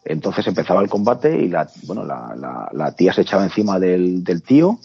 Entonces 0.05 0.47
empezaba 0.47 0.81
el 0.81 0.89
combate 0.89 1.37
y 1.37 1.49
la, 1.49 1.69
bueno, 1.83 2.05
la, 2.05 2.35
la, 2.35 2.71
la 2.73 2.93
tía 2.93 3.13
se 3.13 3.23
echaba 3.23 3.45
encima 3.45 3.79
del, 3.79 4.25
del 4.25 4.43
tío 4.43 4.79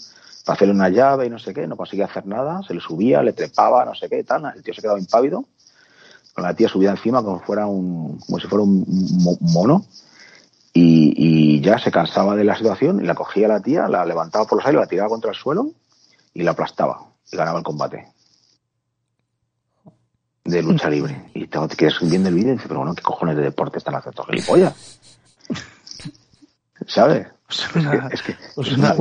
para 0.43 0.55
hacerle 0.55 0.73
una 0.73 0.89
llave 0.89 1.27
y 1.27 1.29
no 1.29 1.39
sé 1.39 1.53
qué, 1.53 1.65
no 1.65 1.77
conseguía 1.77 2.05
hacer 2.05 2.25
nada, 2.25 2.61
se 2.67 2.73
le 2.73 2.81
subía, 2.81 3.23
le 3.23 3.31
trepaba, 3.31 3.85
no 3.85 3.95
sé 3.95 4.09
qué, 4.09 4.23
tal, 4.25 4.51
el 4.53 4.61
tío 4.61 4.73
se 4.73 4.81
quedaba 4.81 4.99
impávido 4.99 5.45
con 6.33 6.43
la 6.43 6.53
tía 6.53 6.67
subida 6.67 6.91
encima 6.91 7.23
como 7.23 7.39
fuera 7.39 7.67
un, 7.67 8.19
como 8.19 8.39
si 8.39 8.47
fuera 8.47 8.63
un 8.63 8.85
mono. 9.41 9.85
Y, 10.75 11.61
ya 11.61 11.77
se 11.77 11.91
cansaba 11.91 12.35
de 12.35 12.43
la 12.43 12.57
situación 12.57 12.99
y 13.01 13.05
la 13.05 13.15
cogía 13.15 13.47
la 13.47 13.61
tía, 13.61 13.87
la 13.87 14.05
levantaba 14.05 14.45
por 14.45 14.57
los 14.57 14.65
aires, 14.65 14.81
la 14.81 14.87
tiraba 14.87 15.07
contra 15.07 15.29
el 15.29 15.37
suelo 15.37 15.69
y 16.33 16.43
la 16.43 16.51
aplastaba 16.51 16.99
y 17.31 17.37
ganaba 17.37 17.59
el 17.59 17.63
combate 17.63 18.07
de 20.43 20.61
lucha 20.61 20.89
libre. 20.89 21.29
Y 21.33 21.47
te, 21.47 21.59
te 21.67 21.75
quedas 21.75 21.95
viendo 22.01 22.29
el 22.29 22.35
vídeo 22.35 22.49
y 22.49 22.53
dices, 22.53 22.67
pero 22.67 22.79
bueno, 22.79 22.95
¿qué 22.95 23.01
cojones 23.01 23.37
de 23.37 23.43
deporte 23.43 23.77
están 23.77 23.95
haciendo 23.95 24.23
gilipollas? 24.23 24.99
¿Sabes? 26.87 27.27
Es 28.11 28.21
que, 28.23 28.35
pues 28.55 28.71
una, 28.75 28.93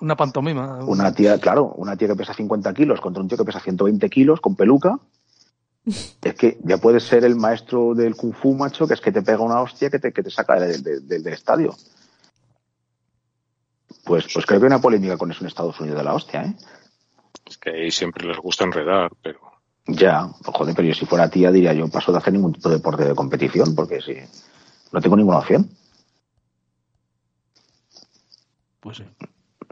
una, 0.00 0.16
pantomima. 0.16 0.78
Una 0.84 1.12
tía, 1.12 1.38
claro, 1.38 1.72
una 1.76 1.94
tía 1.96 2.08
que 2.08 2.16
pesa 2.16 2.32
50 2.32 2.72
kilos 2.72 3.00
contra 3.00 3.22
un 3.22 3.28
tío 3.28 3.36
que 3.36 3.44
pesa 3.44 3.60
120 3.60 4.08
kilos 4.08 4.40
con 4.40 4.56
peluca 4.56 4.98
es 5.84 6.34
que 6.34 6.58
ya 6.62 6.78
puedes 6.78 7.04
ser 7.04 7.24
el 7.24 7.34
maestro 7.34 7.94
del 7.94 8.14
kung 8.14 8.34
fu, 8.34 8.54
macho, 8.54 8.86
que 8.86 8.94
es 8.94 9.00
que 9.00 9.12
te 9.12 9.22
pega 9.22 9.40
una 9.40 9.60
hostia 9.60 9.90
que 9.90 9.98
te, 9.98 10.12
que 10.12 10.22
te 10.22 10.30
saca 10.30 10.60
del, 10.60 11.26
estadio. 11.26 11.74
Pues, 14.04 14.26
pues 14.32 14.46
creo 14.46 14.60
que 14.60 14.66
hay 14.66 14.72
una 14.72 14.80
polémica 14.80 15.16
con 15.16 15.30
eso 15.30 15.40
en 15.40 15.48
Estados 15.48 15.78
Unidos 15.80 15.98
de 15.98 16.04
la 16.04 16.14
hostia, 16.14 16.44
¿eh? 16.44 16.56
Es 17.46 17.58
que 17.58 17.70
ahí 17.70 17.90
siempre 17.90 18.26
les 18.26 18.38
gusta 18.38 18.64
enredar, 18.64 19.10
pero... 19.22 19.40
Ya, 19.86 20.30
pues 20.44 20.56
joder, 20.56 20.76
pero 20.76 20.86
yo 20.86 20.94
si 20.94 21.06
fuera 21.06 21.28
tía 21.28 21.50
diría 21.50 21.72
yo 21.72 21.88
paso 21.88 22.12
de 22.12 22.18
hacer 22.18 22.32
ningún 22.32 22.52
tipo 22.52 22.68
de 22.68 22.76
deporte 22.76 23.04
de 23.04 23.16
competición, 23.16 23.74
porque 23.74 24.00
si 24.00 24.14
no 24.92 25.00
tengo 25.00 25.16
ninguna 25.16 25.38
opción. 25.38 25.68
Pues 28.78 28.98
sí. 28.98 29.04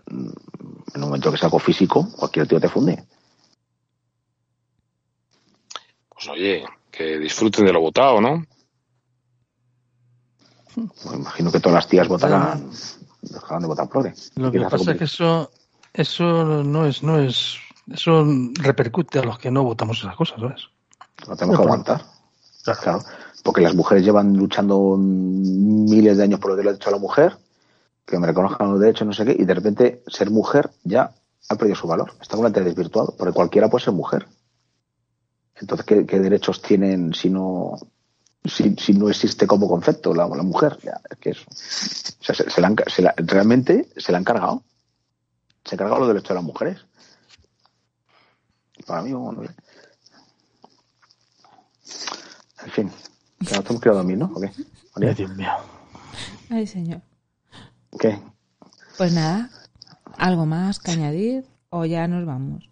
En 0.08 0.34
un 0.96 1.00
momento 1.00 1.30
que 1.30 1.36
es 1.36 1.44
algo 1.44 1.60
físico, 1.60 2.10
cualquier 2.16 2.48
tío 2.48 2.60
te 2.60 2.68
funde. 2.68 3.04
Pues 6.08 6.28
oye, 6.40 6.64
que 6.90 7.18
disfruten 7.18 7.66
de 7.66 7.72
lo 7.72 7.80
votado, 7.80 8.20
¿no? 8.20 8.44
Pues 10.74 11.14
imagino 11.14 11.52
que 11.52 11.60
todas 11.60 11.74
las 11.74 11.88
tías 11.88 12.08
votarán, 12.08 12.70
dejarán 13.22 13.62
de 13.62 13.68
votar 13.68 13.88
progre. 13.88 14.14
Lo 14.36 14.50
que 14.50 14.64
a 14.64 14.68
pasa 14.68 14.92
es 14.92 14.98
que 14.98 15.04
eso, 15.04 15.50
eso 15.92 16.64
no 16.64 16.86
es, 16.86 17.02
no 17.02 17.18
es, 17.18 17.56
eso 17.92 18.26
repercute 18.54 19.18
a 19.18 19.24
los 19.24 19.38
que 19.38 19.50
no 19.50 19.64
votamos 19.64 19.98
esas 19.98 20.16
cosas, 20.16 20.40
¿sabes? 20.40 20.68
Lo 21.28 21.36
tenemos 21.36 21.58
que 21.58 21.64
aguantar. 21.64 22.02
Claro, 22.82 23.02
porque 23.42 23.62
las 23.62 23.74
mujeres 23.74 24.04
llevan 24.04 24.36
luchando 24.36 24.96
miles 24.98 26.16
de 26.16 26.22
años 26.22 26.40
por 26.40 26.50
los 26.50 26.58
derechos 26.58 26.84
de 26.86 26.90
la 26.92 26.98
mujer, 26.98 27.36
que 28.06 28.18
me 28.18 28.26
reconozcan 28.26 28.70
los 28.70 28.80
derechos, 28.80 29.06
no 29.06 29.12
sé 29.12 29.24
qué, 29.24 29.36
y 29.38 29.44
de 29.44 29.54
repente 29.54 30.02
ser 30.06 30.30
mujer 30.30 30.70
ya 30.84 31.12
ha 31.48 31.54
perdido 31.56 31.76
su 31.76 31.88
valor. 31.88 32.12
Está 32.20 32.36
completamente 32.36 32.70
desvirtuado, 32.70 33.14
porque 33.16 33.32
cualquiera 33.32 33.68
puede 33.68 33.84
ser 33.84 33.94
mujer. 33.94 34.26
Entonces, 35.60 35.86
¿qué, 35.86 36.06
qué 36.06 36.18
derechos 36.18 36.62
tienen 36.62 37.12
si 37.14 37.28
no, 37.30 37.76
si, 38.44 38.74
si 38.76 38.94
no 38.94 39.08
existe 39.10 39.46
como 39.46 39.68
concepto 39.68 40.14
la, 40.14 40.26
la 40.26 40.42
mujer? 40.42 40.78
Ya, 40.82 41.00
es 41.10 41.18
que 41.18 41.30
eso. 41.30 41.44
O 41.50 42.24
sea, 42.24 42.34
se, 42.34 42.50
se 42.50 42.60
la 42.60 42.66
han 42.68 42.74
ca- 42.76 42.88
se 42.90 43.02
la- 43.02 43.14
realmente 43.16 43.88
se 43.96 44.10
la 44.12 44.18
han 44.18 44.24
cargado. 44.24 44.62
Se 45.64 45.74
han 45.74 45.78
cargado 45.78 46.00
los 46.00 46.08
derechos 46.08 46.30
de 46.30 46.34
las 46.36 46.44
mujeres. 46.44 46.78
Para 48.86 49.02
mí, 49.02 49.12
bueno, 49.12 49.42
no 49.42 49.48
sé. 49.48 49.54
En 52.64 52.70
fin, 52.70 52.90
que 53.46 53.54
nos 53.54 53.64
tenemos 53.64 53.80
que 53.82 53.88
ir 53.88 53.92
a 53.92 53.96
dormir, 53.96 54.18
¿no? 54.18 54.32
¿O 54.34 54.40
qué? 54.40 54.50
María, 54.94 55.10
Ay, 55.10 55.14
Dios 55.14 55.30
mío. 55.36 55.50
Ay, 56.48 56.66
señor. 56.66 57.02
¿Qué? 57.98 58.18
Pues 58.96 59.12
nada, 59.12 59.50
¿algo 60.16 60.46
más 60.46 60.78
que 60.78 60.92
añadir 60.92 61.44
o 61.68 61.84
ya 61.84 62.08
nos 62.08 62.24
vamos? 62.24 62.68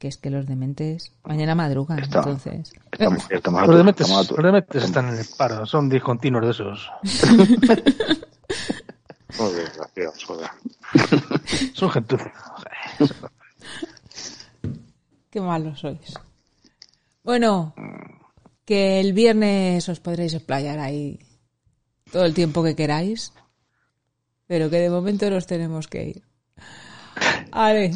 Que 0.00 0.08
es 0.08 0.16
que 0.16 0.30
los 0.30 0.46
dementes 0.46 1.12
mañana 1.24 1.54
madrugan, 1.54 1.98
Está. 1.98 2.20
entonces. 2.20 2.72
Estamos, 2.90 3.30
estamos 3.30 3.60
a 3.62 3.66
Los 3.66 3.76
dementes, 3.76 4.06
estamos 4.06 4.30
los 4.30 4.44
dementes 4.44 4.84
están 4.84 5.08
en 5.10 5.18
el 5.18 5.26
paro, 5.36 5.66
son 5.66 5.90
discontinuos 5.90 6.42
de 6.46 6.50
esos. 6.52 6.90
Muy 9.38 9.52
desgraciados, 9.52 10.24
joder. 10.24 10.50
Son 11.74 11.90
gente. 11.90 12.16
Qué 15.28 15.40
malos 15.40 15.80
sois. 15.80 16.14
Bueno, 17.22 17.74
que 18.64 19.00
el 19.00 19.12
viernes 19.12 19.86
os 19.88 20.00
podréis 20.00 20.32
explayar 20.34 20.78
ahí 20.78 21.20
todo 22.10 22.24
el 22.24 22.32
tiempo 22.32 22.64
que 22.64 22.74
queráis, 22.74 23.34
pero 24.46 24.70
que 24.70 24.80
de 24.80 24.88
momento 24.90 25.28
nos 25.28 25.46
tenemos 25.46 25.88
que 25.88 26.04
ir. 26.08 26.22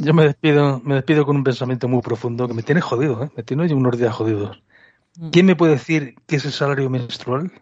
Yo 0.00 0.12
me 0.14 0.24
despido, 0.24 0.80
me 0.84 0.96
despido 0.96 1.24
con 1.24 1.36
un 1.36 1.44
pensamiento 1.44 1.86
muy 1.88 2.02
profundo 2.02 2.46
que 2.48 2.54
me 2.54 2.62
tiene 2.62 2.80
jodido, 2.80 3.24
¿eh? 3.24 3.30
Me 3.36 3.42
tiene 3.42 3.62
hoy 3.64 3.72
unos 3.72 3.96
días 3.96 4.14
jodidos. 4.14 4.60
¿Quién 5.30 5.46
me 5.46 5.54
puede 5.56 5.74
decir 5.74 6.16
qué 6.26 6.36
es 6.36 6.44
el 6.44 6.52
salario 6.52 6.90
menstrual? 6.90 7.52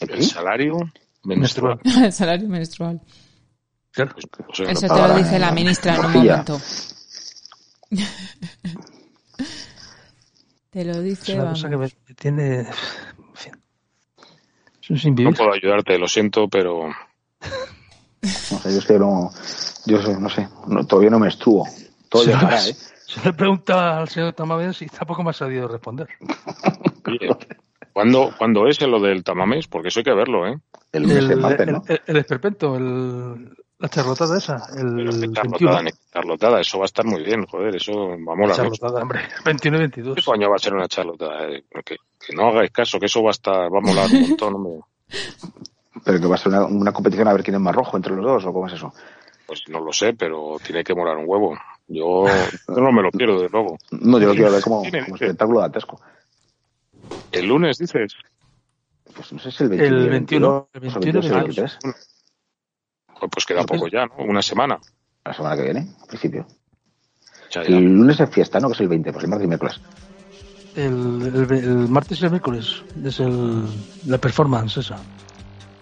El 0.00 0.22
salario 0.24 0.78
menstrual. 1.24 1.80
El 1.84 2.12
salario 2.12 2.48
menstrual. 2.48 3.00
Claro. 3.90 4.14
Pues, 4.14 4.26
o 4.48 4.54
sea, 4.54 4.70
Eso 4.70 4.86
no- 4.86 4.94
te 4.94 5.08
lo 5.08 5.14
dice 5.16 5.38
la 5.40 5.50
ministra 5.50 5.96
en 5.96 6.04
un 6.04 6.12
momento. 6.12 6.60
Te 10.70 10.84
lo 10.84 10.98
Es 10.98 11.02
dice, 11.02 11.34
una 11.34 11.44
vamos. 11.44 11.62
cosa 11.62 11.70
que 11.70 11.76
me 11.78 11.88
tiene. 12.14 12.58
En 12.60 12.66
fin. 13.34 13.52
Es 14.82 15.04
un 15.04 15.14
no 15.16 15.32
puedo 15.32 15.52
ayudarte, 15.52 15.98
lo 15.98 16.06
siento, 16.06 16.46
pero 16.48 16.90
No 18.22 18.58
sé, 18.58 18.72
yo 18.72 18.78
es 18.78 18.84
que 18.86 18.98
no, 18.98 19.30
yo 19.86 20.02
sé, 20.02 20.18
no 20.18 20.28
sé, 20.28 20.48
no, 20.66 20.84
todavía 20.86 21.10
no 21.10 21.18
me 21.18 21.28
estuvo. 21.28 21.66
Todo 22.08 22.22
Se 22.22 22.30
llegará, 22.30 22.50
lo- 22.62 22.68
¿eh? 22.68 22.76
Se 23.06 23.20
le 23.24 23.32
pregunta 23.32 23.98
al 23.98 24.08
señor 24.08 24.32
Tamames 24.34 24.82
y 24.82 24.86
tampoco 24.86 25.22
me 25.22 25.30
ha 25.30 25.32
sabido 25.32 25.66
responder. 25.68 26.08
oye, 27.06 27.28
¿cuándo, 27.92 28.32
¿cuándo 28.36 28.66
es 28.66 28.80
lo 28.82 29.00
del 29.00 29.24
tamames? 29.24 29.66
Porque 29.66 29.88
eso 29.88 30.00
hay 30.00 30.04
que 30.04 30.12
verlo, 30.14 30.46
¿eh? 30.46 30.58
El 30.92 31.10
El, 31.10 31.28
de 31.28 31.66
¿no? 31.66 31.82
el- 31.88 32.00
el 32.06 32.16
esperpento, 32.16 32.76
el- 32.76 33.54
la 33.78 33.88
charlotada 33.88 34.36
esa, 34.36 34.56
el 34.76 34.96
Pero 34.96 35.10
qué 35.12 35.18
21. 35.18 35.32
charlotada, 35.34 35.90
charlotada, 36.12 36.60
eso 36.60 36.78
va 36.78 36.84
a 36.84 36.86
estar 36.86 37.04
muy 37.06 37.22
bien, 37.22 37.46
joder, 37.46 37.76
eso 37.76 38.08
va 38.08 38.14
a 38.14 38.16
molar 38.36 38.48
mucho. 38.48 38.56
Charlotada, 38.56 39.02
hombre, 39.02 39.20
21 39.44 39.76
y 39.76 39.80
22. 39.80 40.16
¿Qué 40.16 40.22
coño 40.24 40.50
va 40.50 40.56
a 40.56 40.58
ser 40.58 40.74
una 40.74 40.88
charlotada? 40.88 41.48
Eh, 41.48 41.64
Que, 41.84 41.96
que 42.26 42.34
no 42.34 42.48
hagáis 42.48 42.72
caso, 42.72 42.98
que 42.98 43.06
eso 43.06 43.22
va 43.22 43.30
a 43.30 43.32
estar, 43.32 43.72
va 43.72 43.78
a 43.78 43.80
molar 43.80 44.06
un 44.10 44.20
montón, 44.28 44.54
hombre. 44.56 44.80
Pero 46.04 46.20
que 46.20 46.26
va 46.26 46.34
a 46.34 46.38
ser 46.38 46.48
una, 46.48 46.64
una 46.66 46.92
competición 46.92 47.28
a 47.28 47.32
ver 47.32 47.42
quién 47.42 47.54
es 47.56 47.60
más 47.60 47.74
rojo 47.74 47.96
entre 47.96 48.14
los 48.14 48.24
dos, 48.24 48.44
o 48.46 48.52
cómo 48.52 48.66
es 48.66 48.74
eso. 48.74 48.92
Pues 49.46 49.62
no 49.68 49.80
lo 49.80 49.92
sé, 49.92 50.12
pero 50.14 50.56
tiene 50.62 50.84
que 50.84 50.94
molar 50.94 51.16
un 51.16 51.24
huevo. 51.26 51.56
Yo, 51.86 52.24
yo 52.68 52.74
no 52.82 52.92
me 52.92 53.02
lo 53.02 53.10
pierdo, 53.10 53.40
de 53.40 53.48
luego. 53.48 53.76
No, 53.90 54.18
yo 54.18 54.28
lo 54.28 54.34
quiero 54.34 54.52
ver 54.52 54.62
como, 54.62 54.82
como 54.82 55.14
espectáculo 55.16 55.60
dantesco. 55.60 56.00
El 57.32 57.46
lunes, 57.46 57.78
dices. 57.78 58.14
Pues 59.14 59.32
no 59.32 59.38
sé 59.38 59.50
si 59.50 59.62
el 59.64 59.70
21, 59.70 59.96
El 59.96 60.04
el 60.04 60.10
21, 60.10 60.68
22, 60.74 60.94
el 60.94 60.98
o 60.98 61.00
22, 61.00 61.24
el 61.24 61.32
22. 61.32 61.78
23, 61.82 61.96
Pues 63.20 63.30
pues 63.32 63.46
queda 63.46 63.64
poco 63.64 63.88
ya, 63.88 64.06
¿no? 64.06 64.16
Una 64.18 64.42
semana. 64.42 64.78
la 65.24 65.32
semana 65.34 65.56
que 65.56 65.62
viene, 65.62 65.80
al 66.00 66.06
principio. 66.06 66.46
Ya, 67.50 67.62
ya. 67.62 67.68
El 67.68 67.84
lunes 67.84 68.20
es 68.20 68.30
fiesta, 68.30 68.60
¿no? 68.60 68.68
Que 68.68 68.74
es 68.74 68.80
el 68.80 68.88
20, 68.88 69.12
pues 69.12 69.24
el 69.24 69.30
martes 69.30 69.44
y 69.44 69.48
miércoles. 69.48 69.80
El, 70.76 71.32
el- 71.34 71.52
el 71.64 71.88
martes 71.88 72.20
y 72.20 72.24
el 72.26 72.30
miércoles 72.30 72.82
es 73.02 73.20
el, 73.20 73.64
la 74.06 74.18
performance 74.18 74.76
esa. 74.76 74.98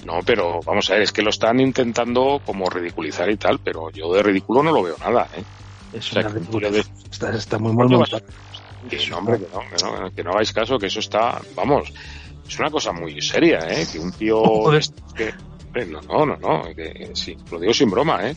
No, 0.06 0.20
pero 0.24 0.62
vamos 0.62 0.88
a 0.88 0.94
ver, 0.94 1.02
es 1.02 1.12
que 1.12 1.20
lo 1.22 1.30
están 1.30 1.58
intentando 1.58 2.40
como 2.44 2.70
ridiculizar 2.70 3.28
y 3.28 3.36
tal, 3.36 3.58
pero 3.58 3.90
yo 3.90 4.12
de 4.14 4.22
ridículo 4.22 4.62
no 4.62 4.70
lo 4.70 4.82
veo 4.84 4.96
nada, 4.98 5.28
¿eh? 5.34 5.44
Es 5.92 6.10
O 6.12 6.20
sea, 6.20 6.28
una 6.28 6.70
de- 6.70 6.84
Está, 7.10 7.34
está 7.34 7.58
muy 7.58 7.72
mal 7.72 7.88
¿Cuándo 7.88 7.98
montado. 7.98 8.22
Que 8.88 9.04
no, 9.10 9.18
hombre, 9.18 9.38
que 9.38 9.46
no, 9.48 9.58
que 9.68 9.84
no, 9.84 10.10
que 10.12 10.22
no 10.22 10.30
hagáis 10.30 10.52
caso, 10.52 10.78
que 10.78 10.86
eso 10.86 11.00
está, 11.00 11.40
vamos, 11.56 11.92
es 12.46 12.58
una 12.58 12.70
cosa 12.70 12.92
muy 12.92 13.20
seria, 13.20 13.58
¿eh? 13.68 13.84
Que 13.90 13.98
un 13.98 14.12
tío... 14.12 14.42
Joder. 14.44 14.84
que- 15.16 15.32
hombre, 15.66 15.86
no, 15.86 16.00
no, 16.02 16.24
no, 16.24 16.36
no, 16.36 16.74
que 16.74 17.10
sí, 17.14 17.36
lo 17.50 17.58
digo 17.58 17.72
sin 17.74 17.90
broma, 17.90 18.28
¿eh? 18.28 18.36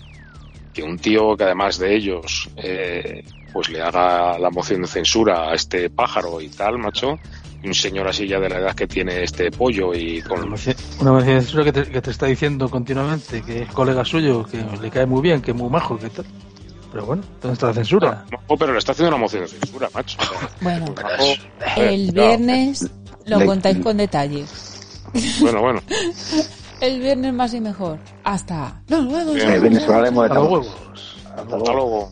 Que 0.74 0.82
un 0.82 0.98
tío 0.98 1.38
que 1.38 1.44
además 1.44 1.78
de 1.78 1.96
ellos, 1.96 2.50
eh, 2.56 3.24
pues 3.54 3.70
le 3.70 3.82
haga 3.82 4.40
la 4.40 4.50
moción 4.50 4.82
de 4.82 4.88
censura 4.88 5.52
a 5.52 5.54
este 5.54 5.90
pájaro 5.92 6.42
y 6.42 6.50
tal, 6.50 6.80
macho, 6.80 7.20
un 7.64 7.74
señor 7.74 8.08
así 8.08 8.28
ya 8.28 8.40
de 8.40 8.50
la 8.50 8.60
edad 8.60 8.74
que 8.76 8.88
tiene 8.88 9.24
este 9.24 9.52
pollo 9.52 9.94
y 9.94 10.20
Una 10.20 10.28
con... 10.30 10.40
una 10.44 11.12
moción 11.12 11.36
de 11.36 11.42
censura 11.42 11.64
que 11.66 11.72
te, 11.74 11.84
que 11.90 12.02
te 12.02 12.12
está 12.12 12.26
diciendo 12.28 12.70
continuamente 12.70 13.42
que 13.42 13.64
es 13.64 13.72
colega 13.72 14.06
suyo, 14.06 14.46
que 14.46 14.64
le 14.82 14.90
cae 14.90 15.06
muy 15.06 15.22
bien, 15.22 15.42
que 15.42 15.52
es 15.52 15.58
muy 15.58 15.70
majo, 15.70 15.98
que 15.98 16.10
tal. 16.10 16.26
Pero 16.92 17.06
bueno, 17.06 17.22
¿dónde 17.42 17.54
está 17.54 17.68
la 17.68 17.74
censura? 17.74 18.26
No, 18.32 18.58
pero 18.58 18.72
le 18.74 18.80
está 18.80 18.94
haciendo 18.94 19.10
una 19.16 19.22
moción 19.22 19.44
de 19.44 19.48
censura, 19.50 19.90
macho. 19.94 20.18
Bueno, 20.62 20.96
el 21.76 22.12
viernes 22.12 22.90
lo 23.26 23.40
Le- 23.40 23.46
contáis 23.46 23.78
con 23.80 23.98
detalle. 23.98 24.46
Bueno, 25.42 25.62
bueno. 25.62 25.82
El 26.82 27.00
viernes 27.00 27.34
más 27.34 27.54
y 27.54 27.60
mejor. 27.62 28.00
Hasta. 28.24 28.82
Huevos. 28.90 29.38
Hasta 31.26 31.42
Hasta 31.42 31.58
luego. 31.58 31.74
luego. 31.74 32.12